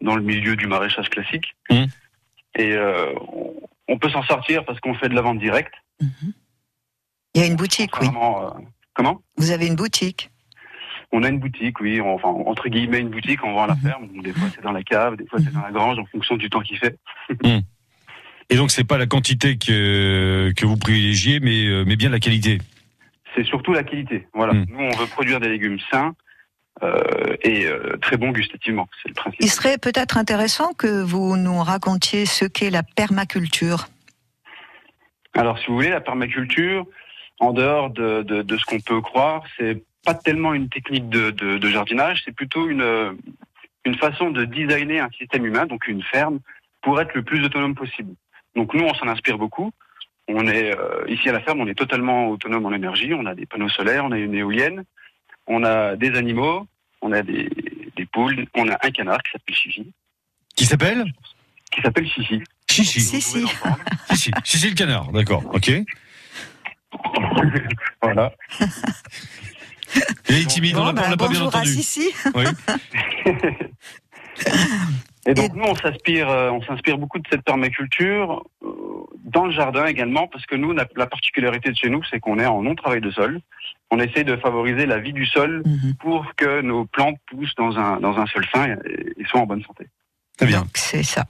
dans 0.00 0.16
le 0.16 0.22
milieu 0.22 0.56
du 0.56 0.66
maraîchage 0.66 1.08
classique. 1.10 1.54
Mmh. 1.70 1.84
Et 2.58 2.72
euh, 2.72 3.12
on, 3.88 3.98
peut 3.98 4.10
s'en 4.10 4.22
sortir 4.24 4.64
parce 4.64 4.80
qu'on 4.80 4.94
fait 4.94 5.08
de 5.08 5.14
la 5.14 5.22
vente 5.22 5.38
directe. 5.38 5.74
Il 7.34 7.40
y 7.40 7.44
a 7.44 7.46
une 7.46 7.56
boutique, 7.56 7.98
oui. 8.00 8.08
Euh, 8.08 8.50
comment? 8.94 9.22
Vous 9.36 9.50
avez 9.50 9.66
une 9.66 9.76
boutique. 9.76 10.30
On 11.12 11.22
a 11.22 11.28
une 11.28 11.38
boutique, 11.38 11.78
oui, 11.80 12.00
on- 12.00 12.14
enfin 12.14 12.28
entre 12.28 12.68
guillemets 12.68 13.00
une 13.00 13.10
boutique, 13.10 13.44
on 13.44 13.52
vend 13.52 13.64
à 13.64 13.66
la 13.68 13.76
ferme. 13.76 14.08
Donc, 14.08 14.24
des 14.24 14.32
fois 14.32 14.48
c'est 14.54 14.62
dans 14.62 14.72
la 14.72 14.82
cave, 14.82 15.16
des 15.16 15.26
fois 15.26 15.38
c'est 15.40 15.52
dans 15.52 15.60
la 15.60 15.70
grange, 15.70 15.98
en 15.98 16.06
fonction 16.06 16.36
du 16.36 16.48
temps 16.48 16.60
qu'il 16.60 16.78
fait. 16.78 16.96
Et 18.50 18.56
donc 18.56 18.70
c'est 18.70 18.84
pas 18.84 18.98
la 18.98 19.06
quantité 19.06 19.56
que 19.56 20.52
que 20.56 20.66
vous 20.66 20.76
privilégiez, 20.76 21.40
mais 21.40 21.66
euh, 21.66 21.84
mais 21.86 21.96
bien 21.96 22.08
la 22.10 22.18
qualité. 22.18 22.58
C'est 23.34 23.44
surtout 23.44 23.72
la 23.72 23.82
qualité. 23.82 24.26
Voilà. 24.34 24.52
Nous, 24.52 24.78
on 24.78 24.90
veut 24.96 25.06
produire 25.06 25.40
des 25.40 25.48
légumes 25.48 25.78
sains 25.90 26.14
euh, 26.82 27.36
et 27.42 27.66
euh, 27.66 27.96
très 28.00 28.16
bons 28.16 28.30
gustativement. 28.30 28.88
C'est 29.02 29.08
le 29.08 29.14
principe. 29.14 29.40
Il 29.40 29.50
serait 29.50 29.78
peut-être 29.78 30.16
intéressant 30.16 30.72
que 30.72 31.02
vous 31.02 31.36
nous 31.36 31.58
racontiez 31.62 32.26
ce 32.26 32.44
qu'est 32.44 32.70
la 32.70 32.82
permaculture. 32.82 33.86
Alors, 35.34 35.58
si 35.58 35.66
vous 35.66 35.74
voulez, 35.74 35.90
la 35.90 36.00
permaculture, 36.00 36.86
en 37.40 37.52
dehors 37.52 37.90
de, 37.90 38.22
de, 38.22 38.42
de 38.42 38.56
ce 38.56 38.64
qu'on 38.64 38.80
peut 38.80 39.00
croire, 39.00 39.42
c'est 39.56 39.82
pas 40.04 40.14
tellement 40.14 40.54
une 40.54 40.68
technique 40.68 41.08
de, 41.08 41.68
jardinage, 41.68 42.22
c'est 42.24 42.34
plutôt 42.34 42.68
une, 42.68 42.82
euh, 42.82 43.12
une 43.84 43.96
façon 43.96 44.30
de 44.30 44.44
designer 44.44 45.00
un 45.00 45.10
système 45.10 45.46
humain, 45.46 45.66
donc 45.66 45.86
une 45.86 46.02
ferme, 46.02 46.40
pour 46.82 47.00
être 47.00 47.14
le 47.14 47.22
plus 47.22 47.44
autonome 47.44 47.74
possible. 47.74 48.14
Donc 48.56 48.74
nous, 48.74 48.84
on 48.84 48.94
s'en 48.94 49.08
inspire 49.08 49.38
beaucoup. 49.38 49.70
On 50.28 50.46
est 50.46 50.76
euh, 50.76 51.04
ici 51.08 51.28
à 51.28 51.32
la 51.32 51.40
ferme, 51.40 51.60
on 51.60 51.66
est 51.66 51.78
totalement 51.78 52.28
autonome 52.28 52.66
en 52.66 52.72
énergie. 52.72 53.14
On 53.14 53.26
a 53.26 53.34
des 53.34 53.46
panneaux 53.46 53.68
solaires, 53.68 54.04
on 54.04 54.12
a 54.12 54.18
une 54.18 54.34
éolienne, 54.34 54.84
on 55.52 55.62
a 55.64 55.96
des 55.96 56.16
animaux, 56.16 56.66
on 57.02 57.12
a 57.12 57.22
des, 57.22 57.48
des 57.96 58.06
poules, 58.06 58.46
on 58.54 58.68
a 58.68 58.76
un 58.82 58.90
canard 58.90 59.22
qui 59.22 59.32
s'appelle 59.32 59.54
Chichi. 59.54 59.92
Qui 60.56 60.64
s'appelle 60.66 61.04
Qui 61.70 61.80
s'appelle 61.82 62.08
Chichi. 62.08 62.42
Chichi. 62.70 63.00
Chichi. 63.00 63.44
Chichi. 64.10 64.30
Chichi 64.44 64.68
le 64.70 64.74
canard. 64.74 65.12
D'accord. 65.12 65.42
Ok. 65.52 65.70
voilà. 68.02 68.32
Il 70.28 70.36
est 70.36 70.46
timide. 70.46 70.76
on 70.76 70.84
l'a 70.86 70.94
pas- 70.94 71.06
on 71.06 71.10
l'a 71.10 71.16
pas 71.16 71.28
bien 71.28 71.40
bonjour 71.40 71.54
à 71.54 71.58
entendu. 71.58 71.72
Sissi. 71.74 72.08
Oui. 72.34 72.44
Et 75.26 75.34
donc 75.34 75.54
nous, 75.54 75.62
on 75.64 75.74
s'inspire, 75.76 76.28
euh, 76.28 76.50
on 76.50 76.60
s'inspire 76.62 76.98
beaucoup 76.98 77.18
de 77.20 77.26
cette 77.30 77.42
permaculture 77.44 78.42
euh, 78.64 78.68
dans 79.24 79.46
le 79.46 79.52
jardin 79.52 79.86
également, 79.86 80.26
parce 80.26 80.44
que 80.46 80.56
nous, 80.56 80.72
la, 80.72 80.86
la 80.96 81.06
particularité 81.06 81.70
de 81.70 81.76
chez 81.76 81.90
nous, 81.90 82.02
c'est 82.10 82.18
qu'on 82.18 82.38
est 82.40 82.46
en 82.46 82.62
non-travail 82.62 83.00
de 83.00 83.10
sol. 83.10 83.40
On 83.92 84.00
essaie 84.00 84.24
de 84.24 84.36
favoriser 84.36 84.84
la 84.86 84.98
vie 84.98 85.12
du 85.12 85.26
sol 85.26 85.62
pour 86.00 86.26
que 86.36 86.60
nos 86.62 86.86
plantes 86.86 87.18
poussent 87.30 87.54
dans 87.56 87.76
un 87.78 88.00
dans 88.00 88.16
un 88.18 88.26
sol 88.26 88.44
sain 88.52 88.66
et, 88.86 89.20
et 89.20 89.24
soient 89.26 89.40
en 89.42 89.46
bonne 89.46 89.62
santé. 89.62 89.86
Très 90.38 90.46
bien. 90.46 90.64
C'est 90.74 91.02
ça. 91.02 91.24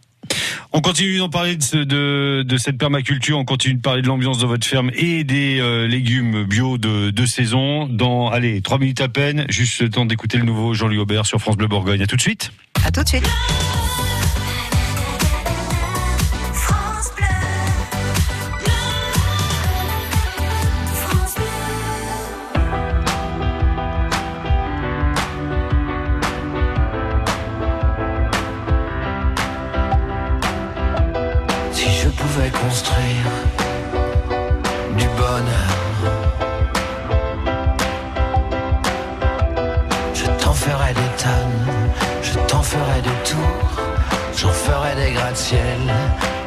On 0.73 0.81
continue 0.81 1.19
d'en 1.19 1.29
parler 1.29 1.57
de, 1.57 1.63
ce- 1.63 1.77
de, 1.77 2.45
de 2.45 2.57
cette 2.57 2.79
permaculture, 2.79 3.37
on 3.37 3.45
continue 3.45 3.75
de 3.75 3.81
parler 3.83 4.01
de 4.01 4.07
l'ambiance 4.07 4.39
de 4.39 4.47
votre 4.47 4.67
ferme 4.67 4.91
et 4.95 5.25
des 5.25 5.59
euh, 5.61 5.87
légumes 5.89 6.45
bio 6.45 6.79
de, 6.79 7.11
de 7.11 7.27
saison 7.27 7.87
dans, 7.89 8.31
allez, 8.31 8.63
trois 8.63 8.79
minutes 8.79 9.01
à 9.03 9.09
peine, 9.09 9.45
juste 9.51 9.83
le 9.83 9.91
temps 9.91 10.07
d'écouter 10.07 10.39
le 10.39 10.45
nouveau 10.45 10.73
Jean-Louis 10.73 10.99
Aubert 10.99 11.27
sur 11.27 11.41
France 11.41 11.57
Bleu 11.57 11.67
Bourgogne. 11.67 12.01
À 12.03 12.07
tout 12.07 12.17
de 12.17 12.23
suite. 12.23 12.53
À 12.85 12.91
tout 12.91 13.03
de 13.03 13.09
suite. 13.09 13.25
Si 31.73 31.91
je 31.91 32.09
pouvais 32.09 32.51
construire 32.51 33.29
du 34.97 35.07
bonheur, 35.07 35.73
je 40.15 40.27
t'en 40.43 40.53
ferais 40.53 40.95
des 40.95 41.01
tonnes, 41.23 41.42
前 45.35 46.42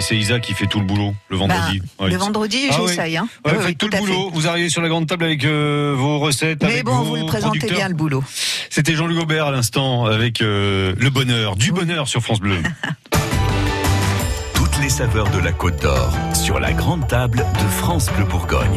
c'est 0.00 0.16
Isa 0.16 0.40
qui 0.40 0.54
fait 0.54 0.66
tout 0.66 0.78
le 0.80 0.86
boulot 0.86 1.14
le 1.28 1.36
vendredi. 1.36 1.80
Ben, 1.98 2.04
Ouais. 2.06 2.10
le 2.10 2.16
vendredi, 2.16 2.66
Ah 2.70 2.76
oui. 2.80 2.88
j'essaye. 2.88 3.16
Hein. 3.16 3.28
Ouais, 3.44 3.52
Oui, 3.52 3.52
vous 3.52 3.58
oui, 3.60 3.66
faites 3.68 3.78
tout, 3.78 3.88
tout 3.88 3.96
le 3.96 4.00
boulot. 4.02 4.30
Vous 4.32 4.48
arrivez 4.48 4.68
sur 4.68 4.80
la 4.82 4.88
grande 4.88 5.06
table 5.06 5.24
avec 5.24 5.44
euh, 5.44 5.94
vos 5.96 6.18
recettes, 6.18 6.62
Mais 6.62 6.72
avec 6.72 6.84
bon, 6.84 6.96
vos 6.96 7.04
vous 7.04 7.16
le 7.16 7.26
présentez 7.26 7.68
bien 7.70 7.88
le 7.88 7.94
boulot. 7.94 8.22
C'était 8.70 8.94
Jean-Luc 8.94 9.18
Aubert 9.20 9.46
à 9.46 9.50
l'instant 9.50 10.06
avec 10.06 10.40
euh, 10.40 10.94
le 10.96 11.10
bonheur, 11.10 11.56
du 11.56 11.72
bonheur 11.72 12.08
sur 12.08 12.22
France 12.22 12.40
Bleu. 12.40 12.56
Toutes 14.54 14.78
les 14.80 14.88
saveurs 14.88 15.28
de 15.30 15.38
la 15.38 15.52
Côte 15.52 15.80
d'Or 15.82 16.16
sur 16.34 16.58
la 16.60 16.72
grande 16.72 17.06
table 17.08 17.38
de 17.38 17.68
France 17.68 18.10
Bleu 18.16 18.24
Bourgogne. 18.24 18.76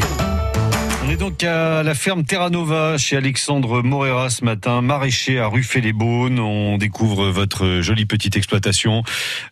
On 1.06 1.10
est 1.12 1.18
donc 1.18 1.44
à 1.44 1.84
la 1.84 1.94
ferme 1.94 2.24
Terra 2.24 2.50
Nova 2.50 2.98
chez 2.98 3.16
Alexandre 3.16 3.84
Morera 3.84 4.32
ce 4.32 4.44
matin, 4.44 4.82
maraîcher 4.82 5.38
à 5.38 5.46
Ruffet-les-Beaunes. 5.46 6.40
On 6.40 6.80
découvre 6.80 7.30
votre 7.30 7.82
jolie 7.82 8.08
petite 8.08 8.36
exploitation, 8.38 9.04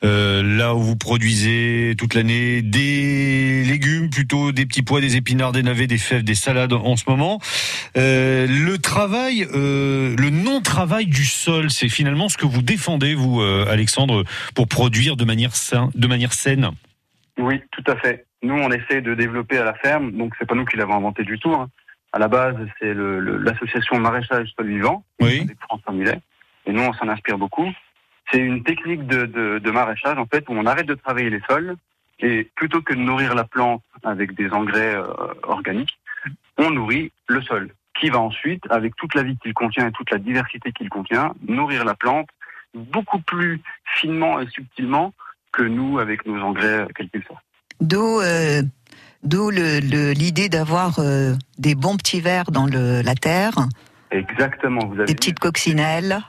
euh, 0.03 0.41
là 0.41 0.73
où 0.73 0.81
vous 0.81 0.95
produisez 0.95 1.93
toute 1.95 2.15
l'année 2.15 2.63
des 2.63 3.63
légumes, 3.65 4.09
plutôt 4.09 4.51
des 4.51 4.65
petits 4.65 4.81
pois, 4.81 4.99
des 4.99 5.15
épinards, 5.15 5.51
des 5.51 5.61
navets, 5.61 5.85
des 5.85 5.99
fèves, 5.99 6.23
des 6.23 6.33
salades 6.33 6.73
en 6.73 6.95
ce 6.95 7.03
moment. 7.07 7.39
Euh, 7.97 8.47
le 8.47 8.79
travail, 8.79 9.45
euh, 9.53 10.15
le 10.17 10.31
non-travail 10.31 11.05
du 11.05 11.25
sol, 11.25 11.69
c'est 11.69 11.89
finalement 11.89 12.29
ce 12.29 12.37
que 12.37 12.47
vous 12.47 12.63
défendez, 12.63 13.13
vous, 13.13 13.41
Alexandre, 13.41 14.23
pour 14.55 14.67
produire 14.67 15.15
de 15.17 15.23
manière, 15.23 15.51
de 15.93 16.07
manière 16.07 16.33
saine. 16.33 16.71
Oui, 17.37 17.61
tout 17.71 17.83
à 17.91 17.95
fait. 17.97 18.25
Nous, 18.43 18.53
on 18.55 18.69
essaie 18.71 19.01
de 19.01 19.15
développer 19.15 19.57
à 19.57 19.63
la 19.63 19.73
ferme, 19.73 20.11
donc 20.11 20.33
c'est 20.37 20.45
pas 20.45 20.53
nous 20.55 20.65
qui 20.65 20.77
l'avons 20.77 20.95
inventé 20.97 21.23
du 21.23 21.39
tout. 21.39 21.53
hein. 21.53 21.69
À 22.11 22.19
la 22.19 22.27
base, 22.27 22.55
c'est 22.79 22.93
le- 22.93 23.19
le- 23.19 23.37
l'association 23.37 23.97
maraîchage 23.99 24.49
sol 24.55 24.67
vivant, 24.67 25.03
Oui. 25.19 25.41
avec 25.45 25.57
François 25.61 25.93
Millet, 25.93 26.19
et 26.65 26.71
nous, 26.71 26.81
on 26.83 26.93
s'en 26.93 27.07
inspire 27.07 27.37
beaucoup. 27.39 27.71
C'est 28.31 28.39
une 28.39 28.63
technique 28.63 29.07
de, 29.07 29.25
de, 29.25 29.59
de 29.59 29.71
maraîchage, 29.71 30.17
en 30.17 30.25
fait, 30.27 30.43
où 30.47 30.53
on 30.53 30.65
arrête 30.65 30.85
de 30.85 30.93
travailler 30.93 31.29
les 31.31 31.41
sols, 31.49 31.75
et 32.19 32.49
plutôt 32.55 32.81
que 32.81 32.93
de 32.93 32.99
nourrir 32.99 33.33
la 33.33 33.43
plante 33.45 33.81
avec 34.03 34.33
des 34.35 34.51
engrais 34.51 34.93
euh, 34.95 35.07
organiques, 35.43 35.97
on 36.57 36.69
nourrit 36.69 37.11
le 37.27 37.41
sol, 37.41 37.69
qui 37.99 38.09
va 38.09 38.19
ensuite, 38.19 38.63
avec 38.69 38.95
toute 38.95 39.15
la 39.15 39.23
vie 39.23 39.37
qu'il 39.37 39.53
contient 39.53 39.87
et 39.87 39.91
toute 39.91 40.11
la 40.11 40.19
diversité 40.19 40.71
qu'il 40.71 40.89
contient, 40.89 41.33
nourrir 41.47 41.83
la 41.85 41.95
plante 41.95 42.29
beaucoup 42.75 43.19
plus 43.19 43.61
finement 43.85 44.39
et 44.39 44.47
subtilement 44.47 45.13
que 45.51 45.63
nous 45.63 45.99
avec 45.99 46.25
nos 46.25 46.41
engrais, 46.41 46.87
quels 46.95 47.09
qu'ils 47.09 47.23
soient. 47.23 47.41
D'où 47.81 48.19
euh, 48.21 48.61
d'où 49.23 49.49
l'idée 49.49 50.49
d'avoir 50.49 50.99
euh, 50.99 51.35
des 51.57 51.75
bons 51.75 51.97
petits 51.97 52.21
vers 52.21 52.51
dans 52.51 52.65
le, 52.65 53.01
la 53.01 53.15
terre, 53.15 53.53
Exactement, 54.11 54.85
vous 54.85 54.93
avez 54.95 55.05
des 55.05 55.15
petites 55.15 55.39
coccinelles 55.39 56.19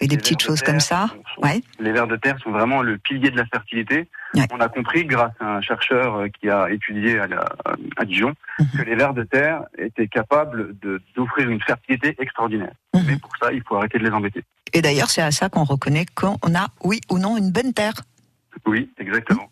et 0.00 0.06
des 0.06 0.16
petites 0.16 0.38
de 0.38 0.44
choses 0.44 0.62
comme 0.62 0.78
ça. 0.78 1.10
Ouais. 1.42 1.60
les 1.80 1.90
vers 1.90 2.06
de 2.06 2.14
terre 2.16 2.36
sont 2.44 2.52
vraiment 2.52 2.82
le 2.82 2.98
pilier 2.98 3.30
de 3.30 3.36
la 3.36 3.44
fertilité. 3.46 4.08
Ouais. 4.34 4.46
On 4.52 4.60
a 4.60 4.68
compris, 4.68 5.04
grâce 5.04 5.32
à 5.40 5.56
un 5.56 5.60
chercheur 5.60 6.14
euh, 6.16 6.28
qui 6.28 6.48
a 6.48 6.70
étudié 6.70 7.18
à, 7.18 7.26
la- 7.26 7.48
à 7.96 8.04
Dijon, 8.04 8.34
Mhm. 8.60 8.66
que 8.78 8.82
les 8.82 8.94
vers 8.96 9.14
de 9.14 9.22
terre 9.24 9.62
étaient 9.78 10.06
capables 10.08 10.74
d'offrir 11.16 11.48
une 11.48 11.60
fertilité 11.62 12.14
extraordinaire. 12.20 12.72
Mhm. 12.94 13.02
Mais 13.06 13.16
pour 13.16 13.32
ça, 13.40 13.52
il 13.52 13.62
faut 13.66 13.74
arrêter 13.76 13.98
de 13.98 14.04
les 14.04 14.10
embêter. 14.10 14.44
Et 14.72 14.82
d'ailleurs, 14.82 15.10
c'est 15.10 15.22
à 15.22 15.30
ça 15.32 15.48
qu'on 15.48 15.64
reconnaît 15.64 16.06
qu'on 16.14 16.36
a, 16.54 16.68
oui 16.84 17.00
ou 17.10 17.18
non, 17.18 17.36
une 17.36 17.50
bonne 17.50 17.72
terre. 17.72 17.94
Oui, 18.66 18.90
exactement. 18.98 19.48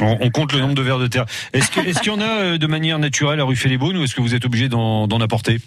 On, 0.00 0.16
on 0.20 0.30
compte 0.30 0.52
le 0.52 0.60
nombre 0.60 0.74
de 0.74 0.82
vers 0.82 0.98
de 0.98 1.06
terre. 1.06 1.26
Est-ce 1.52 1.70
qu'il 2.00 2.12
y 2.12 2.14
en 2.14 2.20
a 2.20 2.24
euh, 2.42 2.58
de 2.58 2.66
manière 2.66 2.98
naturelle 2.98 3.40
à 3.40 3.44
Ruffet-les-Beaunes 3.44 3.96
ou 3.98 4.04
est-ce 4.04 4.14
que 4.14 4.22
vous 4.22 4.34
êtes 4.34 4.44
obligé 4.44 4.68
d'en 4.68 5.20
apporter? 5.20 5.58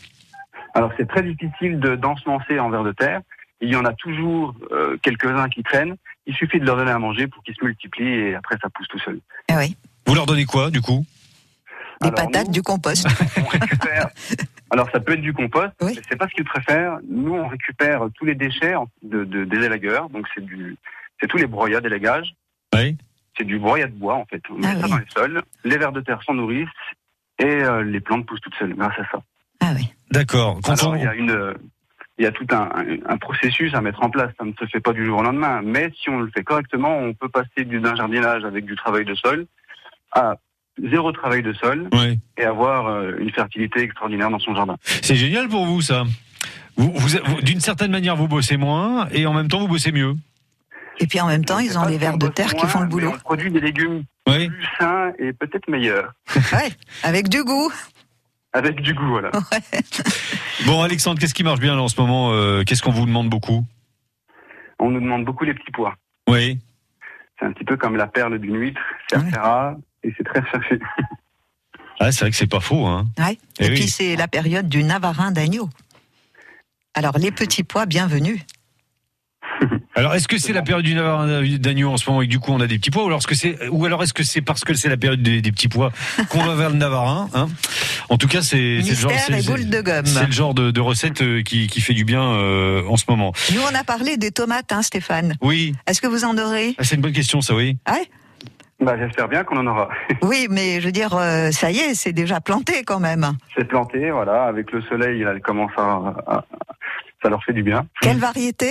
Alors 0.73 0.91
c'est 0.97 1.07
très 1.07 1.23
difficile 1.23 1.80
de- 1.80 1.95
d'ensemencer 1.95 2.59
en 2.59 2.69
vers 2.69 2.84
de 2.84 2.91
terre. 2.91 3.21
Il 3.61 3.69
y 3.69 3.76
en 3.76 3.86
a 3.86 3.93
toujours 3.93 4.53
euh, 4.71 4.97
quelques-uns 5.01 5.47
qui 5.47 5.63
traînent. 5.63 5.95
Il 6.28 6.36
suffit 6.36 6.59
de 6.59 6.65
leur 6.65 6.76
donner 6.76 6.91
à 6.91 6.99
manger 6.99 7.28
pour 7.28 7.41
qu'ils 7.43 7.55
se 7.55 7.63
multiplient 7.63 8.07
et 8.13 8.36
après 8.36 8.55
ça 8.61 8.69
pousse 8.69 8.88
tout 8.89 8.99
seul. 8.99 9.19
Ah 9.49 9.55
oui. 9.59 9.78
Vous 10.05 10.15
leur 10.15 10.26
donnez 10.26 10.45
quoi 10.45 10.69
du 10.71 10.82
coup? 10.82 11.05
Des 12.01 12.07
Alors, 12.09 12.15
patates, 12.15 12.47
nous- 12.47 12.51
du 12.53 12.61
compost. 12.61 13.07
On 13.38 13.45
récupère. 13.47 14.07
Alors 14.71 14.89
ça 14.91 14.99
peut 14.99 15.13
être 15.13 15.21
du 15.21 15.32
compost, 15.34 15.71
Oui. 15.82 15.93
mais 15.95 16.01
c'est 16.09 16.17
pas 16.17 16.28
ce 16.28 16.34
qu'ils 16.34 16.43
préfèrent. 16.43 16.97
Nous 17.09 17.34
on 17.34 17.47
récupère 17.47 18.01
tous 18.15 18.26
les 18.26 18.36
déchets 18.36 18.73
de, 19.03 19.23
de- 19.23 19.45
des 19.45 19.57
élagueurs, 19.65 20.09
donc 20.09 20.26
c'est 20.36 20.43
du, 20.43 20.76
c'est 21.21 21.28
tous 21.28 21.38
les 21.38 21.47
broyats 21.47 21.80
d'élaguage. 21.80 22.34
Oui. 22.76 22.97
C'est 23.38 23.44
du 23.46 23.60
broyat 23.60 23.88
de 23.88 23.94
bois 23.94 24.16
en 24.16 24.26
fait. 24.26 24.42
On 24.50 24.56
met 24.56 24.68
Ah 24.68 24.76
ça 24.80 24.86
oui. 24.86 24.90
dans 24.92 24.98
les 24.98 25.06
sols, 25.16 25.42
les 25.64 25.78
vers 25.78 25.92
de 25.92 26.02
terre 26.02 26.22
s'en 26.26 26.34
nourrissent 26.36 26.68
et 27.40 27.46
euh, 27.46 27.84
les 27.84 28.00
plantes 28.00 28.26
poussent 28.26 28.42
toutes 28.42 28.56
seules 28.56 28.74
grâce 28.76 28.98
à 29.00 29.06
ça. 29.12 29.20
Ah 29.62 29.72
oui. 29.76 29.90
D'accord. 30.12 30.60
Il 30.96 31.04
y 31.04 31.08
a 31.08 31.14
une, 31.16 31.32
euh, 31.32 31.54
il 32.18 32.24
y 32.24 32.28
a 32.28 32.32
tout 32.32 32.48
un, 32.52 32.70
un- 32.76 32.98
un 33.14 33.18
processus 33.18 33.74
à 33.74 33.82
mettre 33.82 34.02
en 34.04 34.10
place. 34.10 34.32
Ça 34.40 34.46
ne 34.46 34.54
se 34.58 34.66
fait 34.68 34.80
pas 34.80 34.94
du 34.94 35.06
jour 35.06 35.20
au 35.20 35.24
lendemain, 35.24 35.62
mais 35.64 35.92
si 36.02 36.10
on 36.10 36.20
le 36.20 36.32
fait 36.34 36.44
correctement, 36.44 36.98
on 36.98 37.14
peut 37.14 37.28
passer 37.30 37.66
du- 37.66 37.80
d'un 37.82 37.96
jardinage 37.96 38.46
avec 38.46 38.66
du 38.66 38.76
travail 38.76 39.04
de 39.06 39.16
sol 39.16 39.46
à 40.14 40.36
zéro 40.82 41.12
travail 41.12 41.42
de 41.44 41.52
sol 41.54 41.90
et 42.38 42.44
avoir 42.44 42.88
euh, 42.88 43.14
une 43.20 43.32
fertilité 43.32 43.82
extraordinaire 43.82 44.30
dans 44.30 44.40
son 44.40 44.56
jardin. 44.56 44.78
C'est 44.84 45.16
génial 45.16 45.50
pour 45.50 45.66
vous 45.66 45.82
ça. 45.82 46.04
Vous, 46.78 46.92
vous- 46.94 47.18
vous- 47.26 47.42
D'une 47.42 47.60
certaine 47.62 47.92
manière, 47.92 48.16
vous 48.16 48.28
bossez 48.28 48.56
moins 48.58 49.08
et 49.12 49.26
en 49.26 49.34
même 49.34 49.48
temps, 49.50 49.60
vous 49.60 49.68
bossez 49.68 49.92
mieux. 49.92 50.16
Et 51.00 51.08
puis 51.08 51.20
en 51.20 51.28
même 51.28 51.43
temps, 51.46 51.60
ils 51.60 51.78
ont 51.78 51.86
les 51.86 51.98
vers 51.98 52.18
de 52.18 52.28
terre 52.28 52.54
qui 52.56 52.66
font 52.68 52.80
le 52.82 52.88
boulot. 52.88 53.12
On 53.16 53.20
produit 53.20 53.52
des 53.52 53.60
légumes 53.60 54.04
Oui. 54.28 54.48
plus 54.50 54.68
sains 54.80 55.12
et 55.20 55.34
peut-être 55.34 55.70
meilleurs. 55.70 56.14
Ouais, 56.54 56.72
avec 57.04 57.28
du 57.30 57.43
goût. 57.43 57.72
Avec 58.54 58.80
du 58.82 58.93
goût, 58.93 59.08
voilà. 59.10 59.32
Bon, 60.66 60.82
Alexandre, 60.82 61.20
qu'est-ce 61.20 61.34
qui 61.34 61.43
marche 61.43 61.60
bien 61.60 61.76
là, 61.76 61.82
en 61.82 61.89
ce 61.89 62.00
moment 62.00 62.32
euh, 62.32 62.64
Qu'est-ce 62.64 62.82
qu'on 62.82 62.91
vous 62.91 63.06
demande 63.06 63.30
beaucoup? 63.30 63.66
On 64.80 64.89
nous 64.89 65.02
demande 65.02 65.26
beaucoup 65.26 65.43
les 65.43 65.54
petits 65.54 65.72
pois. 65.74 65.96
Oui. 66.30 66.60
C'est 67.38 67.46
un 67.46 67.52
petit 67.52 67.66
peu 67.66 67.76
comme 67.76 67.98
la 67.98 68.08
perle 68.08 68.39
d'une 68.39 68.56
huître. 68.58 68.80
C'est 69.10 69.18
assez 69.18 69.36
rare 69.38 69.76
et 70.04 70.14
c'est 70.18 70.24
très 70.24 70.39
recherché. 70.39 70.80
Ah, 72.00 72.12
c'est 72.14 72.22
vrai 72.22 72.32
que 72.32 72.38
c'est 72.38 72.48
pas 72.48 72.62
faux. 72.62 72.86
Hein. 72.86 73.06
Ouais. 73.20 73.38
Eh 73.60 73.66
Et, 73.66 73.70
oui. 73.70 73.76
puis 73.76 73.88
c'est 73.89 74.16
la 74.16 74.28
période 74.30 74.70
du 74.70 74.84
navarin 74.84 75.32
d'agneau. 75.32 75.70
Alors 76.93 77.18
les 77.18 77.32
petits 77.32 77.64
pois, 77.64 77.86
bienvenue. 77.86 78.41
Alors, 79.95 80.14
est-ce 80.16 80.28
que 80.28 80.38
c'est 80.38 80.51
la 80.53 80.62
période 80.62 80.84
du 80.84 80.93
Navarin 80.93 81.41
d'agneau 81.58 81.89
en 81.91 81.97
ce 81.97 82.10
moment 82.10 82.22
et 82.22 82.26
que 82.26 82.32
du 82.32 82.39
coup 82.39 82.51
on 82.51 82.60
a 82.60 82.68
des 82.68 82.78
petits 82.78 82.91
pois, 82.91 83.03
ou 83.03 83.08
alors 83.08 83.20
est-ce 83.20 83.28
que 83.28 83.36
c'est, 83.36 83.68
ou 83.70 83.86
alors 83.86 84.03
est-ce 84.03 84.14
que 84.14 84.24
c'est 84.24 84.41
parce 84.41 84.64
que 84.66 84.74
c'est 84.74 84.89
la 84.89 84.97
période 84.97 85.22
des, 85.24 85.41
des 85.41 85.51
petits 85.51 85.70
pois 85.70 85.91
qu'on 86.30 86.43
va 86.43 86.56
vers 86.56 86.70
le 86.70 86.76
Navarin 86.76 87.30
hein 87.34 87.47
En 88.10 88.18
tout 88.18 88.28
cas, 88.28 88.41
c'est 88.41 88.82
c'est 88.82 88.89
le 88.89 88.95
genre, 88.95 89.12
c'est- 89.12 89.66
de 89.66 89.82
gomme. 89.82 90.06
c'est 90.06 90.26
le 90.26 90.32
genre 90.34 90.53
de, 90.53 90.72
de 90.72 90.82
recette 90.82 91.22
euh, 91.22 91.41
qui, 91.43 91.68
qui 91.68 91.80
fait 91.82 91.93
du 91.93 92.03
bien 92.03 92.22
euh, 92.24 92.84
en 92.88 92.97
ce 92.97 93.06
moment. 93.08 93.32
Nous, 93.53 93.62
on 93.62 93.74
a 93.76 93.84
parlé 93.86 94.18
des 94.18 94.32
tomates, 94.32 94.72
hein, 94.74 94.82
Stéphane. 94.82 95.36
Oui, 95.41 95.74
Est-ce 95.88 96.01
que 96.01 96.08
vous 96.08 96.26
en 96.26 96.38
aurez? 96.38 96.76
Ah, 96.78 96.84
c'est 96.84 96.95
une 96.95 97.01
bonne 97.01 97.14
question, 97.14 97.39
ça, 97.41 97.56
oui. 97.56 97.78
Ah 97.86 97.93
ouais? 97.93 98.10
Bah, 98.82 98.95
j'espère 98.99 99.30
bien 99.30 99.45
qu'on 99.45 99.58
en 99.58 99.68
aura. 99.68 99.88
Oui, 100.22 100.47
mais 100.49 100.82
je 100.82 100.86
veux 100.88 100.91
dire, 100.91 101.14
euh, 101.16 101.51
ça 101.51 101.72
y 101.72 101.78
est, 101.80 101.95
c'est 101.95 102.12
déjà 102.12 102.41
planté 102.41 102.84
quand 102.86 102.99
même. 102.99 103.32
C'est 103.58 103.66
planté, 103.66 104.12
voilà, 104.12 104.43
avec 104.43 104.72
le 104.74 104.82
soleil, 104.82 105.22
là, 105.24 105.32
elle 105.34 105.41
commence 105.41 105.72
à, 105.78 106.14
à- 106.28 106.45
ça 107.24 107.30
leur 107.30 107.41
fait 107.45 107.53
du 107.53 107.64
bien. 107.64 107.88
Quelle 108.01 108.18
variété? 108.20 108.68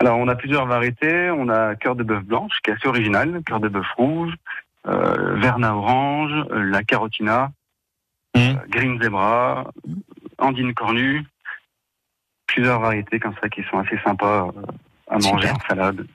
Alors, 0.00 0.18
on 0.18 0.28
a 0.28 0.36
plusieurs 0.36 0.66
variétés. 0.66 1.30
On 1.30 1.48
a 1.48 1.74
cœur 1.74 1.96
de 1.96 2.04
bœuf 2.04 2.22
blanche, 2.22 2.52
qui 2.62 2.70
est 2.70 2.74
assez 2.74 2.86
original, 2.86 3.42
cœur 3.44 3.60
de 3.60 3.68
bœuf 3.68 3.86
rouge, 3.96 4.32
euh, 4.86 5.34
verna 5.36 5.74
orange, 5.74 6.32
euh, 6.50 6.62
la 6.62 6.84
carotina, 6.84 7.50
euh, 8.36 8.54
green 8.68 9.00
zebra, 9.02 9.70
andine 10.38 10.72
cornue. 10.72 11.24
Plusieurs 12.46 12.80
variétés 12.80 13.18
comme 13.18 13.34
ça 13.42 13.48
qui 13.48 13.62
sont 13.64 13.78
assez 13.78 13.98
sympas 14.04 14.46
euh, 14.46 14.62
à 15.10 15.18
manger 15.18 15.50
en 15.50 15.58
salade. 15.68 16.06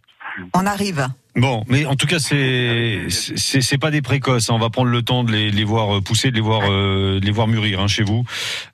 On 0.54 0.66
arrive. 0.66 1.06
Bon, 1.36 1.64
mais 1.68 1.86
en 1.86 1.96
tout 1.96 2.06
cas, 2.06 2.20
c'est 2.20 3.02
c'est 3.10 3.62
c'est 3.62 3.78
pas 3.80 3.90
des 3.90 4.04
précoces. 4.04 4.50
hein. 4.50 4.54
On 4.56 4.60
va 4.60 4.70
prendre 4.70 4.90
le 4.92 5.02
temps 5.02 5.24
de 5.24 5.32
les, 5.32 5.50
les 5.50 5.64
voir 5.64 5.98
euh, 5.98 6.02
pousser, 6.02 6.30
de 6.30 6.36
les 6.36 6.42
voir 6.42 6.62
euh, 6.70 7.20
de 7.20 7.26
les 7.26 7.32
voir 7.32 7.48
mûrir 7.48 7.80
hein, 7.80 7.88
chez 7.88 8.04
vous. 8.04 8.24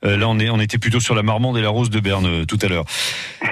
Euh, 0.03 0.17
là, 0.17 0.27
on 0.27 0.37
est 0.39 0.49
on 0.49 0.59
était 0.59 0.77
plutôt 0.77 0.99
sur 0.99 1.15
la 1.15 1.23
marmande 1.23 1.57
et 1.57 1.61
la 1.61 1.69
rose 1.69 1.89
de 1.89 1.99
Berne 2.01 2.25
euh, 2.25 2.45
tout 2.45 2.59
à 2.61 2.67
l'heure. 2.67 2.85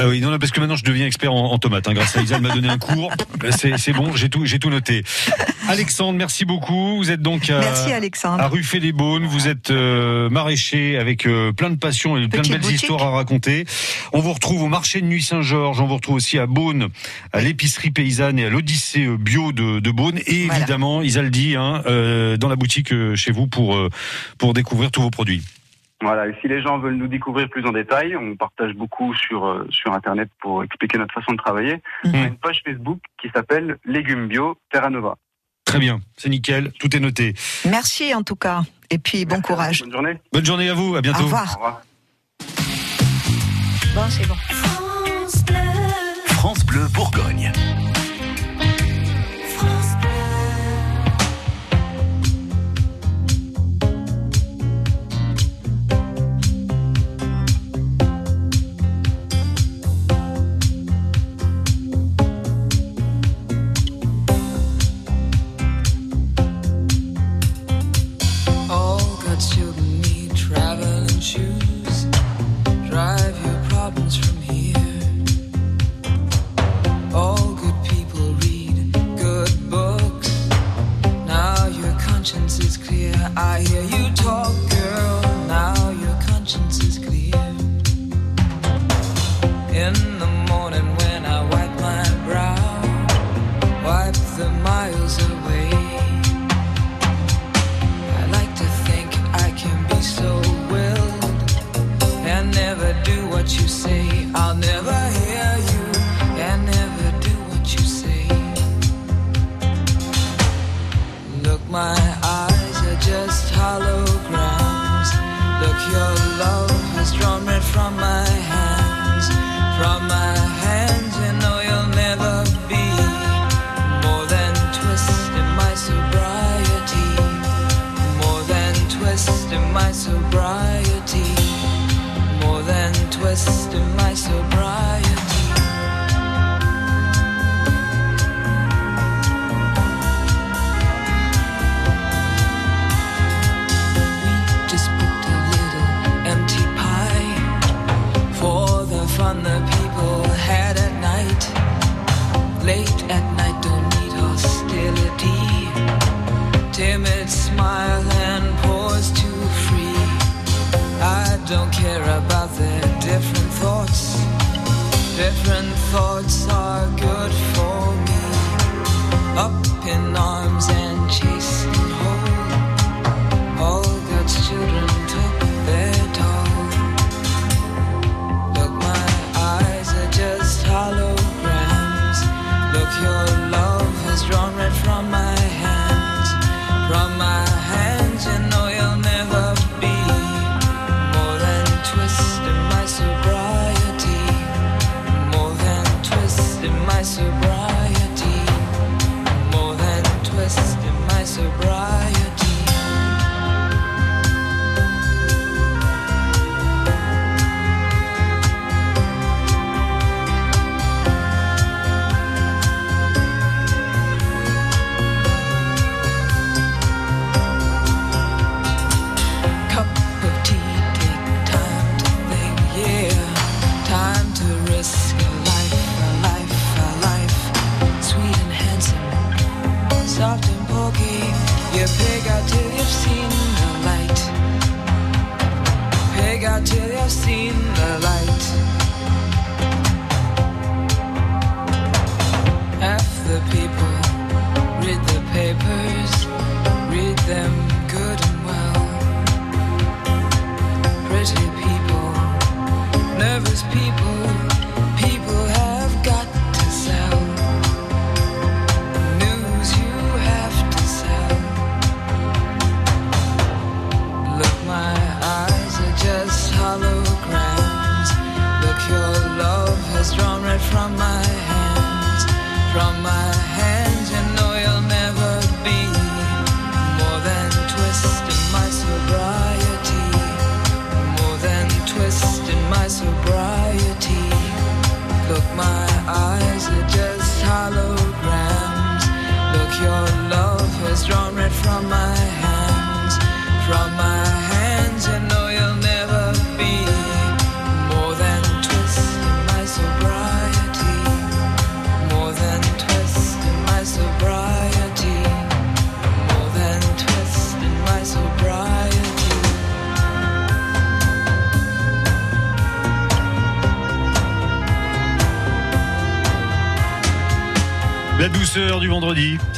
Ah 0.00 0.06
oui, 0.06 0.20
non, 0.20 0.30
non, 0.30 0.38
parce 0.38 0.52
que 0.52 0.60
maintenant 0.60 0.76
je 0.76 0.84
deviens 0.84 1.06
expert 1.06 1.32
en, 1.32 1.50
en 1.50 1.58
tomates. 1.58 1.88
hein, 1.88 1.92
grâce 1.94 2.14
à 2.16 2.22
Isa, 2.22 2.36
elle 2.36 2.42
m'a 2.42 2.54
donné 2.54 2.68
un 2.68 2.78
cours. 2.78 3.10
Euh, 3.42 3.50
C'est 3.50 3.76
c'est 3.78 3.92
bon, 3.92 4.14
j'ai 4.14 4.28
tout 4.28 4.44
j'ai 4.44 4.60
tout 4.60 4.70
noté. 4.70 5.02
Alexandre, 5.66 6.16
merci 6.16 6.44
beaucoup. 6.44 6.98
Vous 6.98 7.10
êtes 7.10 7.20
donc 7.22 7.50
à, 7.50 7.58
Merci, 7.58 7.90
Alexandre. 7.90 8.40
à 8.40 8.46
Ruffet-les-Beaunes. 8.48 9.24
Vous 9.26 9.48
êtes 9.48 9.70
euh, 9.70 10.28
maraîcher 10.30 10.98
avec 10.98 11.26
euh, 11.26 11.52
plein 11.52 11.70
de 11.70 11.76
passions 11.76 12.16
et 12.16 12.28
plein 12.28 12.42
de 12.42 12.48
belles 12.48 12.60
boutique. 12.60 12.76
histoires 12.82 13.02
à 13.02 13.10
raconter. 13.10 13.64
On 14.12 14.20
vous 14.20 14.32
retrouve 14.34 14.62
au 14.62 14.68
marché 14.68 15.00
de 15.00 15.06
Nuit 15.06 15.22
Saint-Georges. 15.22 15.80
On 15.80 15.86
vous 15.86 15.96
retrouve 15.96 16.16
aussi 16.16 16.38
à 16.38 16.46
Beaune, 16.46 16.88
à 17.32 17.40
l'épicerie 17.40 17.90
paysanne 17.90 18.27
et 18.36 18.44
à 18.44 18.50
l'Odyssée 18.50 19.06
bio 19.16 19.52
de, 19.52 19.80
de 19.80 19.90
Beaune. 19.90 20.18
Et 20.26 20.44
Voilà. 20.46 20.58
évidemment, 20.58 21.00
Isa 21.02 21.22
le 21.22 21.30
dit, 21.30 21.56
hein, 21.56 21.82
euh, 21.86 22.36
dans 22.36 22.48
la 22.48 22.56
boutique 22.56 22.92
euh, 22.92 23.14
chez 23.16 23.32
vous 23.32 23.46
pour 23.46 23.76
euh, 23.76 23.88
pour 24.38 24.52
découvrir 24.52 24.90
tous 24.90 25.00
vos 25.00 25.10
produits. 25.10 25.42
Voilà, 26.00 26.28
et 26.28 26.34
si 26.40 26.46
les 26.46 26.62
gens 26.62 26.78
veulent 26.78 26.94
nous 26.96 27.08
découvrir 27.08 27.48
plus 27.48 27.64
en 27.66 27.72
détail, 27.72 28.14
on 28.14 28.36
partage 28.36 28.72
beaucoup 28.74 29.12
sur, 29.16 29.44
euh, 29.46 29.66
sur 29.70 29.92
Internet 29.92 30.28
pour 30.40 30.62
expliquer 30.62 30.96
notre 30.96 31.12
façon 31.12 31.32
de 31.32 31.36
travailler. 31.38 31.82
On 32.04 32.14
a 32.14 32.26
une 32.26 32.36
page 32.36 32.60
Facebook 32.64 33.00
qui 33.20 33.28
s'appelle 33.34 33.78
Légumes 33.84 34.28
Bio 34.28 34.56
Terra 34.70 34.90
Nova. 34.90 35.16
Très 35.64 35.80
bien, 35.80 36.00
c'est 36.16 36.28
nickel, 36.28 36.70
tout 36.78 36.94
est 36.96 37.00
noté. 37.00 37.34
Merci 37.68 38.14
en 38.14 38.22
tout 38.22 38.36
cas. 38.36 38.62
Et 38.90 38.98
puis, 38.98 39.24
bon 39.24 39.40
courage. 39.40 39.80
Bonne 39.80 39.90
journée. 39.92 40.18
Bonne 40.32 40.46
journée 40.46 40.68
à 40.70 40.74
vous, 40.74 40.94
à 40.94 41.00
bientôt. 41.02 41.22
Au 41.22 41.24
revoir. 41.24 41.82
Bon, 43.94 44.04
c'est 44.08 44.26
bon. 44.28 44.36
France 46.28 46.64
Bleu 46.64 46.86
Bourgogne. 46.94 47.50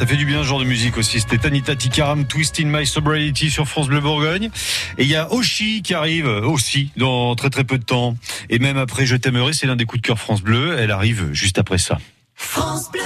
Ça 0.00 0.06
fait 0.06 0.16
du 0.16 0.24
bien 0.24 0.42
ce 0.42 0.48
genre 0.48 0.60
de 0.60 0.64
musique 0.64 0.96
aussi. 0.96 1.20
C'était 1.20 1.36
Tanita 1.36 1.76
Tikaram, 1.76 2.24
Twist 2.24 2.58
in 2.58 2.64
My 2.64 2.86
Sobriety 2.86 3.50
sur 3.50 3.68
France 3.68 3.88
Bleu 3.88 4.00
Bourgogne. 4.00 4.48
Et 4.96 5.02
il 5.02 5.10
y 5.10 5.14
a 5.14 5.30
Oshi 5.30 5.82
qui 5.82 5.92
arrive 5.92 6.26
aussi 6.26 6.90
dans 6.96 7.34
très 7.34 7.50
très 7.50 7.64
peu 7.64 7.76
de 7.76 7.84
temps. 7.84 8.16
Et 8.48 8.58
même 8.58 8.78
après 8.78 9.04
Je 9.04 9.14
t'aimerai, 9.14 9.52
c'est 9.52 9.66
l'un 9.66 9.76
des 9.76 9.84
coups 9.84 10.00
de 10.00 10.06
cœur 10.06 10.18
France 10.18 10.40
Bleu. 10.40 10.74
Elle 10.78 10.90
arrive 10.90 11.34
juste 11.34 11.58
après 11.58 11.76
ça. 11.76 11.98
France 12.34 12.90
Bleu. 12.90 13.02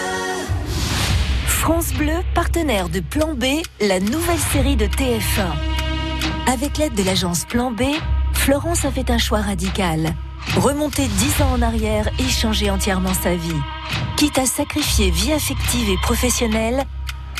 France 1.49 1.93
Bleu, 1.95 2.15
partenaire 2.33 2.89
de 2.89 3.01
Plan 3.01 3.35
B, 3.35 3.45
la 3.81 3.99
nouvelle 3.99 4.39
série 4.53 4.77
de 4.77 4.87
TF1. 4.87 5.51
Avec 6.47 6.79
l'aide 6.79 6.95
de 6.95 7.03
l'agence 7.03 7.45
Plan 7.45 7.73
B, 7.73 7.83
Florence 8.35 8.85
a 8.85 8.93
fait 8.93 9.11
un 9.11 9.19
choix 9.19 9.41
radical. 9.41 10.15
Remonter 10.59 11.09
dix 11.09 11.43
ans 11.43 11.55
en 11.55 11.63
arrière 11.63 12.09
et 12.21 12.29
changer 12.31 12.71
entièrement 12.71 13.15
sa 13.15 13.35
vie. 13.35 13.51
Quitte 14.25 14.39
à 14.39 14.47
sacrifier 14.47 15.11
vie 15.11 15.35
affective 15.35 15.91
et 15.91 15.99
professionnelle, 15.99 16.87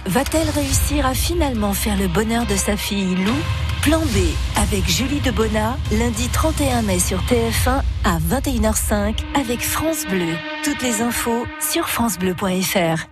va-t-elle 0.05 0.51
réussir 0.51 1.07
à 1.07 1.15
finalement 1.15 1.73
faire 1.73 1.97
le 1.97 2.09
bonheur 2.09 2.45
de 2.45 2.57
sa 2.57 2.77
fille 2.77 3.15
Lou? 3.15 3.33
Plan 3.81 4.01
B 4.01 4.19
avec 4.57 4.87
Julie 4.87 5.21
Debona, 5.21 5.79
lundi 5.93 6.29
31 6.29 6.83
mai 6.83 6.99
sur 6.99 7.23
TF1 7.23 7.81
à 8.05 8.19
21h05 8.19 9.17
avec 9.35 9.63
France 9.63 10.05
Bleu. 10.11 10.35
Toutes 10.63 10.83
les 10.83 11.01
infos 11.01 11.47
sur 11.59 11.89
francebleu.fr. 11.89 13.07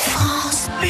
France 0.00 0.70
Bleu. 0.80 0.88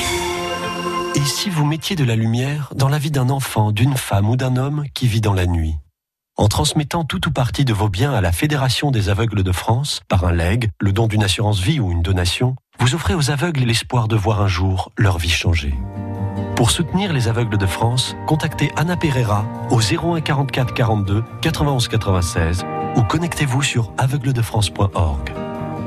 Et 1.17 1.25
si 1.25 1.51
vous 1.51 1.67
mettiez 1.67 1.97
de 1.97 2.05
la 2.05 2.15
lumière 2.15 2.73
dans 2.77 2.89
la 2.89 2.99
vie 2.99 3.11
d'un 3.11 3.31
enfant, 3.31 3.73
d'une 3.73 3.97
femme 3.97 4.31
ou 4.31 4.37
d'un 4.37 4.57
homme 4.57 4.85
qui 4.95 5.09
vit 5.09 5.21
dans 5.21 5.35
la 5.35 5.47
nuit? 5.47 5.75
En 6.39 6.47
transmettant 6.47 7.05
tout 7.05 7.29
ou 7.29 7.33
partie 7.33 7.65
de 7.65 7.73
vos 7.73 7.89
biens 7.89 8.13
à 8.13 8.21
la 8.21 8.31
Fédération 8.31 8.93
des 8.93 9.09
aveugles 9.09 9.43
de 9.43 9.53
France, 9.53 10.01
par 10.09 10.25
un 10.25 10.33
legs, 10.33 10.71
le 10.81 10.93
don 10.93 11.09
d'une 11.09 11.25
assurance 11.25 11.61
vie 11.61 11.81
ou 11.81 11.91
une 11.91 12.03
donation, 12.03 12.55
vous 12.79 12.95
offrez 12.95 13.15
aux 13.15 13.31
aveugles 13.31 13.65
l'espoir 13.65 14.07
de 14.07 14.15
voir 14.15 14.41
un 14.41 14.47
jour 14.47 14.93
leur 14.97 15.19
vie 15.19 15.29
changer. 15.29 15.75
Pour 16.55 16.71
soutenir 16.71 17.13
les 17.13 17.27
aveugles 17.29 17.59
de 17.59 17.67
France, 17.67 18.17
contactez 18.27 18.71
Anna 18.77 18.97
Pereira 18.97 19.45
au 19.71 19.81
01 19.81 20.21
44 20.21 20.75
42 20.75 21.25
91 21.43 21.89
96 21.89 22.65
ou 22.97 23.03
connectez-vous 23.03 23.63
sur 23.63 23.93
aveugledefrance.org. 23.99 25.33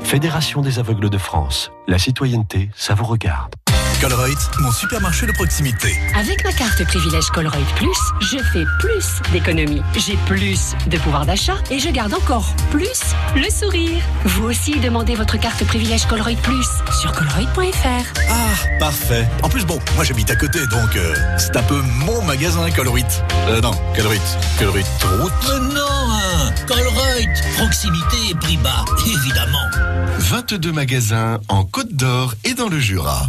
Fédération 0.02 0.60
des 0.60 0.78
aveugles 0.78 1.10
de 1.10 1.18
France. 1.18 1.72
La 1.86 1.98
citoyenneté, 1.98 2.70
ça 2.74 2.94
vous 2.94 3.04
regarde. 3.04 3.54
Colruyt, 4.02 4.36
mon 4.58 4.72
supermarché 4.72 5.26
de 5.26 5.32
proximité. 5.32 5.96
Avec 6.18 6.42
ma 6.42 6.50
carte 6.50 6.84
privilège 6.86 7.26
Colruyt 7.26 7.64
Plus, 7.76 7.96
je 8.20 8.38
fais 8.52 8.64
plus 8.80 9.22
d'économies. 9.30 9.80
J'ai 9.96 10.16
plus 10.26 10.74
de 10.88 10.98
pouvoir 10.98 11.24
d'achat 11.24 11.54
et 11.70 11.78
je 11.78 11.88
garde 11.88 12.12
encore 12.12 12.52
plus 12.72 13.14
le 13.36 13.48
sourire. 13.48 14.02
Vous 14.24 14.46
aussi 14.46 14.72
demandez 14.80 15.14
votre 15.14 15.38
carte 15.38 15.64
privilège 15.66 16.06
Colruyt 16.06 16.36
Plus 16.42 16.66
sur 17.00 17.12
colruyt.fr. 17.12 18.20
Ah, 18.28 18.78
parfait. 18.80 19.24
En 19.44 19.48
plus, 19.48 19.64
bon, 19.64 19.78
moi 19.94 20.02
j'habite 20.02 20.32
à 20.32 20.36
côté, 20.36 20.58
donc 20.66 20.96
euh, 20.96 21.14
c'est 21.38 21.56
un 21.56 21.62
peu 21.62 21.80
mon 22.04 22.22
magasin 22.22 22.68
Colruyt. 22.72 23.06
Euh, 23.50 23.60
non, 23.60 23.70
Colruyt. 23.94 24.20
Colruyt 24.58 24.86
route. 25.20 25.32
Mais 25.44 25.74
non, 25.76 26.10
hein. 26.10 26.52
Colruyt, 26.66 27.30
proximité 27.56 28.16
et 28.32 28.34
prix 28.34 28.56
bas, 28.56 28.84
évidemment. 29.06 29.70
22 30.18 30.72
magasins 30.72 31.38
en 31.46 31.64
Côte 31.64 31.92
d'Or 31.94 32.34
et 32.42 32.54
dans 32.54 32.68
le 32.68 32.80
Jura. 32.80 33.28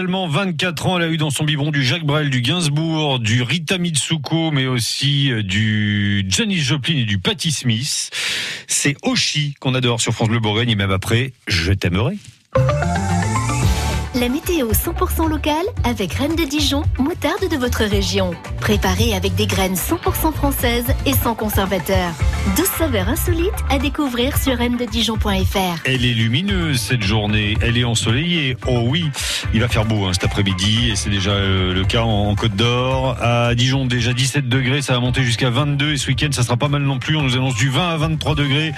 Seulement 0.00 0.28
24 0.28 0.86
ans. 0.86 0.96
Elle 0.96 1.04
a 1.04 1.08
eu 1.08 1.18
dans 1.18 1.28
son 1.28 1.44
biberon 1.44 1.70
du 1.70 1.84
Jacques 1.84 2.06
Brel, 2.06 2.30
du 2.30 2.40
Gainsbourg, 2.40 3.18
du 3.18 3.42
Rita 3.42 3.76
Mitsuko, 3.76 4.50
mais 4.50 4.66
aussi 4.66 5.30
euh, 5.30 5.42
du 5.42 6.24
Janis 6.26 6.56
Joplin 6.56 6.96
et 6.96 7.04
du 7.04 7.18
Patti 7.18 7.52
Smith. 7.52 8.10
C'est 8.66 8.96
Oshi 9.02 9.56
qu'on 9.60 9.74
adore 9.74 10.00
sur 10.00 10.14
France 10.14 10.28
Bleu 10.28 10.40
Bourgogne 10.40 10.70
et 10.70 10.74
même 10.74 10.90
après, 10.90 11.34
je 11.48 11.74
t'aimerai. 11.74 12.16
La 14.14 14.30
météo 14.30 14.70
100% 14.72 15.28
locale 15.28 15.66
avec 15.84 16.14
Reine 16.14 16.34
de 16.34 16.44
Dijon, 16.44 16.82
moutarde 16.98 17.50
de 17.50 17.56
votre 17.58 17.84
région. 17.84 18.30
Préparée 18.58 19.12
avec 19.12 19.34
des 19.34 19.46
graines 19.46 19.74
100% 19.74 20.32
françaises 20.32 20.94
et 21.04 21.12
sans 21.12 21.34
conservateur. 21.34 22.10
12 22.56 22.66
saveurs 22.66 23.08
insolites 23.08 23.52
à 23.68 23.78
découvrir 23.78 24.36
sur 24.36 24.56
reine-de-dijon.fr. 24.56 25.80
Elle 25.84 26.04
est 26.04 26.14
lumineuse 26.14 26.80
cette 26.80 27.02
journée, 27.02 27.56
elle 27.60 27.76
est 27.76 27.84
ensoleillée. 27.84 28.56
Oh 28.66 28.82
oui, 28.86 29.10
il 29.54 29.60
va 29.60 29.68
faire 29.68 29.84
beau 29.84 30.06
hein, 30.06 30.12
cet 30.12 30.24
après-midi 30.24 30.90
et 30.90 30.96
c'est 30.96 31.10
déjà 31.10 31.30
euh, 31.30 31.72
le 31.72 31.84
cas 31.84 32.02
en, 32.02 32.34
Côte 32.34 32.56
d'Or. 32.56 33.16
À 33.20 33.54
Dijon 33.54 33.86
déjà 33.86 34.12
17 34.12 34.48
degrés, 34.48 34.82
ça 34.82 34.94
va 34.94 35.00
monter 35.00 35.22
jusqu'à 35.22 35.50
22 35.50 35.92
et 35.92 35.96
ce 35.96 36.08
week-end 36.08 36.28
ça 36.32 36.42
sera 36.42 36.56
pas 36.56 36.68
mal 36.68 36.82
non 36.82 36.98
plus. 36.98 37.16
On 37.16 37.22
nous 37.22 37.34
annonce 37.34 37.56
du 37.56 37.68
20 37.68 37.88
à 37.90 37.96
23 37.96 38.34
degrés 38.34 38.72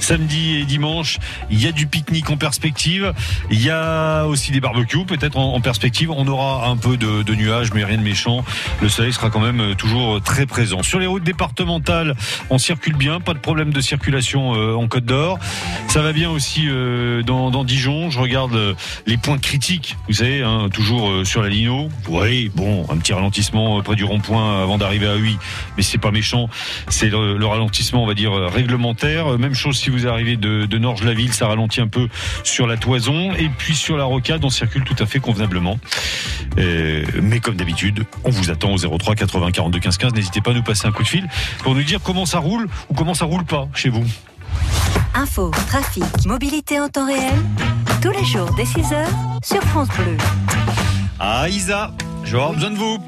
samedi 0.00 0.56
et 0.56 0.64
dimanche. 0.64 1.18
Il 1.50 1.62
y 1.62 1.66
a 1.66 1.72
du 1.72 1.86
pique-nique 1.86 2.28
en 2.30 2.36
perspective. 2.36 3.12
Il 3.50 3.62
y 3.62 3.70
a 3.70 4.24
aussi 4.26 4.52
des 4.52 4.60
barbecues 4.60 5.06
peut-être 5.06 5.38
en, 5.38 5.54
en 5.54 5.60
perspective. 5.60 6.10
On 6.10 6.26
aura 6.26 6.68
un 6.68 6.76
peu 6.76 6.96
de, 6.96 7.22
de 7.22 7.34
nuages 7.34 7.72
mais 7.72 7.84
rien 7.84 7.98
de 7.98 8.02
méchant. 8.02 8.44
Le 8.82 8.88
soleil 8.88 9.12
sera 9.12 9.30
quand 9.30 9.40
même 9.40 9.60
euh, 9.60 9.74
toujours 9.74 10.20
très 10.22 10.46
présent. 10.46 10.82
Sur 10.82 10.98
les 10.98 11.06
routes 11.06 11.24
départementales, 11.24 12.16
on 12.50 12.58
circule 12.58 12.96
bien, 12.96 13.13
pas 13.20 13.34
de 13.34 13.38
problème 13.38 13.72
de 13.72 13.80
circulation 13.80 14.54
euh, 14.54 14.74
en 14.74 14.88
Côte 14.88 15.04
d'Or. 15.04 15.38
Ça 15.88 16.02
va 16.02 16.12
bien 16.12 16.30
aussi 16.30 16.64
euh, 16.68 17.22
dans, 17.22 17.64
Dijon. 17.64 18.10
Je 18.10 18.18
regarde 18.18 18.54
euh, 18.54 18.74
les 19.06 19.16
points 19.16 19.38
critiques, 19.38 19.96
vous 20.08 20.14
savez, 20.14 20.42
hein, 20.42 20.68
toujours 20.72 21.24
sur 21.24 21.42
la 21.42 21.48
Lino. 21.48 21.88
Oui, 22.08 22.50
bon, 22.54 22.86
un 22.90 22.96
petit 22.96 23.12
ralentissement 23.12 23.82
près 23.82 23.96
du 23.96 24.04
rond-point 24.04 24.62
avant 24.62 24.78
d'arriver 24.78 25.06
à 25.06 25.16
Huy, 25.16 25.36
mais 25.76 25.82
c'est 25.82 25.98
pas 25.98 26.10
méchant. 26.10 26.48
C'est 26.88 27.08
le, 27.08 27.36
le 27.36 27.46
ralentissement, 27.46 28.02
on 28.02 28.06
va 28.06 28.14
dire, 28.14 28.32
réglementaire. 28.32 29.38
Même 29.38 29.54
chose 29.54 29.78
si 29.78 29.90
vous 29.90 30.06
arrivez 30.06 30.36
de, 30.36 30.66
de 30.66 30.78
Norge-la-Ville, 30.78 31.32
ça 31.32 31.46
ralentit 31.46 31.80
un 31.80 31.88
peu 31.88 32.08
sur 32.42 32.66
la 32.66 32.76
toison. 32.76 33.32
Et 33.34 33.48
puis 33.48 33.74
sur 33.74 33.96
la 33.96 34.04
rocade, 34.04 34.44
on 34.44 34.50
circule 34.50 34.84
tout 34.84 34.96
à 34.98 35.06
fait 35.06 35.20
convenablement. 35.20 35.78
Mais 36.56 37.40
comme 37.40 37.56
d'habitude, 37.56 38.04
on 38.24 38.30
vous 38.30 38.50
attend 38.50 38.72
au 38.72 38.78
03 38.78 39.14
80 39.14 39.50
42 39.50 39.78
15 39.78 39.98
15. 39.98 40.14
N'hésitez 40.14 40.40
pas 40.40 40.50
à 40.50 40.54
nous 40.54 40.62
passer 40.62 40.86
un 40.86 40.92
coup 40.92 41.02
de 41.02 41.08
fil 41.08 41.26
pour 41.62 41.74
nous 41.74 41.82
dire 41.82 42.00
comment 42.02 42.26
ça 42.26 42.38
roule 42.38 42.68
ou 42.88 42.93
comment 42.96 43.14
ça 43.14 43.24
roule 43.24 43.44
pas 43.44 43.68
chez 43.74 43.88
vous. 43.88 44.04
Info, 45.14 45.50
trafic, 45.68 46.04
mobilité 46.26 46.80
en 46.80 46.88
temps 46.88 47.06
réel, 47.06 47.34
tous 48.02 48.10
les 48.10 48.24
jours 48.24 48.50
dès 48.56 48.64
6h 48.64 49.06
sur 49.44 49.62
France 49.62 49.88
Bleu. 49.96 50.16
Ah 51.20 51.48
Isa, 51.48 51.92
je 52.24 52.32
vais 52.36 52.38
avoir 52.42 52.52
besoin 52.54 52.70
de 52.70 52.76
vous. 52.76 52.98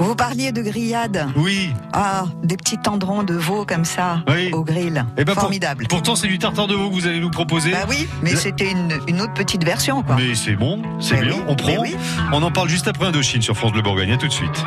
Vous 0.00 0.14
parliez 0.14 0.50
de 0.50 0.62
grillade. 0.62 1.26
Oui. 1.36 1.70
Ah, 1.92 2.24
des 2.42 2.56
petits 2.56 2.78
tendrons 2.78 3.22
de 3.22 3.34
veau 3.34 3.66
comme 3.66 3.84
ça 3.84 4.22
Oui. 4.28 4.50
au 4.52 4.64
grill. 4.64 5.04
Eh 5.18 5.24
ben, 5.24 5.34
pour- 5.34 5.42
Formidable. 5.42 5.86
pourtant, 5.90 6.16
c'est 6.16 6.26
du 6.26 6.38
tartare 6.38 6.66
de 6.68 6.74
veau 6.74 6.88
que 6.88 6.94
vous 6.94 7.06
allez 7.06 7.20
nous 7.20 7.30
proposer. 7.30 7.70
Bah 7.72 7.84
oui, 7.88 8.08
mais 8.22 8.30
Là- 8.32 8.36
c'était 8.40 8.70
une, 8.70 8.98
une 9.08 9.20
autre 9.20 9.34
petite 9.34 9.62
version, 9.62 10.02
quoi. 10.02 10.16
Mais 10.16 10.34
c'est 10.34 10.56
bon, 10.56 10.80
c'est 11.00 11.20
bien, 11.20 11.34
oui, 11.34 11.42
on 11.48 11.54
prend. 11.54 11.76
oui. 11.82 11.94
On 12.32 12.42
en 12.42 12.50
parle 12.50 12.68
juste 12.70 12.88
après 12.88 13.06
Indochine 13.06 13.42
sur 13.42 13.54
France 13.56 13.72
Bleu 13.72 13.82
Bourgogne. 13.82 14.10
À 14.12 14.16
tout 14.16 14.26
de 14.28 14.32
suite. 14.32 14.64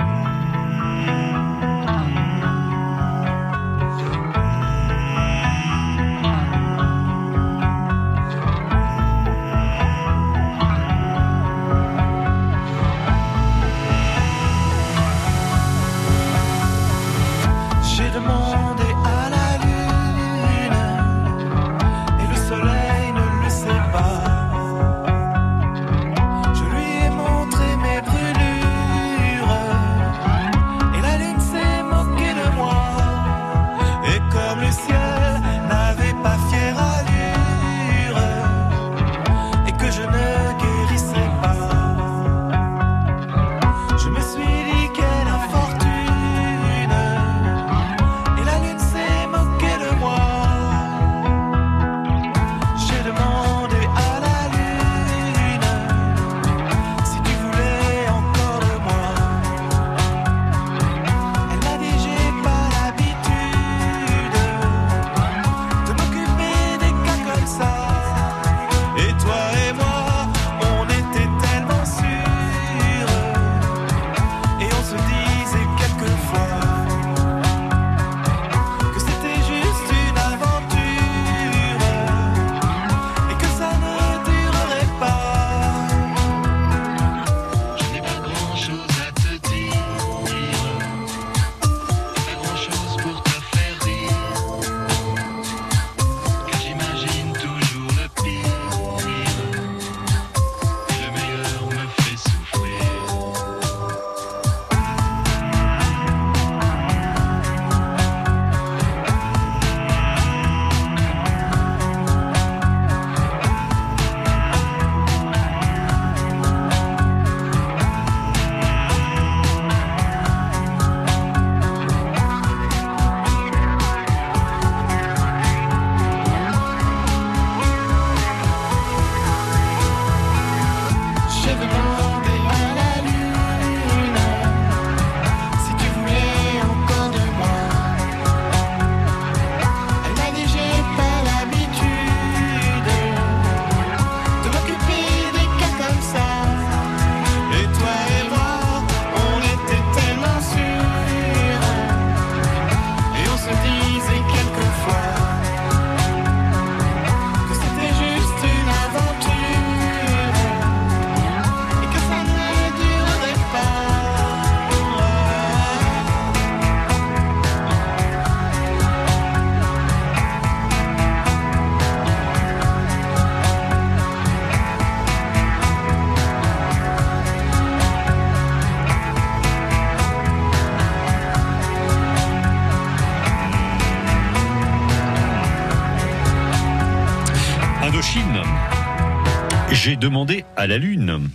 Demandé 190.04 190.44
à 190.58 190.68
la 190.68 190.78
Lune. 190.78 191.30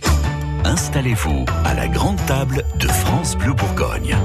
Installez-vous 0.63 1.43
à 1.65 1.73
la 1.73 1.87
grande 1.87 2.23
table 2.27 2.63
de 2.79 2.87
France 2.87 3.35
Bleu 3.35 3.53
Bourgogne. 3.53 4.15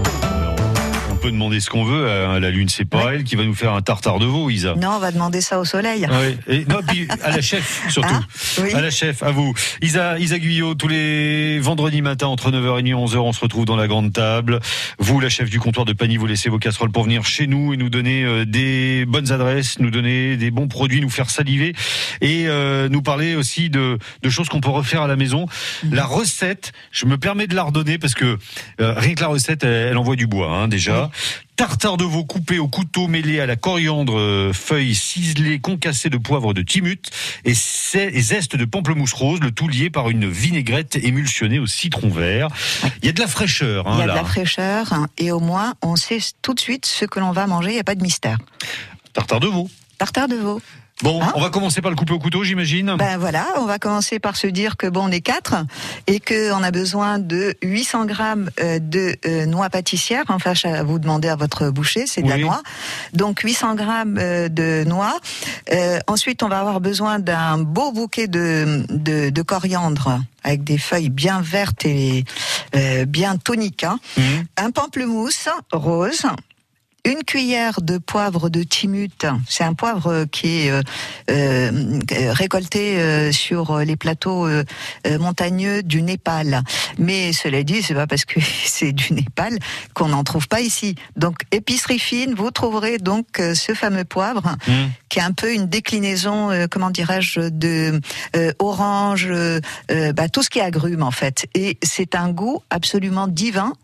Demander 1.34 1.58
ce 1.58 1.68
qu'on 1.68 1.82
veut 1.82 2.08
à 2.08 2.38
la 2.38 2.50
Lune, 2.50 2.68
c'est 2.68 2.84
pas 2.84 3.12
elle 3.12 3.24
qui 3.24 3.34
va 3.34 3.44
nous 3.44 3.56
faire 3.56 3.72
un 3.72 3.82
tartare 3.82 4.20
de 4.20 4.26
veau, 4.26 4.50
Isa. 4.50 4.76
Non, 4.76 4.90
on 4.90 4.98
va 5.00 5.10
demander 5.10 5.40
ça 5.40 5.58
au 5.58 5.64
soleil. 5.64 6.06
Ah 6.08 6.20
oui. 6.20 6.36
Et, 6.46 6.64
non, 6.64 6.78
puis 6.86 7.08
à 7.24 7.30
la 7.30 7.40
chef, 7.40 7.86
surtout. 7.90 8.14
Hein 8.14 8.24
Oui. 8.62 8.72
À 8.72 8.80
la 8.80 8.90
chef, 8.90 9.22
à 9.24 9.32
vous. 9.32 9.52
Isa, 9.82 10.16
Isa 10.18 10.38
Guyot, 10.38 10.74
tous 10.76 10.86
les 10.86 11.58
vendredis 11.58 12.02
matins 12.02 12.28
entre 12.28 12.52
9h 12.52 12.78
et 12.86 12.94
11h, 12.94 13.16
on 13.16 13.32
se 13.32 13.40
retrouve 13.40 13.64
dans 13.64 13.74
la 13.74 13.88
grande 13.88 14.12
table. 14.12 14.60
Vous, 14.98 15.18
la 15.18 15.28
chef 15.28 15.50
du 15.50 15.58
comptoir 15.58 15.84
de 15.84 15.92
Pagny, 15.92 16.16
vous 16.16 16.26
laissez 16.26 16.48
vos 16.48 16.58
casseroles 16.58 16.92
pour 16.92 17.02
venir 17.02 17.24
chez 17.24 17.48
nous 17.48 17.74
et 17.74 17.76
nous 17.76 17.90
donner 17.90 18.22
euh, 18.22 18.44
des 18.44 19.04
bonnes 19.06 19.32
adresses, 19.32 19.80
nous 19.80 19.90
donner 19.90 20.36
des 20.36 20.52
bons 20.52 20.68
produits, 20.68 21.00
nous 21.00 21.10
faire 21.10 21.30
saliver 21.30 21.74
et 22.20 22.44
euh, 22.46 22.88
nous 22.88 23.02
parler 23.02 23.34
aussi 23.34 23.70
de, 23.70 23.98
de 24.22 24.30
choses 24.30 24.48
qu'on 24.48 24.60
peut 24.60 24.70
refaire 24.70 25.02
à 25.02 25.08
la 25.08 25.16
maison. 25.16 25.46
La 25.90 26.04
recette, 26.04 26.72
je 26.92 27.06
me 27.06 27.18
permets 27.18 27.48
de 27.48 27.56
la 27.56 27.64
redonner 27.64 27.98
parce 27.98 28.14
que 28.14 28.38
euh, 28.80 28.94
rien 28.96 29.14
que 29.14 29.20
la 29.20 29.28
recette, 29.28 29.64
elle, 29.64 29.88
elle 29.90 29.98
envoie 29.98 30.16
du 30.16 30.26
bois 30.26 30.50
hein, 30.56 30.68
déjà. 30.68 31.10
Tartare 31.56 31.96
de 31.96 32.04
veau 32.04 32.24
coupé 32.24 32.58
au 32.58 32.66
couteau 32.66 33.06
mêlé 33.06 33.38
à 33.38 33.46
la 33.46 33.54
coriandre, 33.54 34.18
euh, 34.18 34.52
feuilles 34.52 34.94
ciselées, 34.94 35.60
concassées 35.60 36.10
de 36.10 36.16
poivre 36.16 36.52
de 36.52 36.62
timut 36.62 37.00
et, 37.44 37.54
zeste 37.54 38.56
de 38.56 38.64
pamplemousse 38.64 39.12
rose, 39.12 39.38
le 39.40 39.52
tout 39.52 39.68
lié 39.68 39.88
par 39.88 40.10
une 40.10 40.28
vinaigrette 40.28 40.96
émulsionnée 40.96 41.60
au 41.60 41.66
citron 41.66 42.08
vert. 42.08 42.48
Il 43.02 43.06
y 43.06 43.08
a 43.08 43.12
de 43.12 43.20
la 43.20 43.28
fraîcheur, 43.28 43.86
hein, 43.86 43.94
Il 43.96 44.00
y 44.00 44.02
a 44.02 44.06
là. 44.06 44.12
de 44.14 44.18
la 44.18 44.24
fraîcheur 44.24 44.92
hein, 44.92 45.06
et 45.16 45.30
au 45.30 45.40
moins 45.40 45.74
on 45.80 45.94
sait 45.94 46.18
tout 46.42 46.54
de 46.54 46.60
suite 46.60 46.86
ce 46.86 47.04
que 47.04 47.20
l'on 47.20 47.30
va 47.30 47.46
manger, 47.46 47.70
il 47.70 47.74
n'y 47.74 47.80
a 47.80 47.84
pas 47.84 47.94
de 47.94 48.02
mystère. 48.02 48.38
Tartare 49.12 49.38
de 49.38 49.46
veau. 49.46 49.70
Tartare 49.98 50.26
de 50.26 50.36
veau. 50.36 50.60
Bon, 51.02 51.20
on 51.34 51.40
va 51.40 51.50
commencer 51.50 51.82
par 51.82 51.90
le 51.90 51.96
couper 51.96 52.12
au 52.14 52.20
couteau, 52.20 52.44
j'imagine. 52.44 52.94
Ben 52.96 53.18
voilà, 53.18 53.46
on 53.58 53.64
va 53.64 53.80
commencer 53.80 54.20
par 54.20 54.36
se 54.36 54.46
dire 54.46 54.76
que 54.76 54.86
bon, 54.86 55.08
on 55.08 55.10
est 55.10 55.20
quatre 55.20 55.56
et 56.06 56.20
que 56.20 56.52
on 56.52 56.62
a 56.62 56.70
besoin 56.70 57.18
de 57.18 57.54
800 57.62 58.06
grammes 58.06 58.48
euh, 58.60 58.78
de 58.78 59.16
euh, 59.26 59.44
noix 59.46 59.68
pâtissières. 59.70 60.24
Enfin, 60.28 60.52
à 60.64 60.82
vous 60.84 61.00
demander 61.00 61.28
à 61.28 61.34
votre 61.34 61.68
boucher, 61.70 62.06
c'est 62.06 62.22
de 62.22 62.28
la 62.28 62.36
noix. 62.46 62.62
Donc 63.12 63.40
800 63.40 63.74
grammes 63.74 64.18
euh, 64.20 64.48
de 64.48 64.84
noix. 64.86 65.18
Euh, 65.72 65.98
ensuite, 66.06 66.44
on 66.44 66.48
va 66.48 66.60
avoir 66.60 66.80
besoin 66.80 67.18
d'un 67.18 67.58
beau 67.58 67.90
bouquet 67.90 68.28
de, 68.28 68.86
de, 68.88 69.30
de 69.30 69.42
coriandre 69.42 70.20
avec 70.44 70.62
des 70.62 70.78
feuilles 70.78 71.10
bien 71.10 71.40
vertes 71.40 71.86
et 71.86 72.24
euh, 72.76 73.04
bien 73.04 73.36
toniques. 73.36 73.82
hein. 73.84 73.98
Un 74.56 74.70
pamplemousse 74.70 75.48
rose. 75.72 76.24
Une 77.06 77.22
cuillère 77.22 77.82
de 77.82 77.98
poivre 77.98 78.48
de 78.48 78.62
timut, 78.62 79.26
c'est 79.46 79.62
un 79.64 79.74
poivre 79.74 80.24
qui 80.24 80.60
est 80.60 80.70
euh, 80.70 80.82
euh, 81.30 81.70
récolté 82.32 82.98
euh, 82.98 83.30
sur 83.30 83.78
les 83.78 83.96
plateaux 83.96 84.46
euh, 84.46 84.64
euh, 85.06 85.18
montagneux 85.18 85.82
du 85.82 86.00
Népal. 86.00 86.62
Mais 86.96 87.34
cela 87.34 87.62
dit, 87.62 87.82
c'est 87.82 87.94
pas 87.94 88.06
parce 88.06 88.24
que 88.24 88.40
c'est 88.64 88.92
du 88.92 89.12
Népal 89.12 89.58
qu'on 89.92 90.08
n'en 90.08 90.24
trouve 90.24 90.48
pas 90.48 90.62
ici. 90.62 90.94
Donc 91.16 91.36
épicerie 91.50 91.98
fine, 91.98 92.34
vous 92.34 92.50
trouverez 92.50 92.96
donc 92.96 93.38
euh, 93.38 93.54
ce 93.54 93.74
fameux 93.74 94.04
poivre 94.04 94.56
qui 95.10 95.18
est 95.18 95.22
un 95.22 95.32
peu 95.32 95.52
une 95.52 95.66
déclinaison, 95.66 96.50
euh, 96.50 96.66
comment 96.70 96.90
dirais-je, 96.90 97.40
de 97.40 98.00
euh, 98.34 98.52
orange, 98.58 99.28
euh, 99.30 99.60
euh, 99.90 100.12
bah, 100.12 100.28
tout 100.28 100.42
ce 100.42 100.48
qui 100.48 100.58
est 100.58 100.62
agrumes 100.62 101.02
en 101.02 101.10
fait. 101.10 101.46
Et 101.54 101.78
c'est 101.82 102.14
un 102.14 102.30
goût 102.30 102.62
absolument 102.70 103.28
divin 103.28 103.74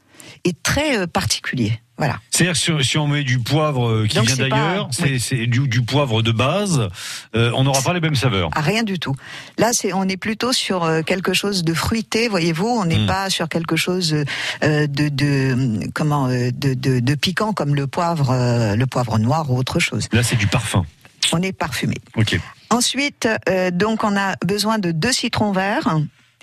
et 0.44 0.52
très 0.52 0.98
euh, 0.98 1.06
particulier. 1.06 1.80
Voilà. 1.98 2.18
C'est-à-dire 2.30 2.56
si, 2.56 2.72
si 2.82 2.96
on 2.96 3.06
met 3.06 3.22
du 3.24 3.38
poivre 3.38 3.86
euh, 3.86 4.06
qui 4.06 4.16
Donc 4.16 4.26
vient 4.26 4.48
d'ailleurs, 4.48 4.88
c'est 4.90 5.46
du, 5.46 5.68
du 5.68 5.82
poivre 5.82 6.22
de 6.22 6.32
base, 6.32 6.88
euh, 7.36 7.52
on 7.54 7.64
n'aura 7.64 7.82
pas 7.82 7.92
les 7.92 8.00
mêmes 8.00 8.14
saveurs. 8.14 8.48
Ah, 8.54 8.62
rien 8.62 8.84
du 8.84 8.98
tout. 8.98 9.14
Là, 9.58 9.72
c'est 9.74 9.92
on 9.92 10.04
est 10.08 10.16
plutôt 10.16 10.52
sur 10.54 10.88
quelque 11.04 11.34
chose 11.34 11.62
de 11.62 11.74
fruité, 11.74 12.28
voyez-vous. 12.28 12.66
On 12.66 12.86
n'est 12.86 13.00
Mm. 13.00 13.06
pas 13.06 13.28
sur 13.28 13.48
quelque 13.50 13.76
chose 13.76 14.14
de, 14.62 14.86
de 14.86 15.90
comment 15.92 16.28
de, 16.28 16.50
de, 16.52 17.00
de 17.00 17.14
piquant 17.14 17.52
comme 17.52 17.74
le 17.74 17.86
poivre, 17.86 18.32
le 18.74 18.86
poivre 18.86 19.18
noir 19.18 19.50
ou 19.50 19.58
autre 19.58 19.78
chose. 19.78 20.08
Là, 20.12 20.22
c'est 20.22 20.36
du 20.36 20.46
parfum. 20.46 20.86
On 21.32 21.42
est 21.42 21.52
parfumé. 21.52 21.96
Ok. 22.16 22.40
Ensuite, 22.70 23.28
euh, 23.48 23.70
donc 23.70 24.04
on 24.04 24.16
a 24.16 24.36
besoin 24.46 24.78
de 24.78 24.90
deux 24.90 25.12
citrons 25.12 25.52
verts 25.52 25.98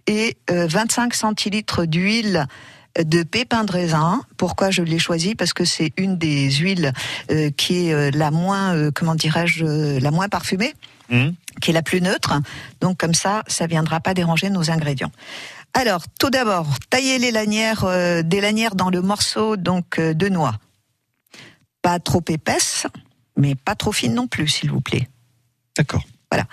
et 0.07 0.37
euh, 0.51 0.67
25 0.69 1.13
centilitres 1.13 1.85
d'huile 1.85 2.45
de 3.03 3.23
pépins 3.23 3.63
de 3.63 3.71
raisin. 3.71 4.21
Pourquoi 4.37 4.71
je 4.71 4.81
l'ai 4.81 4.99
choisi 4.99 5.35
Parce 5.35 5.53
que 5.53 5.65
c'est 5.65 5.93
une 5.97 6.17
des 6.17 6.51
huiles 6.51 6.93
euh, 7.31 7.51
qui 7.51 7.87
est 7.87 7.93
euh, 7.93 8.11
la 8.13 8.31
moins, 8.31 8.75
euh, 8.75 8.91
comment 8.93 9.15
dirais-je, 9.15 9.99
la 9.99 10.11
moins 10.11 10.29
parfumée, 10.29 10.73
qui 11.61 11.71
est 11.71 11.73
la 11.73 11.83
plus 11.83 12.01
neutre. 12.01 12.33
Donc 12.81 12.97
comme 12.97 13.13
ça, 13.13 13.43
ça 13.47 13.67
viendra 13.67 13.99
pas 13.99 14.13
déranger 14.13 14.49
nos 14.49 14.71
ingrédients. 14.71 15.11
Alors, 15.73 16.03
tout 16.19 16.29
d'abord, 16.29 16.67
tailler 16.89 17.19
les 17.19 17.31
lanières, 17.31 17.83
euh, 17.83 18.23
des 18.23 18.41
lanières 18.41 18.75
dans 18.75 18.89
le 18.89 19.01
morceau 19.01 19.57
donc 19.57 19.99
de 19.99 20.29
noix. 20.29 20.55
Pas 21.81 21.99
trop 21.99 22.23
épaisse, 22.27 22.87
mais 23.35 23.55
pas 23.55 23.75
trop 23.75 23.91
fine 23.91 24.13
non 24.13 24.27
plus, 24.27 24.47
s'il 24.47 24.71
vous 24.71 24.81
plaît. 24.81 25.07
D'accord. 25.77 26.03
Voilà. 26.31 26.45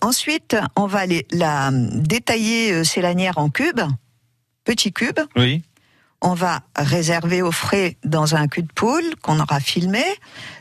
Ensuite, 0.00 0.56
on 0.74 0.86
va 0.86 1.02
la, 1.30 1.70
détailler 1.72 2.84
ces 2.84 3.02
lanières 3.02 3.36
en 3.36 3.50
cubes, 3.50 3.82
petits 4.68 4.92
cubes. 4.92 5.20
Oui. 5.34 5.62
On 6.20 6.34
va 6.34 6.60
réserver 6.76 7.40
au 7.40 7.52
frais 7.52 7.96
dans 8.04 8.34
un 8.34 8.48
cul 8.48 8.64
de 8.64 8.72
poule 8.72 9.16
qu'on 9.22 9.40
aura 9.40 9.60
filmé. 9.60 10.04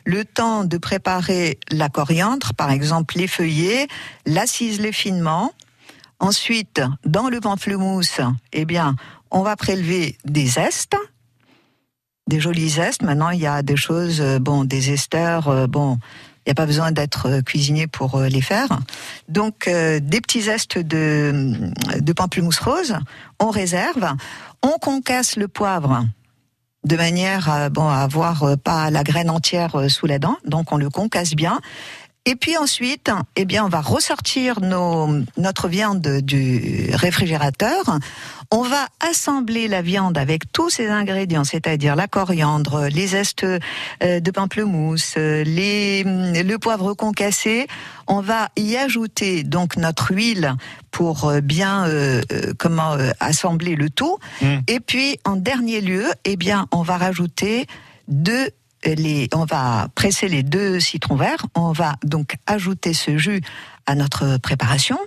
Le 0.05 0.23
temps 0.23 0.63
de 0.63 0.77
préparer 0.77 1.59
la 1.71 1.89
coriandre, 1.89 2.53
par 2.53 2.71
exemple 2.71 3.17
les 3.17 3.27
feuillets, 3.27 3.87
la 4.25 4.47
ciseler 4.47 4.93
finement. 4.93 5.51
Ensuite, 6.19 6.81
dans 7.03 7.27
le 7.27 7.41
pamplemousse, 7.41 8.21
eh 8.53 8.63
bien, 8.63 8.95
on 9.29 9.41
va 9.41 9.57
prélever 9.57 10.17
des 10.23 10.45
zestes, 10.45 10.95
des 12.27 12.39
jolis 12.39 12.69
zestes. 12.69 13.01
Maintenant, 13.01 13.31
il 13.31 13.41
y 13.41 13.47
a 13.47 13.61
des 13.61 13.75
choses, 13.75 14.21
euh, 14.21 14.39
bon, 14.39 14.63
des 14.63 14.91
esters, 14.91 15.49
euh, 15.49 15.67
bon, 15.67 15.99
il 16.47 16.51
n'y 16.51 16.53
a 16.53 16.55
pas 16.55 16.65
besoin 16.65 16.93
d'être 16.93 17.27
euh, 17.27 17.41
cuisinier 17.41 17.87
pour 17.87 18.15
euh, 18.15 18.29
les 18.29 18.39
faire. 18.39 18.69
Donc, 19.27 19.67
euh, 19.67 19.99
des 20.01 20.21
petits 20.21 20.43
zestes 20.43 20.77
de, 20.77 21.53
de 21.99 22.13
pamplemousse 22.13 22.59
rose, 22.59 22.95
on 23.41 23.49
réserve. 23.49 24.07
On 24.63 24.79
concasse 24.79 25.35
le 25.35 25.49
poivre 25.49 26.05
de 26.85 26.95
manière 26.95 27.49
à, 27.49 27.67
bon, 27.69 27.89
à 27.89 27.97
avoir 27.97 28.57
pas 28.63 28.89
la 28.91 29.03
graine 29.03 29.29
entière 29.29 29.89
sous 29.89 30.05
la 30.05 30.19
dent. 30.19 30.37
Donc, 30.45 30.71
on 30.71 30.77
le 30.77 30.89
concasse 30.89 31.33
bien. 31.33 31.59
Et 32.27 32.35
puis 32.35 32.57
ensuite, 32.57 33.09
eh 33.37 33.45
bien, 33.45 33.63
on 33.63 33.69
va 33.69 33.79
ressortir 33.79 34.59
nos, 34.59 35.07
notre 35.37 35.69
viande 35.69 36.05
du 36.21 36.89
réfrigérateur. 36.91 37.99
On 38.51 38.63
va 38.63 38.89
assembler 38.99 39.69
la 39.69 39.81
viande 39.81 40.17
avec 40.17 40.51
tous 40.51 40.69
ces 40.69 40.89
ingrédients, 40.89 41.45
c'est-à-dire 41.45 41.95
la 41.95 42.07
coriandre, 42.07 42.87
les 42.87 43.07
zestes 43.07 43.45
euh, 43.45 44.19
de 44.19 44.31
pamplemousse, 44.31 45.13
euh, 45.17 45.45
les, 45.45 46.03
le 46.03 46.57
poivre 46.57 46.93
concassé. 46.93 47.65
On 48.07 48.19
va 48.19 48.49
y 48.57 48.75
ajouter 48.75 49.43
donc 49.43 49.77
notre 49.77 50.11
huile 50.11 50.53
pour 50.91 51.29
euh, 51.29 51.39
bien 51.39 51.87
euh, 51.87 52.21
comment 52.57 52.95
euh, 52.95 53.11
assembler 53.21 53.77
le 53.77 53.89
tout. 53.89 54.17
Et 54.67 54.81
puis 54.81 55.17
en 55.23 55.37
dernier 55.37 55.79
lieu, 55.79 56.03
eh 56.25 56.35
bien, 56.35 56.67
on 56.73 56.81
va 56.81 56.97
rajouter 56.97 57.67
deux 58.09 58.49
on 59.33 59.45
va 59.45 59.87
presser 59.95 60.27
les 60.27 60.43
deux 60.43 60.79
citrons 60.79 61.15
verts, 61.15 61.45
on 61.55 61.71
va 61.71 61.95
donc 62.03 62.37
ajouter 62.45 62.93
ce 62.93 63.17
jus 63.17 63.41
à 63.85 63.95
notre 63.95 64.37
préparation. 64.37 64.97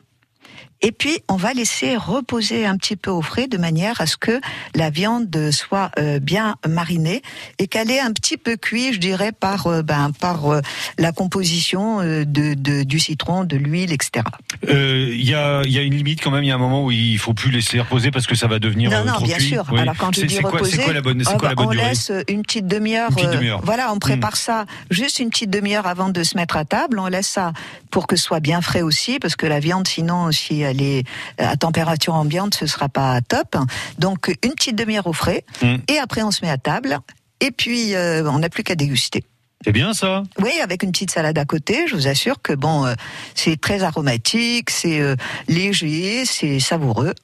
Et 0.82 0.92
puis, 0.92 1.20
on 1.28 1.36
va 1.36 1.52
laisser 1.52 1.96
reposer 1.96 2.64
un 2.66 2.76
petit 2.76 2.96
peu 2.96 3.10
au 3.10 3.20
frais 3.22 3.46
de 3.48 3.58
manière 3.58 4.00
à 4.00 4.06
ce 4.06 4.16
que 4.16 4.40
la 4.74 4.88
viande 4.90 5.50
soit 5.50 5.90
euh, 5.98 6.18
bien 6.20 6.56
marinée 6.66 7.22
et 7.58 7.66
qu'elle 7.66 7.90
ait 7.90 8.00
un 8.00 8.12
petit 8.12 8.36
peu 8.38 8.56
cuit, 8.56 8.92
je 8.94 8.98
dirais, 8.98 9.32
par, 9.32 9.66
euh, 9.66 9.82
ben, 9.82 10.10
par 10.18 10.46
euh, 10.52 10.60
la 10.98 11.12
composition 11.12 12.00
de, 12.00 12.24
de- 12.54 12.82
du 12.82 12.98
citron, 12.98 13.44
de 13.44 13.56
l'huile, 13.56 13.92
etc. 13.92 14.24
Euh, 14.68 15.08
Il 15.12 15.28
y, 15.28 15.34
a, 15.34 15.62
y 15.66 15.78
a 15.78 15.82
une 15.82 15.94
limite 15.94 16.22
quand 16.22 16.30
même. 16.30 16.44
Il 16.44 16.48
y 16.48 16.50
a 16.52 16.54
un 16.54 16.58
moment 16.58 16.84
où 16.84 16.90
il 16.90 17.18
faut 17.18 17.34
plus 17.34 17.50
laisser 17.50 17.78
reposer 17.80 18.10
parce 18.10 18.26
que 18.26 18.34
ça 18.34 18.46
va 18.46 18.58
devenir 18.58 18.90
Non, 18.90 19.04
non, 19.04 19.12
trop 19.14 19.24
bien 19.24 19.36
cuit. 19.36 19.48
sûr. 19.48 19.64
Oui. 19.72 19.80
Alors 19.80 19.96
quand 19.96 20.14
je 20.14 20.22
dis 20.24 20.38
quoi, 20.38 20.50
reposer, 20.50 20.76
c'est 20.78 20.84
quoi 20.84 20.92
la 20.92 21.02
bonne, 21.02 21.22
ah 21.26 21.30
quoi 21.30 21.38
bah, 21.40 21.48
la 21.50 21.54
bonne 21.56 21.66
on 21.66 21.70
laisse 21.72 22.10
une 22.28 22.42
petite 22.42 22.66
demi-heure. 22.66 23.10
Petite 23.10 23.26
euh, 23.26 23.56
voilà, 23.62 23.92
on 23.92 23.98
prépare 23.98 24.30
Mm. 24.32 24.36
ça 24.36 24.66
juste 24.90 25.18
une 25.18 25.30
petite 25.30 25.50
demi-heure 25.50 25.86
avant 25.86 26.08
de 26.08 26.22
se 26.22 26.36
mettre 26.36 26.56
à 26.56 26.64
table. 26.64 26.98
On 26.98 27.06
laisse 27.08 27.28
ça 27.28 27.52
pour 27.90 28.06
que 28.06 28.16
ce 28.16 28.22
soit 28.24 28.40
bien 28.40 28.60
frais 28.60 28.82
aussi, 28.82 29.18
parce 29.18 29.36
que 29.36 29.46
la 29.46 29.60
viande, 29.60 29.86
sinon, 29.88 30.30
si 30.32 30.62
elle 30.70 30.82
est 30.82 31.04
à 31.38 31.56
température 31.56 32.14
ambiante, 32.14 32.54
ce 32.54 32.66
sera 32.66 32.88
pas 32.88 33.20
top. 33.20 33.56
Donc 33.98 34.28
une 34.44 34.52
petite 34.52 34.76
demi-heure 34.76 35.06
au 35.06 35.12
frais, 35.12 35.44
Mm. 35.62 35.76
et 35.88 35.98
après 35.98 36.22
on 36.22 36.30
se 36.30 36.44
met 36.44 36.50
à 36.50 36.58
table. 36.58 36.98
Et 37.40 37.50
puis 37.50 37.94
euh, 37.94 38.28
on 38.30 38.38
n'a 38.38 38.48
plus 38.48 38.62
qu'à 38.62 38.74
déguster. 38.74 39.24
C'est 39.64 39.72
bien 39.72 39.92
ça. 39.92 40.22
Oui, 40.38 40.52
avec 40.62 40.82
une 40.82 40.90
petite 40.90 41.10
salade 41.10 41.36
à 41.36 41.44
côté, 41.44 41.86
je 41.86 41.94
vous 41.94 42.08
assure 42.08 42.40
que 42.40 42.54
bon, 42.54 42.86
euh, 42.86 42.94
c'est 43.34 43.60
très 43.60 43.82
aromatique, 43.82 44.70
c'est 44.70 45.00
euh, 45.00 45.16
léger, 45.48 46.24
c'est 46.24 46.60
savoureux. 46.60 47.14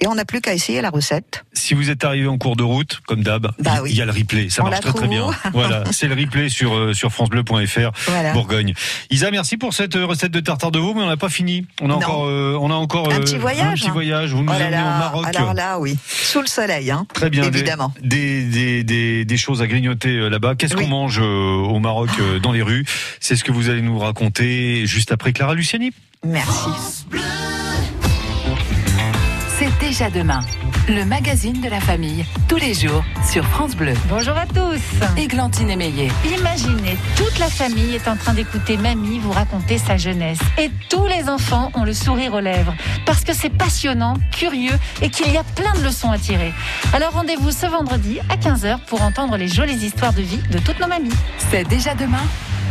Et 0.00 0.06
on 0.06 0.14
n'a 0.14 0.24
plus 0.24 0.40
qu'à 0.40 0.54
essayer 0.54 0.80
la 0.80 0.90
recette. 0.90 1.44
Si 1.52 1.74
vous 1.74 1.90
êtes 1.90 2.04
arrivé 2.04 2.28
en 2.28 2.38
cours 2.38 2.54
de 2.54 2.62
route, 2.62 3.00
comme 3.06 3.24
d'hab, 3.24 3.50
Bah 3.58 3.72
il 3.78 3.82
oui. 3.82 3.92
y 3.94 4.00
a 4.00 4.04
le 4.06 4.12
replay. 4.12 4.48
Ça 4.48 4.62
On 4.62 4.70
marche 4.70 4.80
très 4.80 4.92
très 4.92 5.08
bien. 5.08 5.26
Voilà, 5.52 5.82
c'est 5.90 6.06
le 6.06 6.14
replay 6.14 6.48
sur 6.48 6.72
euh, 6.76 6.92
sur 6.94 7.10
francebleu.fr 7.12 7.90
Voilà. 8.06 8.32
Bourgogne. 8.32 8.74
Isa, 9.10 9.30
merci 9.32 9.56
pour 9.56 9.74
cette 9.74 9.96
euh, 9.96 10.06
recette 10.06 10.30
de 10.30 10.38
tartare 10.38 10.70
de 10.70 10.78
veau, 10.78 10.94
mais 10.94 11.02
on 11.02 11.08
n'a 11.08 11.16
pas 11.16 11.28
fini. 11.28 11.66
On 11.80 11.86
a 11.86 11.88
Non. 11.88 11.96
encore 11.96 12.26
euh, 12.26 12.56
on 12.60 12.70
a 12.70 12.74
encore 12.74 13.12
Un 13.12 13.16
euh, 13.16 13.20
petit 13.20 13.38
voyage. 13.38 13.66
Un 13.66 13.74
petit 13.86 13.90
voyage. 13.90 14.30
Vous 14.32 14.42
nous 14.44 14.52
Oh 14.54 14.58
là 14.58 14.66
emmenez 14.66 14.70
là, 14.76 14.82
au 14.82 14.98
Maroc. 15.00 15.26
Alors 15.34 15.54
là, 15.54 15.78
oui. 15.80 15.96
Sous 16.06 16.40
le 16.42 16.46
soleil, 16.46 16.90
hein. 16.92 17.04
Très 17.12 17.28
bien, 17.28 17.42
Évidemment. 17.42 17.92
Des, 18.00 18.44
des, 18.44 18.84
des, 18.84 19.24
des 19.24 19.36
choses 19.36 19.62
à 19.62 19.66
grignoter 19.66 20.30
là-bas. 20.30 20.54
Qu'est-ce 20.54 20.76
qu'on 20.76 20.86
mange 20.86 21.18
au 21.18 21.78
Maroc 21.80 22.10
dans 22.40 22.52
les 22.52 22.62
rues? 22.62 22.84
C'est 23.18 23.34
ce 23.34 23.42
que 23.42 23.50
vous 23.50 23.68
allez 23.68 23.82
nous 23.82 23.98
raconter 23.98 24.86
juste 24.86 25.10
après 25.10 25.32
Clara 25.32 25.54
Luciani. 25.54 25.90
Merci. 26.24 26.68
Déjà 29.88 30.10
demain. 30.10 30.42
Le 30.86 31.02
magazine 31.06 31.62
de 31.62 31.68
la 31.70 31.80
famille, 31.80 32.26
tous 32.46 32.56
les 32.56 32.74
jours, 32.74 33.02
sur 33.26 33.42
France 33.46 33.74
Bleu. 33.74 33.94
Bonjour 34.10 34.36
à 34.36 34.44
tous. 34.44 34.82
Églantine 35.16 35.70
Émeillé. 35.70 36.12
Imaginez, 36.38 36.98
toute 37.16 37.38
la 37.38 37.46
famille 37.46 37.94
est 37.94 38.06
en 38.06 38.14
train 38.14 38.34
d'écouter 38.34 38.76
Mamie 38.76 39.18
vous 39.18 39.32
raconter 39.32 39.78
sa 39.78 39.96
jeunesse. 39.96 40.40
Et 40.58 40.70
tous 40.90 41.06
les 41.06 41.30
enfants 41.30 41.70
ont 41.74 41.84
le 41.84 41.94
sourire 41.94 42.34
aux 42.34 42.40
lèvres. 42.40 42.74
Parce 43.06 43.24
que 43.24 43.32
c'est 43.32 43.48
passionnant, 43.48 44.12
curieux 44.30 44.78
et 45.00 45.08
qu'il 45.08 45.32
y 45.32 45.38
a 45.38 45.42
plein 45.42 45.72
de 45.72 45.82
leçons 45.82 46.10
à 46.10 46.18
tirer. 46.18 46.52
Alors 46.92 47.12
rendez-vous 47.12 47.50
ce 47.50 47.64
vendredi 47.64 48.18
à 48.28 48.36
15h 48.36 48.80
pour 48.88 49.00
entendre 49.00 49.38
les 49.38 49.48
jolies 49.48 49.86
histoires 49.86 50.12
de 50.12 50.20
vie 50.20 50.42
de 50.50 50.58
toutes 50.58 50.80
nos 50.80 50.88
mamies. 50.88 51.16
C'est 51.50 51.66
déjà 51.66 51.94
demain. 51.94 52.26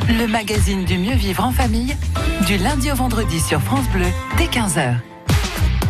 Le 0.07 0.27
magazine 0.27 0.85
du 0.85 0.99
mieux 0.99 1.15
vivre 1.15 1.43
en 1.43 1.51
famille, 1.51 1.97
du 2.45 2.59
lundi 2.59 2.91
au 2.91 2.95
vendredi 2.95 3.39
sur 3.39 3.59
France 3.59 3.89
Bleu, 3.91 4.05
dès 4.37 4.45
15h. 4.45 4.97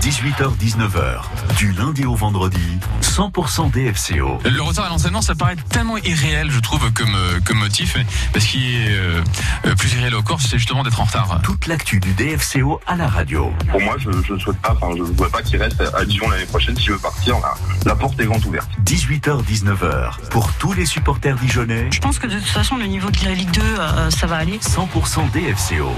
18h-19h, 0.07 1.21
du 1.57 1.73
lundi 1.73 2.05
au 2.05 2.15
vendredi, 2.15 2.79
100% 3.01 3.71
DFCO. 3.71 4.39
Le 4.45 4.61
retard 4.61 4.85
à 4.85 4.89
l'entraînement, 4.89 5.21
ça 5.21 5.35
paraît 5.35 5.57
tellement 5.69 5.97
irréel, 5.97 6.49
je 6.49 6.61
trouve, 6.61 6.93
comme, 6.93 7.17
comme 7.43 7.57
motif. 7.57 7.97
Mais 8.33 8.39
ce 8.39 8.47
qui 8.47 8.77
est 8.77 8.91
euh, 8.91 9.21
euh, 9.65 9.75
plus 9.75 9.95
irréel 9.95 10.15
au 10.15 10.21
corps, 10.21 10.39
c'est 10.39 10.57
justement 10.59 10.83
d'être 10.83 11.01
en 11.01 11.03
retard. 11.03 11.41
Toute 11.43 11.67
l'actu 11.67 11.99
du 11.99 12.13
DFCO 12.13 12.79
à 12.87 12.95
la 12.95 13.09
radio. 13.09 13.51
Pour 13.69 13.81
moi, 13.81 13.97
je 13.97 14.09
ne 14.31 14.39
souhaite 14.39 14.57
pas, 14.61 14.77
enfin, 14.81 14.95
je 14.95 15.03
ne 15.03 15.07
vois 15.17 15.29
pas 15.29 15.41
qu'il 15.41 15.61
reste 15.61 15.83
à 15.93 16.05
Dijon 16.05 16.29
l'année 16.29 16.45
prochaine. 16.45 16.77
S'il 16.77 16.91
veut 16.91 16.99
partir, 16.99 17.35
la, 17.41 17.55
la 17.85 17.95
porte 17.97 18.17
est 18.21 18.25
grande 18.25 18.45
ouverte. 18.45 18.69
18h-19h, 18.85 20.29
pour 20.29 20.53
tous 20.53 20.71
les 20.71 20.85
supporters 20.85 21.35
dijonnais, 21.35 21.89
Je 21.91 21.99
pense 21.99 22.17
que 22.17 22.27
de 22.27 22.39
toute 22.39 22.47
façon, 22.47 22.77
le 22.77 22.85
niveau 22.85 23.11
de 23.11 23.25
la 23.25 23.33
Ligue 23.33 23.51
2, 23.51 23.61
euh, 23.61 24.09
ça 24.09 24.25
va 24.25 24.37
aller. 24.37 24.57
100% 24.59 25.31
DFCO. 25.33 25.91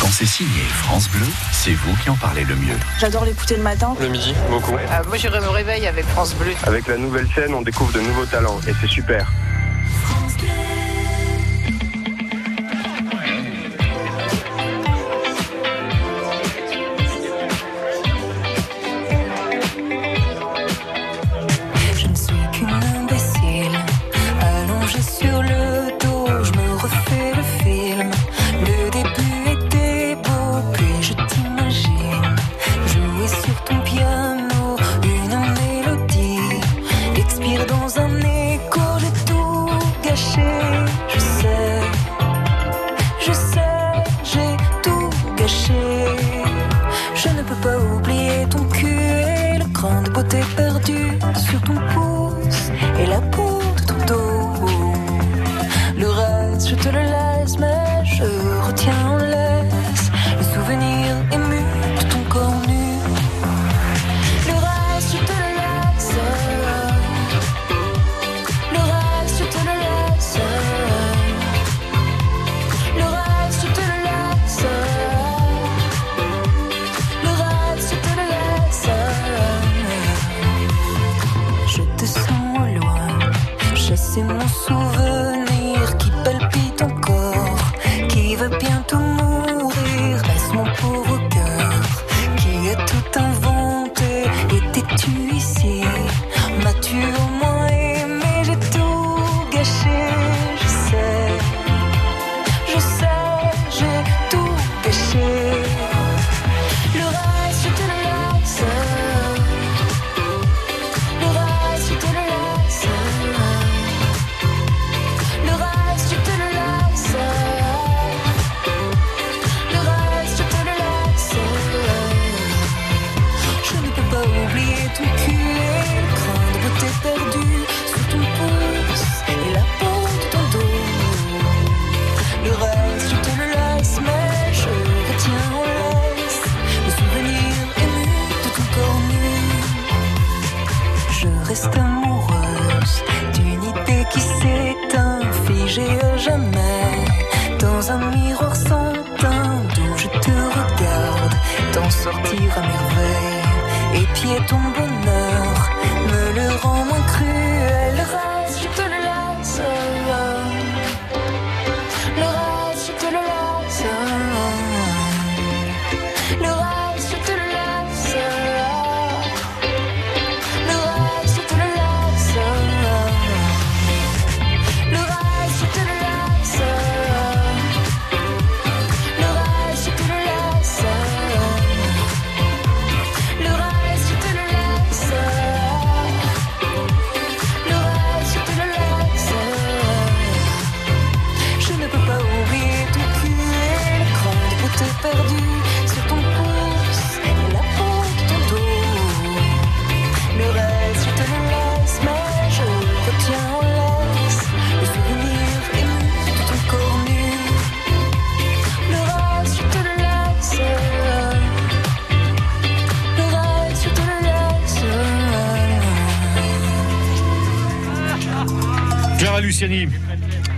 Quand 0.00 0.08
c'est 0.10 0.26
signé 0.26 0.62
France 0.82 1.08
Bleu, 1.08 1.26
c'est 1.52 1.72
vous 1.74 1.94
qui 2.02 2.10
en 2.10 2.16
parlez 2.16 2.44
le 2.44 2.56
mieux. 2.56 2.76
J'adore 3.00 3.24
l'écouter 3.24 3.56
le 3.56 3.62
matin. 3.62 3.94
Le 4.00 4.08
midi, 4.08 4.34
beaucoup. 4.50 4.72
moi, 4.72 5.16
je 5.16 5.28
me 5.28 5.48
réveille 5.48 5.86
avec 5.86 6.04
France 6.06 6.34
Bleu. 6.34 6.52
Avec 6.64 6.86
la 6.86 6.96
nouvelle 6.96 7.28
scène, 7.34 7.54
on 7.54 7.62
découvre 7.62 7.92
de 7.92 8.00
nouveaux 8.00 8.26
talents 8.26 8.60
et 8.66 8.72
c'est 8.80 8.88
super. 8.88 9.30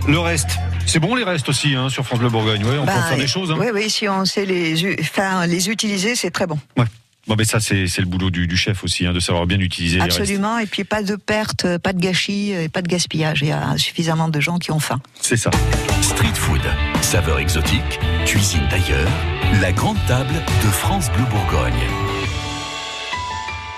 Le 0.07 0.19
reste. 0.19 0.57
C'est 0.85 0.99
bon 0.99 1.15
les 1.15 1.23
restes 1.23 1.49
aussi 1.49 1.75
hein, 1.75 1.89
sur 1.89 2.05
France 2.05 2.19
Bleu 2.19 2.29
Bourgogne. 2.29 2.63
Ouais, 2.63 2.77
on 2.77 2.85
peut 2.85 2.91
faire 2.91 3.17
des 3.17 3.27
choses. 3.27 3.51
Hein. 3.51 3.57
Oui, 3.59 3.67
oui, 3.73 3.89
si 3.89 4.07
on 4.07 4.25
sait 4.25 4.45
les, 4.45 4.99
enfin, 4.99 5.45
les 5.47 5.69
utiliser, 5.69 6.15
c'est 6.15 6.31
très 6.31 6.47
bon. 6.47 6.59
Ouais. 6.77 6.85
Bon, 7.27 7.35
mais 7.35 7.43
ça, 7.43 7.59
c'est 7.59 7.87
c'est 7.87 8.01
le 8.01 8.07
boulot 8.07 8.29
du, 8.29 8.45
du 8.45 8.55
chef 8.55 8.83
aussi, 8.83 9.07
hein, 9.07 9.11
de 9.11 9.19
savoir 9.19 9.47
bien 9.47 9.59
utiliser 9.59 9.97
les 9.97 10.03
restes. 10.03 10.19
Absolument. 10.19 10.59
Et 10.59 10.67
puis 10.67 10.83
pas 10.83 11.01
de 11.01 11.15
perte, 11.15 11.77
pas 11.79 11.91
de 11.91 11.99
gâchis, 11.99 12.51
et 12.51 12.69
pas 12.69 12.83
de 12.83 12.87
gaspillage. 12.87 13.41
Il 13.41 13.47
y 13.47 13.51
a 13.51 13.75
suffisamment 13.77 14.29
de 14.29 14.39
gens 14.39 14.59
qui 14.59 14.71
ont 14.71 14.79
faim. 14.79 14.99
C'est 15.19 15.37
ça. 15.37 15.49
Street 16.01 16.35
food, 16.35 16.61
saveur 17.01 17.39
exotique, 17.39 17.99
cuisine 18.27 18.67
d'ailleurs, 18.69 19.09
la 19.59 19.71
grande 19.71 19.97
table 20.07 20.35
de 20.63 20.69
France 20.69 21.11
Bleu 21.11 21.25
Bourgogne. 21.31 21.73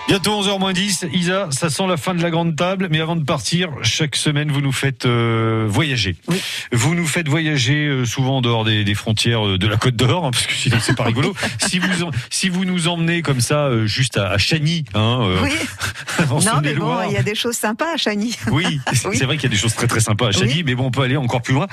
Bientôt 0.07 0.41
11h10. 0.41 1.09
Isa, 1.13 1.49
ça 1.51 1.69
sent 1.69 1.85
la 1.85 1.97
fin 1.97 2.15
de 2.15 2.21
la 2.23 2.29
grande 2.29 2.55
table. 2.55 2.87
Mais 2.89 3.01
avant 3.01 3.17
de 3.17 3.23
partir, 3.25 3.69
chaque 3.83 4.15
semaine, 4.15 4.49
vous 4.51 4.61
nous 4.61 4.71
faites 4.71 5.05
euh, 5.05 5.65
voyager. 5.67 6.15
Vous 6.71 6.95
nous 6.95 7.05
faites 7.05 7.27
voyager 7.27 7.87
euh, 7.87 8.05
souvent 8.05 8.37
en 8.37 8.41
dehors 8.41 8.63
des, 8.63 8.85
des 8.85 8.93
frontières 8.95 9.45
euh, 9.45 9.57
de 9.57 9.67
la 9.67 9.75
Côte 9.75 9.97
d'Or, 9.97 10.25
hein, 10.25 10.31
parce 10.31 10.47
que 10.47 10.53
sinon 10.53 10.77
c'est 10.81 10.95
pas 10.95 11.03
rigolo. 11.07 11.35
si, 11.59 11.79
vous, 11.79 12.03
en- 12.05 12.11
si 12.29 12.47
vous 12.47 12.63
nous 12.63 12.87
emmenez 12.87 13.21
comme 13.21 13.41
ça, 13.41 13.65
euh, 13.65 13.85
juste 13.85 14.15
à, 14.15 14.29
à 14.31 14.37
Chagny, 14.37 14.85
hein, 14.93 15.19
euh, 15.23 15.39
Oui. 15.43 15.51
en 16.31 16.39
non, 16.41 16.61
mais 16.63 16.73
bon, 16.73 17.01
il 17.09 17.13
y 17.13 17.17
a 17.17 17.23
des 17.23 17.35
choses 17.35 17.55
sympas 17.57 17.93
à 17.93 17.97
Chagny. 17.97 18.33
Oui, 18.51 18.79
c'est 18.93 19.25
vrai 19.25 19.35
qu'il 19.35 19.43
y 19.49 19.51
a 19.51 19.55
des 19.55 19.61
choses 19.61 19.75
très 19.75 19.87
très 19.87 19.99
sympas 19.99 20.27
à 20.27 20.31
Chagny, 20.31 20.53
Oui. 20.57 20.63
mais 20.65 20.75
bon, 20.75 20.85
on 20.85 20.91
peut 20.91 21.01
aller 21.01 21.17
encore 21.17 21.41
plus 21.41 21.53
loin. 21.53 21.67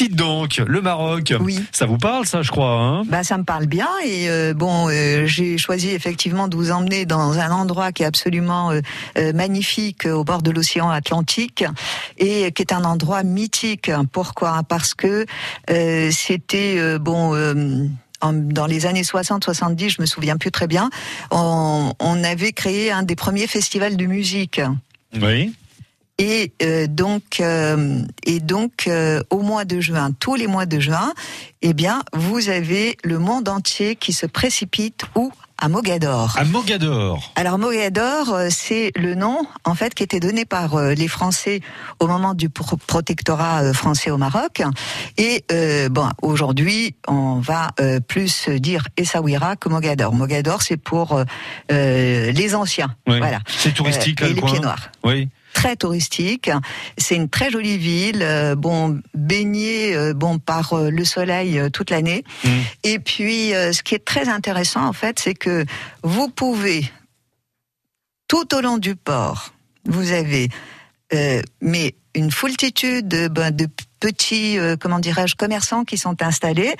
Dites 0.00 0.16
donc, 0.16 0.56
le 0.66 0.80
Maroc, 0.80 1.34
ça 1.72 1.84
vous 1.84 1.98
parle 1.98 2.24
ça, 2.24 2.40
je 2.40 2.50
crois 2.50 2.72
hein? 2.72 3.02
Bah, 3.04 3.22
ça 3.22 3.36
me 3.36 3.44
parle 3.44 3.66
bien 3.66 3.86
et 4.02 4.30
euh, 4.30 4.54
bon, 4.54 4.88
euh, 4.88 5.26
j'ai 5.26 5.58
choisi 5.58 5.90
effectivement 5.90 6.48
de 6.48 6.56
vous 6.56 6.70
emmener 6.70 7.04
dans 7.04 7.38
un 7.38 7.50
endroit 7.50 7.92
qui 7.92 8.02
est 8.02 8.06
absolument 8.06 8.72
euh, 8.72 9.32
magnifique 9.34 10.06
au 10.06 10.24
bord 10.24 10.40
de 10.40 10.52
l'océan 10.52 10.88
Atlantique 10.88 11.66
et 12.16 12.50
qui 12.52 12.62
est 12.62 12.72
un 12.72 12.84
endroit 12.84 13.24
mythique. 13.24 13.90
Pourquoi? 14.10 14.62
Parce 14.66 14.94
que 14.94 15.26
c'était 15.68 16.98
bon. 16.98 17.34
dans 18.22 18.66
les 18.66 18.86
années 18.86 19.02
60-70, 19.02 19.96
je 19.96 20.00
me 20.00 20.06
souviens 20.06 20.38
plus 20.38 20.50
très 20.50 20.66
bien, 20.66 20.88
on, 21.30 21.92
on 22.00 22.24
avait 22.24 22.52
créé 22.52 22.90
un 22.90 23.02
des 23.02 23.16
premiers 23.16 23.46
festivals 23.46 23.98
de 23.98 24.06
musique. 24.06 24.62
Oui. 25.20 25.52
Et 26.22 26.52
euh, 26.62 26.86
donc, 26.86 27.40
euh, 27.40 28.02
et 28.24 28.40
donc 28.40 28.86
euh, 28.86 29.22
au 29.30 29.40
mois 29.40 29.64
de 29.64 29.80
juin, 29.80 30.10
tous 30.20 30.34
les 30.34 30.46
mois 30.46 30.66
de 30.66 30.78
juin, 30.78 31.14
eh 31.62 31.72
bien, 31.72 32.02
vous 32.12 32.50
avez 32.50 32.98
le 33.02 33.18
monde 33.18 33.48
entier 33.48 33.96
qui 33.96 34.12
se 34.12 34.26
précipite 34.26 35.00
où? 35.14 35.32
À 35.62 35.68
Mogador. 35.68 36.36
À 36.38 36.44
Mogador. 36.44 37.32
Alors 37.36 37.58
Mogador, 37.58 38.34
c'est 38.50 38.92
le 38.96 39.14
nom 39.14 39.46
en 39.64 39.74
fait 39.74 39.94
qui 39.94 40.02
était 40.02 40.20
donné 40.20 40.46
par 40.46 40.78
les 40.80 41.08
Français 41.08 41.60
au 42.00 42.06
moment 42.06 42.32
du 42.32 42.48
pro- 42.48 42.78
protectorat 42.78 43.74
français 43.74 44.10
au 44.10 44.16
Maroc. 44.16 44.62
Et 45.18 45.44
euh, 45.52 45.90
bon, 45.90 46.08
aujourd'hui, 46.22 46.94
on 47.08 47.40
va 47.40 47.72
euh, 47.78 48.00
plus 48.00 48.48
dire 48.48 48.88
Essaouira 48.96 49.56
que 49.56 49.68
Mogador. 49.68 50.14
Mogador, 50.14 50.62
c'est 50.62 50.78
pour 50.78 51.22
euh, 51.70 52.32
les 52.32 52.54
anciens. 52.54 52.94
Oui. 53.06 53.18
Voilà. 53.18 53.40
C'est 53.46 53.74
touristique 53.74 54.20
là, 54.20 54.26
et 54.26 54.30
le 54.30 54.36
les 54.36 54.40
coin 54.40 54.50
pieds 54.50 54.60
noirs 54.60 54.90
Oui. 55.04 55.28
Très 55.60 55.76
touristique. 55.76 56.50
C'est 56.96 57.16
une 57.16 57.28
très 57.28 57.50
jolie 57.50 57.76
ville, 57.76 58.22
euh, 58.22 58.54
bon 58.54 59.02
baignée 59.12 59.94
euh, 59.94 60.14
bon 60.14 60.38
par 60.38 60.72
euh, 60.72 60.90
le 60.90 61.04
soleil 61.04 61.60
toute 61.70 61.90
l'année. 61.90 62.24
Et 62.82 62.98
puis 62.98 63.50
ce 63.50 63.82
qui 63.82 63.94
est 63.94 64.04
très 64.04 64.28
intéressant 64.28 64.86
en 64.86 64.94
fait, 64.94 65.18
c'est 65.18 65.34
que 65.34 65.66
vous 66.02 66.28
pouvez 66.30 66.90
tout 68.26 68.54
au 68.54 68.62
long 68.62 68.78
du 68.78 68.96
port, 68.96 69.52
vous 69.84 70.12
avez 70.12 70.48
mais 71.60 71.94
une 72.14 72.30
foultitude 72.30 73.08
de, 73.08 73.28
ben, 73.28 73.50
de 73.50 73.66
petits, 74.00 74.58
euh, 74.58 74.76
comment 74.80 74.98
dirais-je, 74.98 75.36
commerçants 75.36 75.84
qui 75.84 75.98
sont 75.98 76.22
installés 76.22 76.74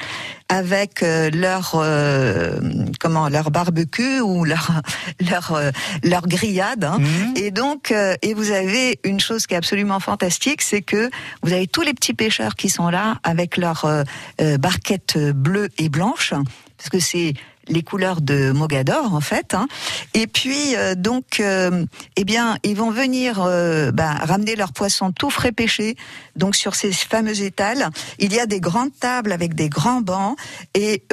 avec 0.48 1.02
euh, 1.02 1.30
leur 1.30 1.72
euh, 1.74 2.58
comment 2.98 3.28
leur 3.28 3.50
barbecue 3.50 4.20
ou 4.20 4.44
leur 4.44 4.70
leur 5.30 5.52
euh, 5.52 5.70
leur 6.02 6.26
grillade. 6.26 6.84
hein. 6.84 6.98
Et 7.36 7.50
donc 7.50 7.92
euh, 7.92 8.14
et 8.22 8.34
vous 8.34 8.50
avez 8.50 8.98
une 9.04 9.20
chose 9.20 9.46
qui 9.46 9.54
est 9.54 9.58
absolument 9.58 10.00
fantastique, 10.00 10.62
c'est 10.62 10.82
que 10.82 11.10
vous 11.42 11.52
avez 11.52 11.66
tous 11.66 11.82
les 11.82 11.94
petits 11.94 12.14
pêcheurs 12.14 12.56
qui 12.56 12.68
sont 12.68 12.88
là 12.88 13.18
avec 13.22 13.56
leurs 13.56 13.84
euh, 13.84 14.02
euh, 14.40 14.56
barquettes 14.58 15.18
bleues 15.18 15.68
et 15.78 15.88
blanches 15.88 16.34
parce 16.78 16.88
que 16.90 16.98
c'est 16.98 17.34
les 17.70 17.82
couleurs 17.82 18.20
de 18.20 18.50
Mogador 18.52 19.14
en 19.14 19.20
fait. 19.20 19.54
hein. 19.54 19.66
Et 20.14 20.26
puis 20.26 20.76
euh, 20.76 20.94
donc, 20.94 21.40
euh, 21.40 21.84
eh 22.16 22.24
bien, 22.24 22.58
ils 22.64 22.76
vont 22.76 22.90
venir 22.90 23.40
euh, 23.40 23.90
ben, 23.92 24.12
ramener 24.12 24.56
leurs 24.56 24.72
poissons 24.72 25.12
tout 25.12 25.30
frais 25.30 25.52
pêchés. 25.52 25.96
Donc 26.36 26.56
sur 26.56 26.74
ces 26.74 26.92
fameux 26.92 27.40
étals, 27.42 27.88
il 28.18 28.32
y 28.34 28.40
a 28.40 28.46
des 28.46 28.60
grandes 28.60 28.92
tables 28.98 29.32
avec 29.32 29.54
des 29.54 29.68
grands 29.68 30.00
bancs 30.00 30.36
et 30.74 31.04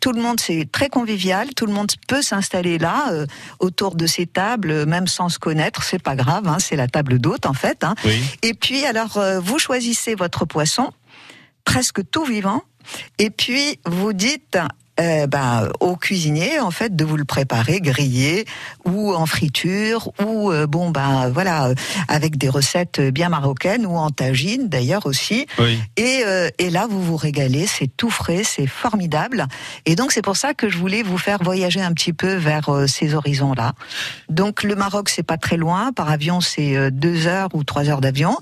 tout 0.00 0.12
le 0.12 0.20
monde 0.20 0.40
c'est 0.40 0.68
très 0.70 0.88
convivial. 0.88 1.54
Tout 1.54 1.66
le 1.66 1.72
monde 1.72 1.90
peut 2.08 2.22
s'installer 2.22 2.78
là 2.78 3.12
autour 3.58 3.94
de 3.94 4.06
ces 4.06 4.26
tables, 4.26 4.86
même 4.86 5.06
sans 5.06 5.28
se 5.28 5.38
connaître. 5.38 5.82
C'est 5.82 6.02
pas 6.02 6.16
grave, 6.16 6.46
hein, 6.48 6.58
c'est 6.58 6.76
la 6.76 6.88
table 6.88 7.18
d'hôte 7.18 7.46
en 7.46 7.52
fait. 7.54 7.84
hein. 7.84 7.94
Et 8.42 8.54
puis 8.54 8.84
alors, 8.86 9.18
vous 9.42 9.58
choisissez 9.58 10.14
votre 10.14 10.44
poisson 10.44 10.90
presque 11.64 12.00
tout 12.10 12.24
vivant. 12.24 12.62
Et 13.18 13.30
puis 13.30 13.80
vous 13.84 14.12
dites 14.12 14.58
euh, 15.00 15.26
ben, 15.26 15.68
au 15.80 15.96
cuisinier 15.96 16.60
en 16.60 16.70
fait 16.70 16.94
de 16.96 17.04
vous 17.04 17.16
le 17.16 17.24
préparer 17.24 17.80
grillé 17.80 18.44
ou 18.84 19.14
en 19.14 19.26
friture 19.26 20.10
ou 20.24 20.50
euh, 20.50 20.66
bon 20.66 20.90
ben 20.90 21.28
voilà 21.28 21.70
avec 22.08 22.38
des 22.38 22.48
recettes 22.48 23.00
bien 23.00 23.28
marocaines 23.28 23.86
ou 23.86 23.96
en 23.96 24.10
tagine 24.10 24.68
d'ailleurs 24.68 25.06
aussi. 25.06 25.46
Oui. 25.58 25.78
Et, 25.96 26.22
euh, 26.26 26.48
et 26.58 26.70
là, 26.70 26.86
vous 26.88 27.02
vous 27.02 27.16
régalez, 27.16 27.66
c'est 27.66 27.90
tout 27.96 28.10
frais, 28.10 28.42
c'est 28.44 28.66
formidable. 28.66 29.46
Et 29.84 29.96
donc, 29.96 30.12
c'est 30.12 30.22
pour 30.22 30.36
ça 30.36 30.54
que 30.54 30.68
je 30.68 30.78
voulais 30.78 31.02
vous 31.02 31.18
faire 31.18 31.42
voyager 31.42 31.80
un 31.82 31.92
petit 31.92 32.12
peu 32.12 32.34
vers 32.34 32.68
euh, 32.68 32.86
ces 32.86 33.14
horizons-là. 33.14 33.72
Donc, 34.28 34.62
le 34.62 34.74
Maroc, 34.74 35.08
c'est 35.08 35.22
pas 35.22 35.38
très 35.38 35.56
loin. 35.56 35.92
Par 35.92 36.10
avion, 36.10 36.40
c'est 36.40 36.76
euh, 36.76 36.90
deux 36.90 37.26
heures 37.26 37.48
ou 37.54 37.64
trois 37.64 37.88
heures 37.88 38.00
d'avion. 38.00 38.36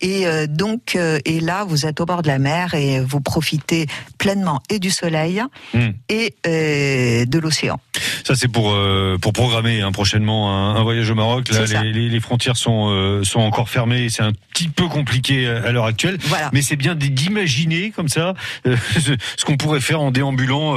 Et 0.00 0.26
euh, 0.26 0.46
donc, 0.46 0.96
euh, 0.96 1.18
et 1.24 1.40
là, 1.40 1.64
vous 1.64 1.86
êtes 1.86 2.00
au 2.00 2.06
bord 2.06 2.22
de 2.22 2.28
la 2.28 2.38
mer 2.38 2.74
et 2.74 3.00
vous 3.00 3.20
profitez 3.20 3.86
pleinement 4.18 4.62
et 4.70 4.78
du 4.78 4.90
soleil 4.90 5.42
Hmm. 5.72 5.90
Et 6.08 6.34
euh, 6.46 7.24
de 7.24 7.38
l'océan. 7.38 7.78
Ça 8.24 8.34
c'est 8.34 8.48
pour 8.48 8.72
euh, 8.72 9.16
pour 9.20 9.32
programmer 9.32 9.80
hein, 9.82 9.92
prochainement 9.92 10.50
un, 10.50 10.76
un 10.76 10.82
voyage 10.82 11.10
au 11.10 11.14
Maroc. 11.14 11.48
Là, 11.50 11.82
les, 11.82 11.92
les- 11.92 12.08
les 12.08 12.20
frontières 12.20 12.56
sont 12.56 12.88
euh, 12.90 13.24
sont 13.24 13.40
encore 13.40 13.68
fermées. 13.68 14.08
C'est 14.10 14.22
un 14.22 14.32
petit 14.52 14.68
peu 14.68 14.86
compliqué 14.88 15.46
à 15.48 15.72
l'heure 15.72 15.84
actuelle. 15.86 16.18
Voilà. 16.24 16.50
Mais 16.52 16.62
c'est 16.62 16.76
bien 16.76 16.94
d'imaginer 16.94 17.90
comme 17.90 18.08
ça 18.08 18.34
ce 18.64 19.44
qu'on 19.44 19.56
pourrait 19.56 19.80
faire 19.80 20.00
en 20.00 20.10
déambulant 20.10 20.74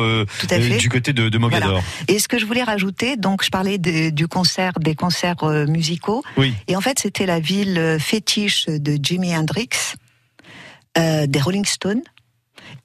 du 0.79 0.89
côté 0.89 1.13
de, 1.13 1.29
de 1.29 1.37
Mogador. 1.37 1.69
Voilà. 1.69 1.83
Et 2.07 2.19
ce 2.19 2.27
que 2.27 2.39
je 2.39 2.45
voulais 2.45 2.63
rajouter, 2.63 3.17
donc 3.17 3.43
je 3.43 3.49
parlais 3.49 3.77
de- 3.77 4.09
du 4.09 4.27
concert, 4.27 4.73
des 4.79 4.95
concerts 4.95 5.43
musicaux. 5.67 6.23
Oui. 6.37 6.53
Et 6.67 6.75
en 6.75 6.81
fait, 6.81 6.99
c'était 6.99 7.25
la 7.25 7.39
ville 7.39 7.97
fétiche 7.99 8.65
de 8.67 8.97
Jimi 9.01 9.35
Hendrix, 9.35 9.69
euh, 10.97 11.27
des 11.27 11.39
Rolling 11.41 11.65
Stones. 11.65 12.01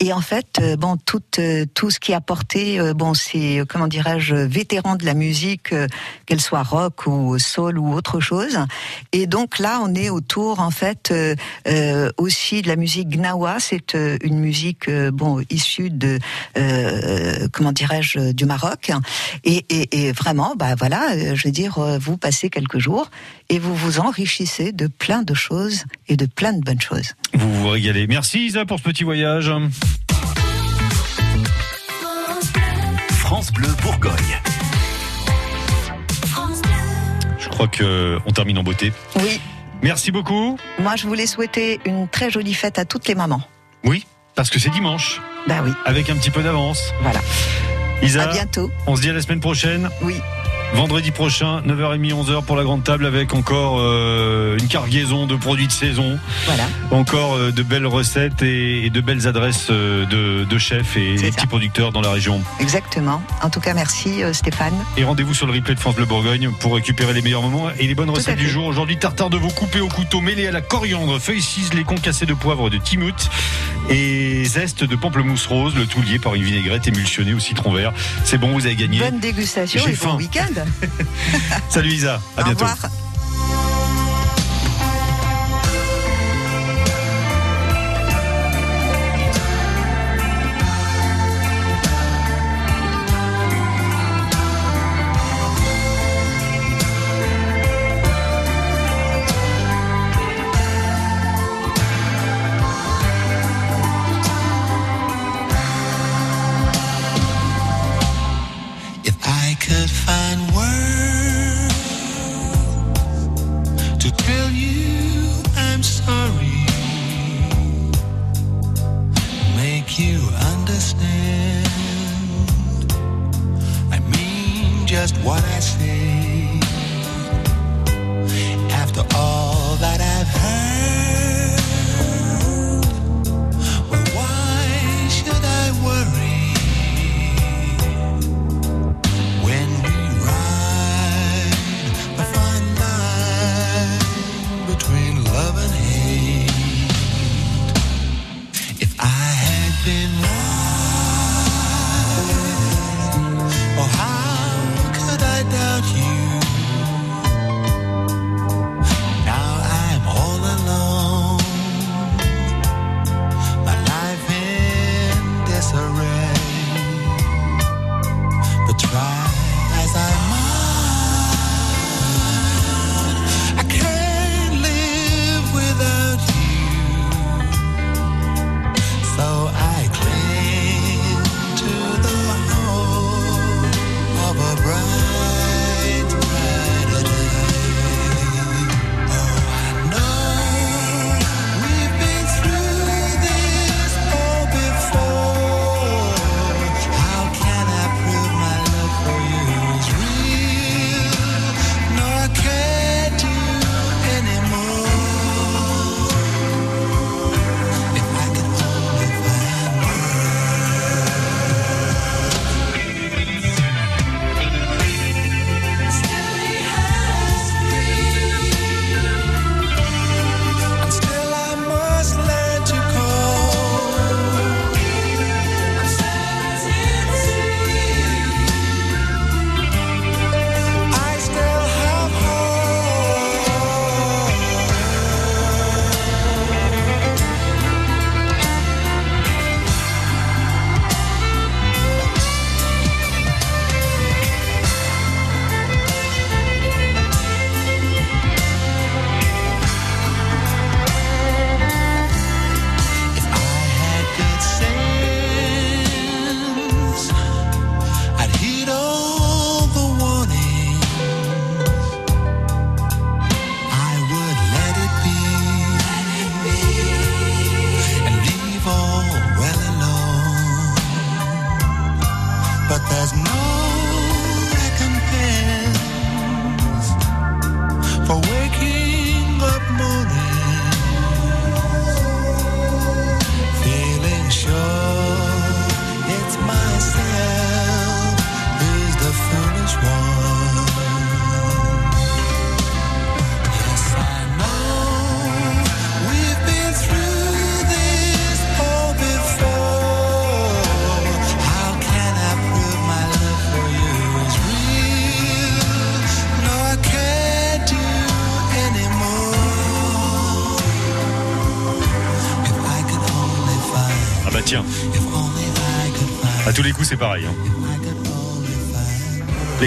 Et 0.01 0.13
en 0.13 0.21
fait, 0.21 0.59
euh, 0.61 0.77
bon, 0.77 0.97
tout, 0.97 1.23
euh, 1.39 1.65
tout 1.75 1.91
ce 1.91 2.01
qui 2.01 2.13
a 2.13 2.21
porté, 2.21 2.81
euh, 2.81 2.95
bon, 2.95 3.15
c'est 3.15 3.61
euh, 3.61 3.65
comment 3.69 3.89
dirais-je, 3.89 4.35
vétérans 4.35 4.97
de 4.97 5.05
la 5.05 5.15
musique, 5.15 5.75
qu'elle 6.27 6.41
soit 6.41 6.63
rock 6.63 7.07
ou 7.07 7.39
soul 7.39 7.79
ou 7.79 7.95
autre 7.95 8.21
chose. 8.21 8.59
Et 9.13 9.27
donc 9.27 9.59
là, 9.59 9.81
on 9.83 9.95
est 9.95 10.11
autour, 10.11 10.61
en 10.61 10.71
fait, 10.71 11.13
aussi 12.19 12.63
de 12.63 12.69
la 12.69 12.77
musique 12.77 13.09
gnawa. 13.09 13.59
C'est 13.61 13.95
une 13.95 14.39
musique, 14.39 14.91
bon, 14.91 15.43
issue 15.51 15.91
de, 15.91 16.19
euh, 16.57 17.49
comment 17.53 17.73
dirais-je, 17.73 18.33
du 18.33 18.45
Maroc. 18.45 18.91
Et, 19.45 19.65
et, 19.69 20.07
et 20.07 20.13
vraiment, 20.13 20.55
bah 20.57 20.75
voilà, 20.77 21.35
je 21.35 21.49
veux 21.49 21.53
dire, 21.53 21.79
vous 22.01 22.17
passez 22.17 22.51
quelques 22.51 22.79
jours 22.79 23.11
et 23.49 23.59
vous 23.59 23.75
vous 23.75 24.01
enrichissez 24.01 24.73
de 24.73 24.87
plein 24.87 25.23
de 25.23 25.35
choses 25.35 25.85
et 26.09 26.17
de 26.17 26.27
plein 26.27 26.53
de 26.53 26.61
bonnes 26.61 26.81
choses. 26.81 27.15
Vous 27.35 27.53
vous 27.53 27.69
régalez. 27.69 28.07
Merci 28.07 28.47
Isa 28.47 28.65
pour 28.65 28.79
ce 28.79 28.85
petit 28.85 29.05
voyage. 29.05 29.53
France 33.11 33.53
Bleu 33.53 33.69
Bourgogne. 33.83 34.41
Je 37.39 37.49
crois 37.49 37.69
que 37.69 38.19
on 38.27 38.31
termine 38.33 38.59
en 38.59 38.63
beauté. 38.63 38.93
Oui. 39.17 39.41
Merci 39.83 40.11
beaucoup. 40.11 40.59
Moi, 40.79 40.97
je 40.97 41.07
voulais 41.07 41.27
souhaiter 41.27 41.79
une 41.85 42.09
très 42.09 42.31
jolie 42.31 42.55
fête 42.55 42.79
à 42.79 42.85
toutes 42.85 43.07
les 43.07 43.15
mamans. 43.15 43.43
Oui, 43.85 44.07
parce 44.35 44.49
que 44.49 44.59
c'est 44.59 44.71
dimanche. 44.71 45.21
Bah 45.47 45.61
oui. 45.63 45.71
Avec 45.85 46.09
un 46.09 46.17
petit 46.17 46.31
peu 46.31 46.43
d'avance. 46.43 46.93
Voilà. 47.03 47.21
Isa. 48.03 48.23
À 48.23 48.33
bientôt. 48.33 48.71
On 48.87 48.97
se 48.97 49.03
dit 49.03 49.11
à 49.11 49.13
la 49.13 49.21
semaine 49.21 49.41
prochaine. 49.41 49.91
Oui. 50.03 50.15
Vendredi 50.75 51.13
prochain, 51.13 51.63
9h30, 51.63 52.13
11h 52.13 52.45
pour 52.45 52.57
la 52.57 52.65
grande 52.65 52.83
table 52.83 53.07
avec 53.07 53.33
encore 53.33 53.79
euh, 53.79 54.59
une 54.59 54.67
cargaison 54.67 55.27
de 55.27 55.37
produits 55.37 55.69
de 55.69 55.73
saison. 55.73 56.19
Voilà. 56.47 56.65
Encore 56.91 57.35
euh, 57.35 57.53
de 57.53 57.63
belles 57.63 57.87
recettes 57.87 58.43
et, 58.43 58.85
et 58.87 58.91
de 58.91 59.01
belles 59.01 59.29
adresses 59.29 59.69
euh, 59.71 60.05
de, 60.07 60.45
de 60.45 60.59
chefs 60.59 60.97
et 60.97 61.17
ça. 61.17 61.27
petits 61.29 61.47
producteurs 61.47 61.93
dans 61.93 62.01
la 62.01 62.11
région. 62.11 62.43
Exactement. 62.59 63.23
En 63.43 63.51
tout 63.51 63.61
cas, 63.61 63.73
merci 63.73 64.23
Stéphane. 64.33 64.75
Et 64.97 65.05
rendez-vous 65.05 65.33
sur 65.33 65.47
le 65.47 65.53
replay 65.53 65.75
de 65.77 65.81
France 65.81 65.95
Bleu 65.95 66.07
Bourgogne 66.07 66.51
pour 66.61 66.75
récupérer 66.75 67.13
les 67.13 67.23
meilleurs 67.23 67.43
moments 67.43 67.71
et 67.79 67.87
les 67.87 67.95
bonnes 67.95 68.09
Tout 68.09 68.15
recettes 68.15 68.39
du 68.39 68.49
jour. 68.49 68.67
Aujourd'hui, 68.67 68.99
tartare 68.99 69.31
de 69.31 69.37
veau 69.37 69.49
coupé 69.49 69.81
au 69.81 69.89
couteau 69.89 70.21
mêlé 70.21 70.49
à 70.49 70.51
la 70.51 70.61
coriandre, 70.61 71.21
feuilles 71.21 71.41
ciselées 71.43 71.85
concassées 71.85 72.27
de 72.27 72.35
poivre 72.35 72.69
de 72.69 72.79
Timout 72.79 73.15
et 73.91 74.45
zeste 74.45 74.85
de 74.85 74.97
pamplemousse 74.97 75.47
rose, 75.47 75.75
le 75.77 75.87
tout 75.87 76.01
lié 76.03 76.19
par 76.19 76.35
une 76.35 76.43
vinaigrette 76.43 76.89
émulsionnée 76.89 77.35
au 77.35 77.39
citron 77.39 77.73
vert. 77.73 77.93
C'est 78.25 78.39
bon, 78.39 78.53
vous 78.53 78.67
avez 78.67 78.77
gagné. 78.77 78.99
Bonne 78.99 79.21
dégustation 79.21 79.83
et 79.87 79.91
bon 79.91 79.97
faim. 79.97 80.17
week-end. 80.17 80.64
Salut 81.69 81.93
Isa, 81.93 82.21
à 82.37 82.41
Au 82.41 82.45
bientôt. 82.45 82.65
revoir. 82.65 82.91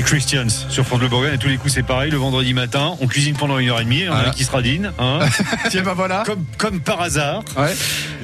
Christians 0.08 0.48
sur 0.70 0.86
France 0.86 1.00
Bleu 1.00 1.10
Bourgogne, 1.10 1.34
à 1.34 1.38
tous 1.38 1.50
les 1.50 1.58
coups, 1.58 1.74
c'est 1.74 1.84
pareil. 1.84 2.10
Le 2.10 2.18
vendredi 2.18 2.54
matin, 2.54 2.96
on 3.02 3.08
cuisine 3.08 3.36
pendant 3.36 3.60
une 3.60 3.68
heure 3.68 3.82
et 3.82 3.84
demie. 3.84 4.06
On 4.10 4.14
a 4.14 4.30
qui 4.30 4.46
se 4.46 4.52
radine. 4.52 4.94
Hein 5.00 5.20
Tiens, 5.70 5.84
bah 5.84 5.94
voilà. 5.96 6.24
Comme, 6.26 6.46
comme 6.58 6.80
par 6.80 7.02
hasard. 7.02 7.44
Ouais. 7.58 7.76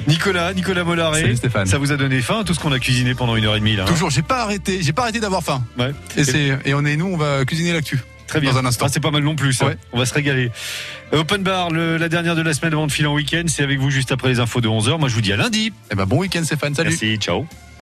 Nicolas, 0.08 0.54
Nicolas 0.54 0.82
Mollaret. 0.84 1.36
Stéphane. 1.36 1.66
Ça 1.66 1.76
vous 1.76 1.92
a 1.92 1.98
donné 1.98 2.22
faim, 2.22 2.42
tout 2.46 2.54
ce 2.54 2.58
qu'on 2.60 2.72
a 2.72 2.78
cuisiné 2.78 3.14
pendant 3.14 3.36
une 3.36 3.44
heure 3.44 3.54
et 3.56 3.60
demie, 3.60 3.76
là. 3.76 3.82
hein 3.82 3.86
Toujours, 3.86 4.08
j'ai 4.08 4.22
pas 4.22 4.42
arrêté, 4.44 4.78
j'ai 4.82 4.94
pas 4.94 5.02
arrêté 5.02 5.20
d'avoir 5.20 5.42
faim. 5.42 5.62
Ouais. 5.78 5.92
Et, 6.16 6.24
c'est, 6.24 6.58
et 6.64 6.72
on 6.72 6.86
est 6.86 6.96
nous, 6.96 7.06
on 7.06 7.18
va 7.18 7.44
cuisiner 7.44 7.74
l'actu. 7.74 8.00
Très 8.28 8.40
bien. 8.40 8.52
Dans 8.52 8.58
un 8.60 8.64
instant. 8.64 8.86
Ah, 8.86 8.90
c'est 8.90 9.00
pas 9.00 9.10
mal 9.10 9.22
non 9.22 9.36
plus. 9.36 9.58
On 9.92 9.98
va 9.98 10.06
se 10.06 10.14
régaler. 10.14 10.50
Euh, 11.12 11.18
Open 11.20 11.42
Bar, 11.42 11.68
le- 11.70 11.98
la 11.98 12.08
dernière 12.08 12.34
de 12.34 12.40
la 12.40 12.54
semaine 12.54 12.72
avant 12.72 12.86
de 12.86 12.92
filer 12.92 13.08
en 13.08 13.14
week-end. 13.14 13.42
C'est 13.46 13.62
avec 13.62 13.78
vous 13.78 13.90
juste 13.90 14.10
après 14.10 14.28
les 14.30 14.40
infos 14.40 14.62
de 14.62 14.68
11h. 14.68 14.98
Moi, 14.98 15.10
je 15.10 15.14
vous 15.14 15.20
dis 15.20 15.34
à 15.34 15.36
lundi. 15.36 15.70
Eh 15.92 15.94
ben, 15.94 16.06
bon 16.06 16.16
week-end 16.20 16.42
Stéphane, 16.44 16.74
salut. 16.74 16.88
Merci, 16.88 17.18
ciao. 17.18 17.46